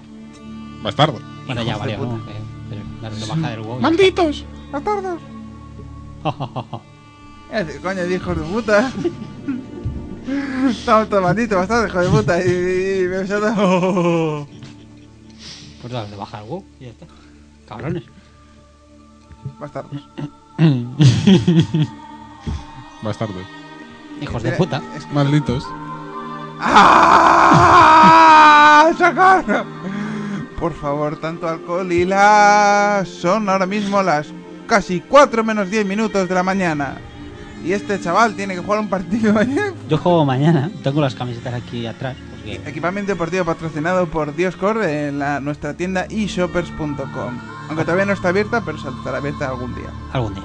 Bastardos. 0.83 1.23
Bueno, 1.47 1.63
ya 1.63 1.73
de 1.75 1.79
valió, 1.79 1.99
¿no? 1.99 2.19
puta. 2.19 2.33
Que- 2.33 2.77
que 2.77 2.83
darle 3.03 3.19
de 3.21 3.27
baja 3.27 3.51
del 3.51 3.61
WoW. 3.61 3.73
y 3.79 3.83
ya 3.83 3.83
¡Malditos! 3.83 4.45
¡Bastardos! 4.73 5.21
Es 7.53 7.67
decir, 7.67 7.83
coño, 7.83 8.03
de 8.03 8.15
hijos 8.15 8.37
de 8.37 8.43
puta. 8.45 8.91
Estamos 10.71 11.09
todos 11.11 11.23
malditos, 11.23 11.59
bastante 11.59 11.89
hijos 11.91 12.03
de 12.05 12.11
puta. 12.11 12.39
Y, 12.45 12.49
y 13.05 13.09
me 13.09 13.27
salta- 13.27 13.55
Pues 15.83 15.93
darle 15.93 16.11
de 16.11 16.17
baja 16.17 16.39
del 16.41 16.49
WoW 16.49 16.65
y 16.81 16.85
ya 16.85 16.91
está. 16.91 17.07
Cabrones. 17.69 18.03
Bastardos. 19.61 20.09
Bastardos. 23.03 23.45
Hijos 24.21 24.43
de 24.43 24.53
puta. 24.53 24.83
es- 24.97 25.11
Malditos. 25.13 25.67
¡Ah! 27.57 28.91
¡Socorro! 28.99 29.65
Por 30.59 30.73
favor, 30.75 31.17
tanto 31.19 31.49
alcohol 31.49 31.91
y 31.93 32.05
las... 32.05 33.09
Son 33.09 33.49
ahora 33.49 33.67
mismo 33.67 34.03
las 34.03 34.29
casi 34.67 35.01
4 35.01 35.45
menos 35.45 35.71
10 35.71 35.85
minutos 35.87 36.29
de 36.29 36.35
la 36.35 36.43
mañana. 36.43 36.97
Y 37.65 37.73
este 37.73 38.01
chaval 38.01 38.35
tiene 38.37 38.55
que 38.55 38.61
jugar 38.61 38.81
un 38.81 38.89
partido 38.89 39.33
mañana. 39.33 39.73
Yo 39.89 39.99
juego 39.99 40.25
mañana. 40.25 40.71
Tengo 40.83 41.01
las 41.01 41.15
camisetas 41.15 41.55
aquí 41.55 41.87
atrás. 41.87 42.17
Porque 42.31 42.61
Equipamiento 42.67 43.13
deportivo 43.13 43.45
patrocinado 43.45 44.07
por 44.07 44.35
Dioscore 44.35 45.09
en 45.09 45.19
la, 45.19 45.41
nuestra 45.41 45.75
tienda 45.75 46.07
eshoppers.com. 46.11 47.39
Aunque 47.69 47.85
todavía 47.85 48.05
no 48.07 48.13
está 48.13 48.29
abierta, 48.29 48.63
pero 48.65 48.77
estará 48.79 49.17
abierta 49.19 49.49
algún 49.49 49.75
día. 49.75 49.89
algún 50.13 50.35
día. 50.35 50.45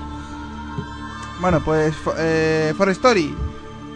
Bueno, 1.42 1.60
pues 1.64 1.94
eh, 2.18 2.74
For 2.78 2.90
Story. 2.90 3.36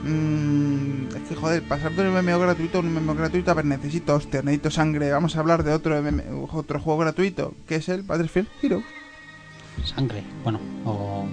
Mm, 0.03 1.15
es 1.15 1.29
que 1.29 1.35
joder, 1.35 1.63
pasar 1.63 1.93
de 1.93 2.09
un 2.09 2.13
MMO 2.13 2.39
gratuito 2.39 2.77
a 2.77 2.81
un 2.81 2.93
MMO 2.93 3.15
gratuito, 3.15 3.51
a 3.51 3.53
ver, 3.53 3.65
necesito 3.65 4.15
hostia, 4.15 4.41
necesito 4.41 4.69
sangre. 4.69 5.11
Vamos 5.11 5.35
a 5.35 5.39
hablar 5.39 5.63
de 5.63 5.73
otro, 5.73 5.97
MM 6.01 6.21
otro 6.51 6.79
juego 6.79 6.99
gratuito, 6.99 7.53
que 7.67 7.75
es 7.75 7.87
el 7.87 8.03
Battlefield 8.03 8.49
Hero. 8.61 8.83
Sangre. 9.85 10.23
Bueno, 10.43 10.59
o 10.85 11.25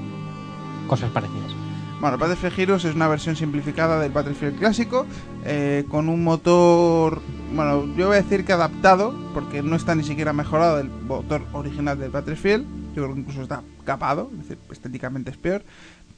cosas 0.86 1.10
parecidas. 1.10 1.52
Bueno, 2.00 2.16
Battlefield 2.16 2.58
Heroes 2.58 2.84
es 2.86 2.94
una 2.94 3.08
versión 3.08 3.36
simplificada 3.36 4.00
del 4.00 4.10
Battlefield 4.10 4.58
clásico, 4.58 5.04
eh, 5.44 5.84
con 5.88 6.08
un 6.08 6.24
motor, 6.24 7.20
bueno, 7.54 7.86
yo 7.94 8.06
voy 8.06 8.16
a 8.16 8.22
decir 8.22 8.46
que 8.46 8.54
adaptado, 8.54 9.14
porque 9.34 9.62
no 9.62 9.76
está 9.76 9.94
ni 9.94 10.02
siquiera 10.02 10.32
mejorado 10.32 10.78
del 10.78 10.88
motor 10.88 11.42
original 11.52 11.98
del 11.98 12.10
Battlefield, 12.10 12.64
yo 12.94 13.02
creo 13.02 13.14
que 13.14 13.20
incluso 13.20 13.42
está 13.42 13.62
capado, 13.84 14.30
es 14.32 14.48
decir, 14.48 14.58
estéticamente 14.70 15.30
es 15.30 15.36
peor, 15.36 15.62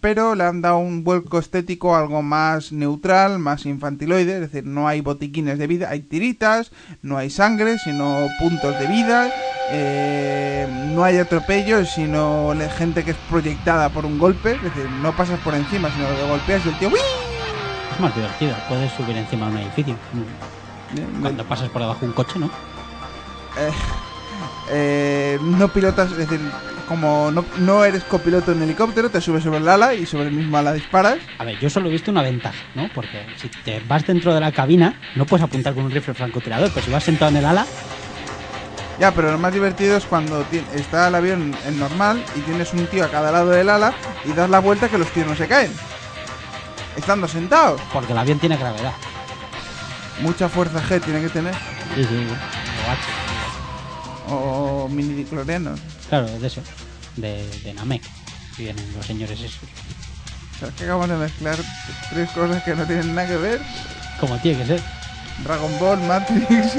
pero 0.03 0.35
le 0.35 0.43
han 0.43 0.61
dado 0.61 0.79
un 0.79 1.05
vuelco 1.05 1.39
estético 1.39 1.95
algo 1.95 2.23
más 2.23 2.73
neutral, 2.73 3.39
más 3.39 3.65
infantiloide, 3.67 4.35
es 4.35 4.41
decir, 4.41 4.67
no 4.67 4.89
hay 4.89 5.01
botiquines 5.01 5.59
de 5.59 5.67
vida, 5.69 5.89
hay 5.91 6.01
tiritas, 6.01 6.73
no 7.03 7.17
hay 7.17 7.31
sangre, 7.31 7.79
sino 7.79 8.27
puntos 8.41 8.77
de 8.81 8.89
vida, 8.89 9.31
eh, 9.71 10.67
no 10.93 11.05
hay 11.05 11.19
atropellos, 11.19 11.89
sino 11.89 12.53
gente 12.77 13.05
que 13.05 13.13
es 13.13 13.17
proyectada 13.31 13.91
por 13.91 14.05
un 14.05 14.19
golpe, 14.19 14.57
es 14.57 14.63
decir, 14.63 14.91
no 15.01 15.15
pasas 15.17 15.39
por 15.39 15.55
encima, 15.55 15.89
sino 15.93 16.09
que 16.09 16.29
golpeas 16.29 16.67
y 16.67 16.69
el 16.71 16.79
tío 16.81 16.89
¡uii! 16.89 17.01
Es 17.95 18.01
más 18.01 18.15
divertido. 18.17 18.57
Puedes 18.69 18.91
subir 18.95 19.17
encima 19.17 19.47
de 19.47 19.53
un 19.53 19.59
edificio. 19.59 19.97
Cuando 21.21 21.45
pasas 21.45 21.69
por 21.69 21.81
debajo 21.81 22.01
de 22.01 22.07
un 22.07 22.13
coche, 22.13 22.41
¿no? 22.41 22.51
Eh, 24.69 25.39
no 25.41 25.69
pilotas, 25.69 26.11
es 26.11 26.19
decir, 26.19 26.41
como 26.89 27.31
no, 27.31 27.45
no 27.59 27.85
eres 27.85 28.03
copiloto 28.05 28.53
en 28.53 28.63
helicóptero, 28.63 29.11
te 29.11 29.21
subes 29.21 29.43
sobre 29.45 29.59
el 29.59 29.69
ala 29.69 29.95
y 29.95 30.07
sobre 30.07 30.29
el 30.29 30.33
mismo 30.35 30.57
ala 30.57 30.73
disparas. 30.73 31.19
A 31.39 31.45
ver, 31.45 31.59
yo 31.59 31.71
solo 31.71 31.89
he 31.89 31.93
visto 31.93 32.11
una 32.11 32.23
ventaja, 32.23 32.59
¿no? 32.75 32.89
Porque 32.95 33.25
si 33.37 33.49
te 33.49 33.81
vas 33.89 34.07
dentro 34.07 34.35
de 34.35 34.41
la 34.41 34.53
cabina, 34.53 34.95
no 35.15 35.25
puedes 35.27 35.45
apuntar 35.45 35.75
con 35.75 35.85
un 35.85 35.91
rifle 35.91 36.15
francotirador, 36.15 36.71
pero 36.75 36.85
si 36.85 36.93
vas 36.93 37.05
sentado 37.05 37.31
en 37.31 37.37
el 37.39 37.45
ala, 37.45 37.67
Ya, 39.01 39.11
pero 39.13 39.33
lo 39.33 39.39
más 39.39 39.53
divertido 39.53 39.97
es 39.97 40.05
cuando 40.05 40.45
está 40.75 41.09
el 41.09 41.15
avión 41.15 41.55
en 41.67 41.79
normal 41.79 42.23
y 42.37 42.41
tienes 42.41 42.73
un 42.73 42.87
tío 42.87 43.05
a 43.05 43.09
cada 43.11 43.33
lado 43.33 43.51
del 43.51 43.69
ala 43.69 43.95
y 44.25 44.33
das 44.33 44.49
la 44.51 44.61
vuelta 44.61 44.89
que 44.89 44.99
los 44.99 45.09
tíos 45.09 45.27
no 45.27 45.35
se 45.35 45.49
caen. 45.49 45.73
Estando 46.97 47.27
sentados. 47.27 47.81
porque 47.93 48.13
el 48.13 48.19
avión 48.19 48.39
tiene 48.39 48.57
gravedad. 48.57 48.93
Mucha 50.21 50.49
fuerza 50.49 50.81
G 50.81 51.01
tiene 51.01 51.23
que 51.23 51.31
tener. 51.31 51.55
Sí, 51.95 52.05
sí. 52.05 52.27
O 54.33 54.89
mini 54.89 55.15
diclorianos. 55.15 55.79
Claro, 56.09 56.27
es 56.27 56.41
de 56.41 56.47
eso. 56.47 56.63
De, 57.17 57.47
de 57.65 57.75
Namek. 57.75 58.03
Que 58.57 58.65
vienen 58.65 58.85
los 58.97 59.05
señores 59.05 59.39
esos. 59.41 59.69
O 60.57 60.59
sea, 60.59 60.69
que 60.71 60.85
acabamos 60.85 61.11
de 61.11 61.17
mezclar 61.17 61.59
tres 62.11 62.31
cosas 62.31 62.63
que 62.63 62.75
no 62.75 62.87
tienen 62.87 63.15
nada 63.15 63.29
que 63.29 63.37
ver. 63.37 63.61
Como 64.19 64.39
tiene 64.39 64.61
que 64.61 64.67
ser. 64.67 64.83
Dragon 65.45 65.79
Ball, 65.79 66.01
Matrix, 66.03 66.77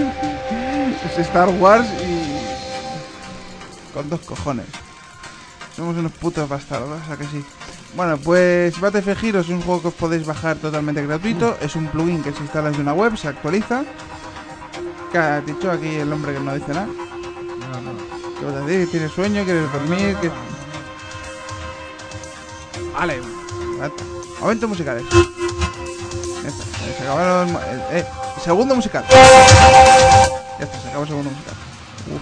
Star 1.18 1.50
Wars 1.50 1.88
y... 2.02 3.94
Con 3.94 4.10
dos 4.10 4.22
cojones. 4.22 4.66
Somos 5.76 5.98
unos 5.98 6.12
putos 6.14 6.48
bastardos, 6.48 7.02
¿a 7.10 7.18
que 7.18 7.26
sí? 7.26 7.44
Bueno, 7.96 8.18
pues 8.18 8.80
Battlefield 8.80 9.24
Heroes 9.24 9.46
es 9.46 9.52
un 9.52 9.62
juego 9.62 9.82
que 9.82 9.88
os 9.90 9.94
podéis 9.94 10.26
bajar 10.26 10.58
totalmente 10.58 11.06
gratuito. 11.06 11.58
Es 11.62 11.76
un 11.76 11.88
plugin 11.88 12.24
que 12.24 12.32
se 12.32 12.42
instala 12.42 12.70
desde 12.70 12.82
una 12.82 12.94
web, 12.94 13.18
se 13.18 13.28
actualiza. 13.28 13.84
¿Qué 15.12 15.18
ha 15.18 15.42
dicho 15.42 15.70
aquí 15.70 15.96
el 15.96 16.12
hombre 16.12 16.34
que 16.34 16.40
no 16.40 16.56
dice 16.56 16.74
nada? 16.74 16.88
¿Qué 18.40 18.46
vas 18.46 18.56
a 18.56 18.62
decir? 18.62 18.92
¿Tienes 18.92 19.12
sueño? 19.12 19.44
¿Quieres 19.44 19.72
dormir? 19.72 20.16
¿Qué- 20.22 20.32
Vale. 22.98 23.22
Momentos 24.40 24.70
musicales. 24.70 25.04
Ya 26.44 26.50
está, 26.50 26.64
se 26.98 27.04
acabaron. 27.04 27.50
eh, 27.56 27.84
eh, 28.00 28.06
segundo 28.44 28.76
musical. 28.76 29.04
Ya 29.10 30.66
está, 30.66 30.80
se 30.82 30.88
acabó 30.90 31.04
el 31.04 31.08
segundo 31.10 31.32
musical. 31.32 31.54
Uf. 32.14 32.22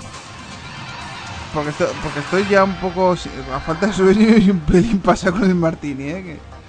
Porque 1.54 1.70
estoy, 1.72 1.88
porque 2.02 2.20
estoy 2.20 2.48
ya 2.48 2.64
un 2.64 2.76
poco. 2.76 3.12
A 3.54 3.60
falta 3.60 3.88
de 3.88 3.94
sueño 3.94 4.38
y 4.38 4.50
un 4.52 4.60
pelín 4.62 5.00
pasa 5.00 5.32
con 5.32 5.44
el 5.44 5.56
martini, 5.56 6.04
¿eh? 6.10 6.24
Que- 6.24 6.61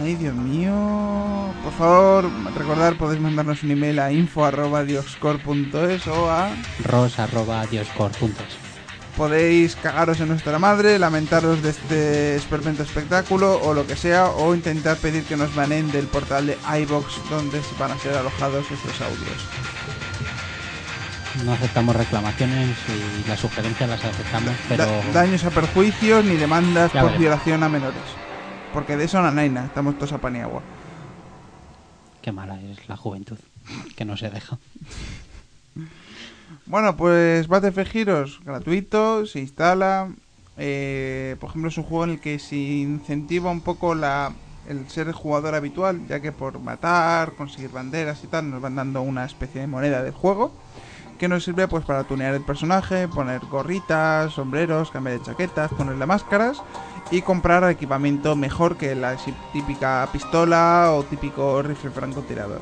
Ay, 0.00 0.14
Dios 0.14 0.34
mío. 0.34 0.72
Por 1.64 1.72
favor, 1.72 2.30
recordar, 2.56 2.94
podéis 2.96 3.20
mandarnos 3.20 3.62
un 3.62 3.70
email 3.72 3.98
a 3.98 4.12
info.dioscore.es 4.12 6.06
o 6.06 6.30
a. 6.30 6.50
ros.dioscore.es. 6.84 8.68
Podéis 9.16 9.74
cagaros 9.74 10.20
en 10.20 10.28
nuestra 10.28 10.58
madre, 10.60 10.96
lamentaros 10.98 11.60
de 11.62 11.70
este 11.70 12.36
esperpento 12.36 12.84
espectáculo 12.84 13.60
o 13.62 13.74
lo 13.74 13.84
que 13.86 13.96
sea, 13.96 14.26
o 14.28 14.54
intentar 14.54 14.96
pedir 14.98 15.24
que 15.24 15.36
nos 15.36 15.52
baneen 15.56 15.90
del 15.90 16.06
portal 16.06 16.46
de 16.46 16.56
iBox 16.82 17.28
donde 17.28 17.60
van 17.80 17.90
a 17.90 17.98
ser 17.98 18.14
alojados 18.16 18.70
estos 18.70 19.00
audios. 19.00 19.46
No 21.44 21.52
aceptamos 21.52 21.96
reclamaciones 21.96 22.76
y 22.88 23.28
las 23.28 23.40
sugerencias 23.40 23.90
las 23.90 24.04
aceptamos, 24.04 24.54
pero 24.68 24.84
Da- 24.86 25.02
daños 25.22 25.44
a 25.44 25.50
perjuicios 25.50 26.24
ni 26.24 26.36
demandas 26.36 26.92
Ya 26.92 27.00
por 27.00 27.10
veremos. 27.10 27.18
violación 27.20 27.62
a 27.64 27.68
menores. 27.68 28.00
Porque 28.70 28.96
de 28.96 29.04
eso 29.04 29.20
no 29.22 29.40
hay 29.40 29.50
nada, 29.50 29.66
estamos 29.66 29.96
todos 29.96 30.12
a 30.12 30.18
pan 30.18 30.36
y 30.36 30.40
agua. 30.40 30.62
qué 32.20 32.32
mala 32.32 32.60
es 32.60 32.88
la 32.88 32.96
juventud, 32.96 33.38
que 33.96 34.04
no 34.04 34.16
se 34.16 34.30
deja. 34.30 34.58
Bueno, 36.64 36.96
pues 36.96 37.46
Battlefield 37.48 37.96
Heroes, 37.96 38.40
gratuito, 38.44 39.26
se 39.26 39.40
instala. 39.40 40.10
eh, 40.56 41.36
por 41.40 41.50
ejemplo, 41.50 41.68
es 41.68 41.78
un 41.78 41.84
juego 41.84 42.04
en 42.04 42.10
el 42.10 42.20
que 42.20 42.38
se 42.38 42.56
incentiva 42.56 43.50
un 43.50 43.60
poco 43.62 43.94
la, 43.94 44.32
el 44.66 44.88
ser 44.90 45.12
jugador 45.12 45.54
habitual, 45.54 46.06
ya 46.06 46.20
que 46.20 46.32
por 46.32 46.58
matar, 46.58 47.34
conseguir 47.36 47.70
banderas 47.70 48.22
y 48.24 48.28
tal, 48.28 48.50
nos 48.50 48.60
van 48.60 48.74
dando 48.76 49.02
una 49.02 49.24
especie 49.24 49.60
de 49.60 49.66
moneda 49.66 50.02
del 50.02 50.12
juego. 50.12 50.52
Que 51.18 51.28
nos 51.28 51.44
sirve 51.44 51.68
pues 51.68 51.84
para 51.84 52.04
tunear 52.04 52.34
el 52.34 52.44
personaje, 52.44 53.08
poner 53.08 53.44
gorritas, 53.46 54.32
sombreros, 54.34 54.90
cambiar 54.90 55.18
de 55.18 55.24
chaquetas, 55.24 55.72
ponerle 55.72 56.06
máscaras 56.06 56.62
y 57.10 57.22
comprar 57.22 57.68
equipamiento 57.70 58.36
mejor 58.36 58.76
que 58.76 58.94
la 58.94 59.16
típica 59.52 60.08
pistola 60.12 60.92
o 60.92 61.02
típico 61.04 61.62
rifle 61.62 61.90
francotirador. 61.90 62.60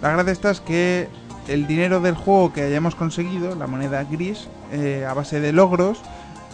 La 0.00 0.12
gracia 0.12 0.32
esta 0.32 0.50
es 0.50 0.60
que 0.60 1.08
el 1.48 1.66
dinero 1.66 2.00
del 2.00 2.14
juego 2.14 2.52
que 2.52 2.62
hayamos 2.62 2.94
conseguido, 2.94 3.54
la 3.54 3.66
moneda 3.66 4.04
gris, 4.04 4.48
eh, 4.72 5.06
a 5.08 5.14
base 5.14 5.40
de 5.40 5.52
logros, 5.52 6.00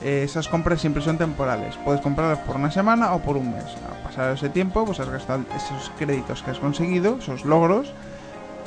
eh, 0.03 0.23
esas 0.25 0.49
compras 0.49 0.81
siempre 0.81 1.03
son 1.03 1.19
temporales. 1.19 1.77
Puedes 1.85 2.01
comprarlas 2.01 2.39
por 2.41 2.57
una 2.57 2.71
semana 2.71 3.13
o 3.15 3.21
por 3.21 3.37
un 3.37 3.53
mes. 3.53 3.65
Al 3.65 4.03
pasar 4.03 4.33
ese 4.35 4.49
tiempo, 4.49 4.85
pues 4.85 5.01
has 5.01 5.11
gastado 5.11 5.45
esos 5.55 5.93
créditos 5.99 6.43
que 6.43 6.53
has 6.53 6.59
conseguido, 6.59 7.19
esos 7.19 7.45
logros, 7.45 7.93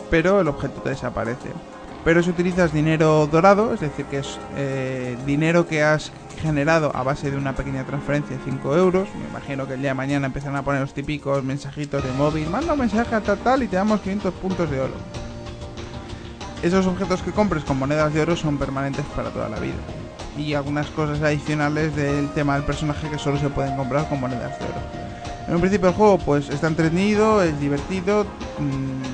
pero 0.09 0.41
el 0.41 0.47
objeto 0.47 0.81
te 0.81 0.89
desaparece. 0.89 1.49
Pero 2.03 2.21
si 2.21 2.29
utilizas 2.29 2.73
dinero 2.73 3.27
dorado, 3.31 3.73
es 3.73 3.79
decir, 3.79 4.05
que 4.05 4.19
es 4.19 4.37
eh, 4.57 5.17
dinero 5.25 5.67
que 5.67 5.83
has 5.83 6.11
generado 6.41 6.93
a 6.93 7.03
base 7.03 7.31
de 7.31 7.37
una 7.37 7.55
pequeña 7.55 7.85
transferencia 7.85 8.35
de 8.37 8.43
5 8.43 8.75
euros, 8.75 9.07
me 9.17 9.29
imagino 9.29 9.65
que 9.65 9.75
el 9.75 9.79
día 9.79 9.91
de 9.91 9.95
mañana 9.95 10.27
empiezan 10.27 10.55
a 10.57 10.63
poner 10.63 10.81
los 10.81 10.93
típicos 10.93 11.41
mensajitos 11.43 12.03
de 12.03 12.11
móvil, 12.11 12.49
manda 12.49 12.73
un 12.73 12.79
mensaje 12.79 13.15
a 13.15 13.21
tal 13.21 13.37
tal 13.37 13.63
y 13.63 13.67
te 13.67 13.77
damos 13.77 14.01
500 14.01 14.33
puntos 14.33 14.69
de 14.69 14.81
oro. 14.81 14.93
Esos 16.61 16.85
objetos 16.87 17.21
que 17.21 17.31
compres 17.31 17.63
con 17.63 17.79
monedas 17.79 18.13
de 18.13 18.21
oro 18.21 18.35
son 18.35 18.57
permanentes 18.57 19.05
para 19.15 19.29
toda 19.29 19.47
la 19.47 19.59
vida. 19.59 19.75
Y 20.37 20.55
algunas 20.55 20.87
cosas 20.87 21.21
adicionales 21.21 21.95
del 21.95 22.29
tema 22.31 22.55
del 22.55 22.63
personaje 22.63 23.09
que 23.09 23.19
solo 23.19 23.37
se 23.37 23.49
pueden 23.49 23.77
comprar 23.77 24.09
con 24.09 24.19
monedas 24.19 24.59
de 24.59 24.65
oro. 24.65 25.03
En 25.47 25.55
un 25.55 25.61
principio 25.61 25.89
el 25.89 25.95
juego 25.95 26.17
pues 26.17 26.49
está 26.49 26.67
entretenido, 26.67 27.43
es 27.43 27.57
divertido, 27.59 28.25
mm, 28.59 29.12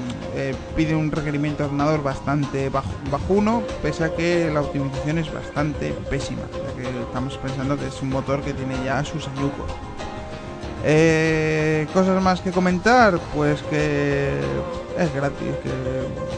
eh, 0.52 0.56
pide 0.76 0.96
un 0.96 1.12
requerimiento 1.12 1.64
de 1.64 1.70
ordenador 1.70 2.04
bastante 2.04 2.72
baj- 2.72 2.84
bajuno, 3.12 3.62
pese 3.82 4.04
a 4.06 4.14
que 4.16 4.50
la 4.54 4.62
optimización 4.62 5.18
es 5.18 5.34
bastante 5.34 5.92
pésima, 6.10 6.42
ya 6.54 6.82
que 6.82 6.90
estamos 7.02 7.38
pensando 7.38 7.78
que 7.78 7.88
es 7.88 8.02
un 8.02 8.10
motor 8.10 8.42
que 8.42 8.54
tiene 8.54 8.76
ya 8.84 9.04
sus 9.04 9.28
ayucos. 9.28 9.72
Eh, 10.86 11.88
cosas 11.94 12.22
más 12.24 12.40
que 12.40 12.52
comentar, 12.52 13.20
pues 13.36 13.62
que 13.64 14.40
es 14.98 15.14
gratis, 15.14 15.48
que 15.62 15.72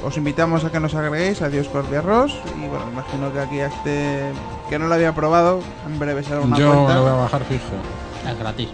os 0.05 0.17
invitamos 0.17 0.63
a 0.63 0.71
que 0.71 0.79
nos 0.79 0.95
agreguéis 0.95 1.41
a 1.43 1.49
Dios 1.49 1.67
Corpia 1.67 2.01
Ross 2.01 2.35
y 2.57 2.67
bueno, 2.67 2.85
imagino 2.91 3.31
que 3.31 3.39
aquí 3.39 3.59
a 3.59 3.67
este 3.67 4.31
que 4.69 4.79
no 4.79 4.87
lo 4.87 4.95
había 4.95 5.13
probado, 5.13 5.59
en 5.85 5.99
breve 5.99 6.23
será 6.23 6.39
una 6.41 6.57
Yo 6.57 6.69
me 6.69 6.73
cuenta. 6.75 6.95
lo 6.95 7.01
voy 7.03 7.11
a 7.11 7.15
bajar 7.15 7.43
fijo. 7.43 8.29
Es 8.31 8.39
gratis. 8.39 8.69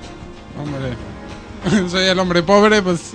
Hombre. 0.58 0.94
Soy 1.90 2.06
el 2.06 2.20
hombre 2.20 2.44
pobre, 2.44 2.82
pues. 2.82 3.14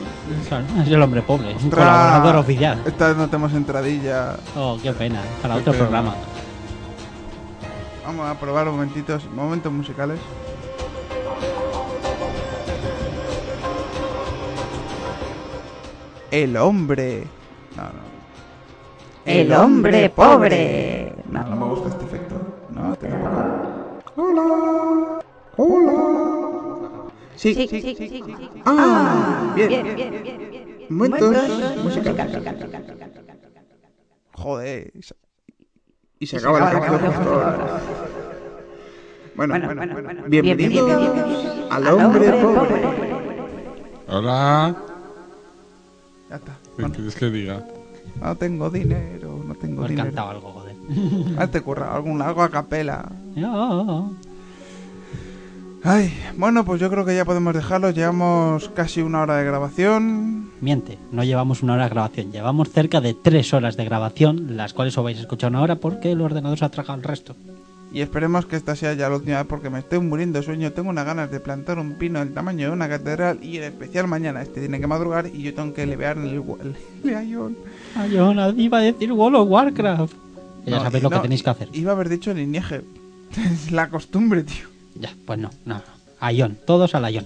Es 0.79 0.89
el 0.91 1.03
hombre 1.03 1.23
pobre, 1.23 1.53
es 1.53 1.63
un 1.63 1.71
colaborador 1.71 2.37
oficial. 2.37 2.83
Esta 2.85 3.09
vez 3.09 3.17
no 3.17 3.27
tenemos 3.29 3.53
entradilla. 3.55 4.37
Oh, 4.57 4.79
qué 4.83 4.93
pena, 4.93 5.21
para 5.41 5.55
Qué 5.55 5.61
otro 5.61 5.73
pena. 5.73 5.85
programa. 5.85 6.15
Vamos 8.05 8.29
a 8.29 8.39
probar 8.39 8.67
momentitos, 8.67 9.25
momentos 9.31 9.73
musicales. 9.73 10.19
El 16.31 16.57
hombre. 16.57 17.25
No, 17.77 17.83
no. 17.85 18.13
El 19.25 19.53
hombre 19.53 20.11
pobre. 20.11 21.15
No, 21.31 21.43
no 21.45 21.57
me 21.57 21.67
gusta 21.67 21.89
este 21.91 22.05
efecto. 22.05 22.35
No, 22.71 22.95
te 22.97 23.09
lo 23.09 23.17
Hola. 24.17 25.21
Hola. 25.57 26.42
Sí, 27.37 27.55
sí, 27.55 27.67
sí, 27.69 27.95
sí. 27.97 28.23
Ah, 28.67 29.53
bien. 29.57 29.69
Bien, 29.69 29.85
bien, 29.97 29.97
bien, 29.97 30.51
bien. 30.51 30.87
Momentos 30.91 31.33
Momentos 31.49 31.85
musicales. 31.85 32.27
Joder. 34.35 34.93
y 34.95 35.03
se- 35.03 35.15
Y 36.21 36.27
se 36.27 36.37
acaba 36.37 36.61
la 36.61 36.71
canción. 36.71 37.01
Bueno, 39.35 39.55
Bueno, 39.65 39.93
bueno, 39.95 40.23
Bienvenidos 40.29 40.91
al 41.71 41.87
hombre 41.89 42.33
pobre. 42.33 42.83
Hola. 44.09 44.77
Ya 46.29 46.37
está. 46.37 46.59
¿Qué 46.77 46.83
quieres 46.91 47.15
que 47.17 47.31
diga? 47.31 47.65
no 48.21 48.37
tengo 48.37 48.71
dinero, 48.71 49.43
no 49.47 49.55
tengo 49.55 49.89
dinero. 49.89 50.05
cantado 50.09 50.31
algo, 50.31 50.53
joder. 50.53 50.77
Hazte 51.39 51.61
curra, 51.63 51.95
algún, 51.95 52.21
algo 52.23 52.43
a 52.43 52.51
capela. 52.51 53.11
Oh, 53.45 54.11
Ay, 55.85 56.13
bueno, 56.37 56.65
pues 56.65 56.81
yo 56.81 56.89
creo 56.91 57.05
que 57.05 57.15
ya 57.17 57.25
podemos 57.25 57.55
dejarlo. 57.55 57.91
Llevamos 57.91 58.69
casi 58.69 59.03
una 59.03 59.23
hora 59.23 59.37
de 59.39 59.45
grabación. 59.45 60.51
Miente, 60.61 60.97
no 61.11 61.25
llevamos 61.25 61.63
una 61.65 61.75
hora 61.75 61.85
de 61.85 61.91
grabación, 61.91 62.31
llevamos 62.31 62.71
cerca 62.71 63.01
de 63.01 63.15
tres 63.15 63.53
horas 63.53 63.77
de 63.77 63.85
grabación, 63.85 64.57
las 64.57 64.75
cuales 64.75 64.97
os 64.97 65.03
vais 65.05 65.19
a 65.19 65.23
escuchar 65.23 65.51
una 65.51 65.61
hora 65.61 65.77
porque 65.77 66.13
el 66.13 66.21
ordenador 66.21 66.57
se 66.59 66.65
ha 66.65 66.69
tragado 66.69 66.95
el 66.99 67.03
resto. 67.03 67.35
Y 67.93 68.01
esperemos 68.01 68.47
que 68.47 68.57
esta 68.57 68.75
sea 68.77 68.95
ya 68.95 69.09
la 69.11 69.17
última 69.17 69.39
vez 69.39 69.47
porque 69.47 69.69
me 69.71 69.81
estoy 69.81 69.99
muriendo 69.99 70.39
de 70.39 70.45
sueño. 70.45 70.71
Tengo 70.73 70.89
unas 70.89 71.05
ganas 71.05 71.31
de 71.33 71.41
plantar 71.41 71.79
un 71.81 71.95
pino 71.95 72.21
del 72.21 72.33
tamaño 72.33 72.69
de 72.69 72.73
una 72.73 72.89
catedral 72.89 73.41
y 73.43 73.57
en 73.59 73.65
especial 73.65 74.07
mañana. 74.07 74.41
Este 74.41 74.61
tiene 74.61 74.81
que 74.81 74.87
madrugar 74.87 75.27
y 75.27 75.43
yo 75.43 75.53
tengo 75.53 75.75
que 75.75 75.85
levear 75.85 76.17
en 76.17 76.29
el, 76.29 76.41
gu- 76.41 76.59
el 76.63 76.75
leayón. 77.03 77.57
Ay, 77.97 78.13
yo 78.13 78.33
nadie 78.33 78.63
iba 78.63 78.79
a 78.79 78.83
decir 78.83 79.13
World 79.13 79.37
of 79.37 79.49
Warcraft. 79.51 80.15
Ya 80.65 80.77
No, 80.77 80.83
sabéis 80.85 81.03
lo 81.03 81.11
no, 81.11 81.17
que 81.17 81.23
tenéis 81.23 81.43
que 81.43 81.51
hacer. 81.51 81.69
Iba 81.73 81.91
a 81.91 81.95
haber 81.97 82.09
dicho 82.09 82.33
lineaje. 82.33 82.83
Es 83.37 83.73
la 83.73 83.91
costumbre, 83.91 84.45
tío. 84.45 84.69
Ya, 84.95 85.15
pues 85.27 85.39
no, 85.39 85.51
no, 85.65 85.77
no. 85.77 85.83
A 86.21 86.33
Ion, 86.33 86.59
todos 86.67 86.95
a 86.95 87.11
Ion. 87.11 87.25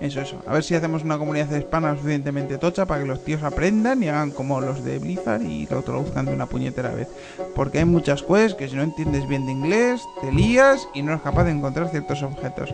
Eso, 0.00 0.22
eso. 0.22 0.42
A 0.46 0.54
ver 0.54 0.64
si 0.64 0.74
hacemos 0.74 1.04
una 1.04 1.18
comunidad 1.18 1.54
hispana 1.54 1.94
suficientemente 1.94 2.56
tocha 2.56 2.86
para 2.86 3.02
que 3.02 3.06
los 3.06 3.22
tíos 3.22 3.42
aprendan 3.42 4.02
y 4.02 4.08
hagan 4.08 4.30
como 4.30 4.62
los 4.62 4.82
de 4.82 4.98
Blizzard 4.98 5.42
y 5.42 5.66
lo 5.66 5.82
traduzcan 5.82 6.24
de 6.24 6.32
una 6.32 6.46
puñetera 6.46 6.88
vez. 6.94 7.08
Porque 7.54 7.80
hay 7.80 7.84
muchas 7.84 8.22
quests 8.22 8.54
que 8.54 8.68
si 8.68 8.76
no 8.76 8.82
entiendes 8.82 9.28
bien 9.28 9.44
de 9.44 9.52
inglés, 9.52 10.00
te 10.22 10.32
lías 10.32 10.88
y 10.94 11.02
no 11.02 11.12
eres 11.12 11.22
capaz 11.22 11.44
de 11.44 11.50
encontrar 11.50 11.90
ciertos 11.90 12.22
objetos. 12.22 12.70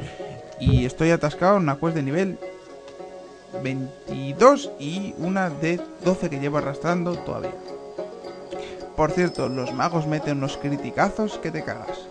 Y 0.61 0.85
estoy 0.85 1.11
atascado 1.11 1.57
en 1.57 1.65
una 1.65 1.79
quest 1.79 1.97
de 1.97 2.03
nivel 2.05 2.39
22 3.63 4.71
y 4.79 5.15
una 5.19 5.51
de 5.51 5.81
12 6.05 6.31
que 6.31 6.39
llevo 6.39 6.59
arrastrando 6.59 7.17
todavía. 7.19 7.55
Por 8.97 9.11
cierto, 9.11 9.49
los 9.49 9.75
magos 9.75 10.07
meten 10.07 10.39
unos 10.39 10.57
criticazos 10.57 11.39
que 11.39 11.51
te 11.51 11.65
cagas. 11.65 12.07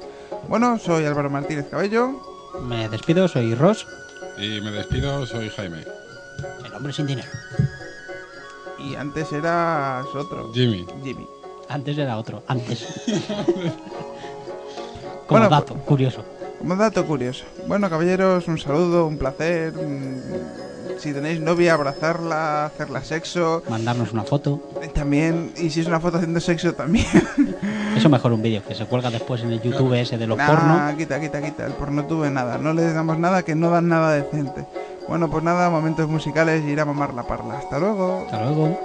Bueno, 0.48 0.78
soy 0.80 1.06
Álvaro 1.06 1.30
Martínez 1.30 1.68
Cabello. 1.70 2.22
Me 2.62 2.88
despido, 2.89 3.28
soy 3.28 3.54
Ross, 3.56 3.86
Y 4.38 4.62
me 4.62 4.72
despido, 4.72 5.26
soy 5.26 5.50
Jaime. 5.50 5.84
el 6.66 6.74
hombre 6.74 6.93
sin 6.93 7.08
dinero. 7.08 7.28
Y 8.80 8.96
antes 8.96 9.32
eras 9.34 10.06
otro. 10.14 10.52
Jimmy. 10.54 10.86
Jimmy. 11.04 11.28
Antes 11.70 11.98
era 11.98 12.18
otro, 12.18 12.43
antes. 12.48 12.86
Como 15.28 15.39
Bueno, 15.39 15.50
dato, 15.50 15.74
curioso. 15.76 16.24
Como 16.60 16.76
dato 16.76 17.06
curioso. 17.06 17.46
Bueno, 17.68 17.89
caballeros, 17.89 18.48
un 18.48 18.58
saludo, 18.60 19.08
un 19.08 19.18
placer. 19.18 19.74
mm, 19.74 20.20
Si 20.98 21.14
tenéis 21.14 21.39
novia, 21.39 21.74
abrazarla, 21.74 22.66
hacerla 22.66 23.04
sexo. 23.04 23.62
Mandarnos 23.70 24.12
una 24.14 24.24
foto. 24.24 24.60
eh, 24.82 24.88
También, 24.88 25.52
y 25.58 25.70
si 25.70 25.82
es 25.82 25.88
una 25.88 26.00
foto 26.00 26.18
haciendo 26.18 26.39
sexo, 26.39 26.74
también. 26.74 27.06
Eso 27.96 28.10
mejor 28.10 28.34
un 28.34 28.41
vídeo 28.41 28.64
que 28.68 28.76
se 28.76 28.86
cuelga 28.86 29.10
después 29.10 29.41
en 29.41 29.52
el 29.52 29.62
YouTube 29.62 29.93
ese 29.93 30.18
de 30.18 30.28
los 30.28 30.38
Nah, 30.38 30.48
porno. 30.48 30.98
quita, 30.98 31.20
quita, 31.20 31.41
quita. 31.41 31.66
El 31.66 31.74
porno 31.74 32.06
tuve 32.06 32.30
nada. 32.30 32.58
No 32.58 32.74
les 32.74 32.93
damos 32.93 33.18
nada 33.20 33.43
que 33.43 33.56
no 33.56 33.70
dan 33.70 33.88
nada 33.88 34.12
decente. 34.14 34.66
Bueno, 35.08 35.30
pues 35.30 35.43
nada, 35.43 35.70
momentos 35.70 36.08
musicales 36.10 36.64
y 36.66 36.72
ir 36.72 36.80
a 36.82 36.86
mamar 36.86 37.14
la 37.14 37.24
parla. 37.24 37.60
Hasta 37.60 37.80
luego. 37.80 38.24
Hasta 38.26 38.43
luego. 38.43 38.80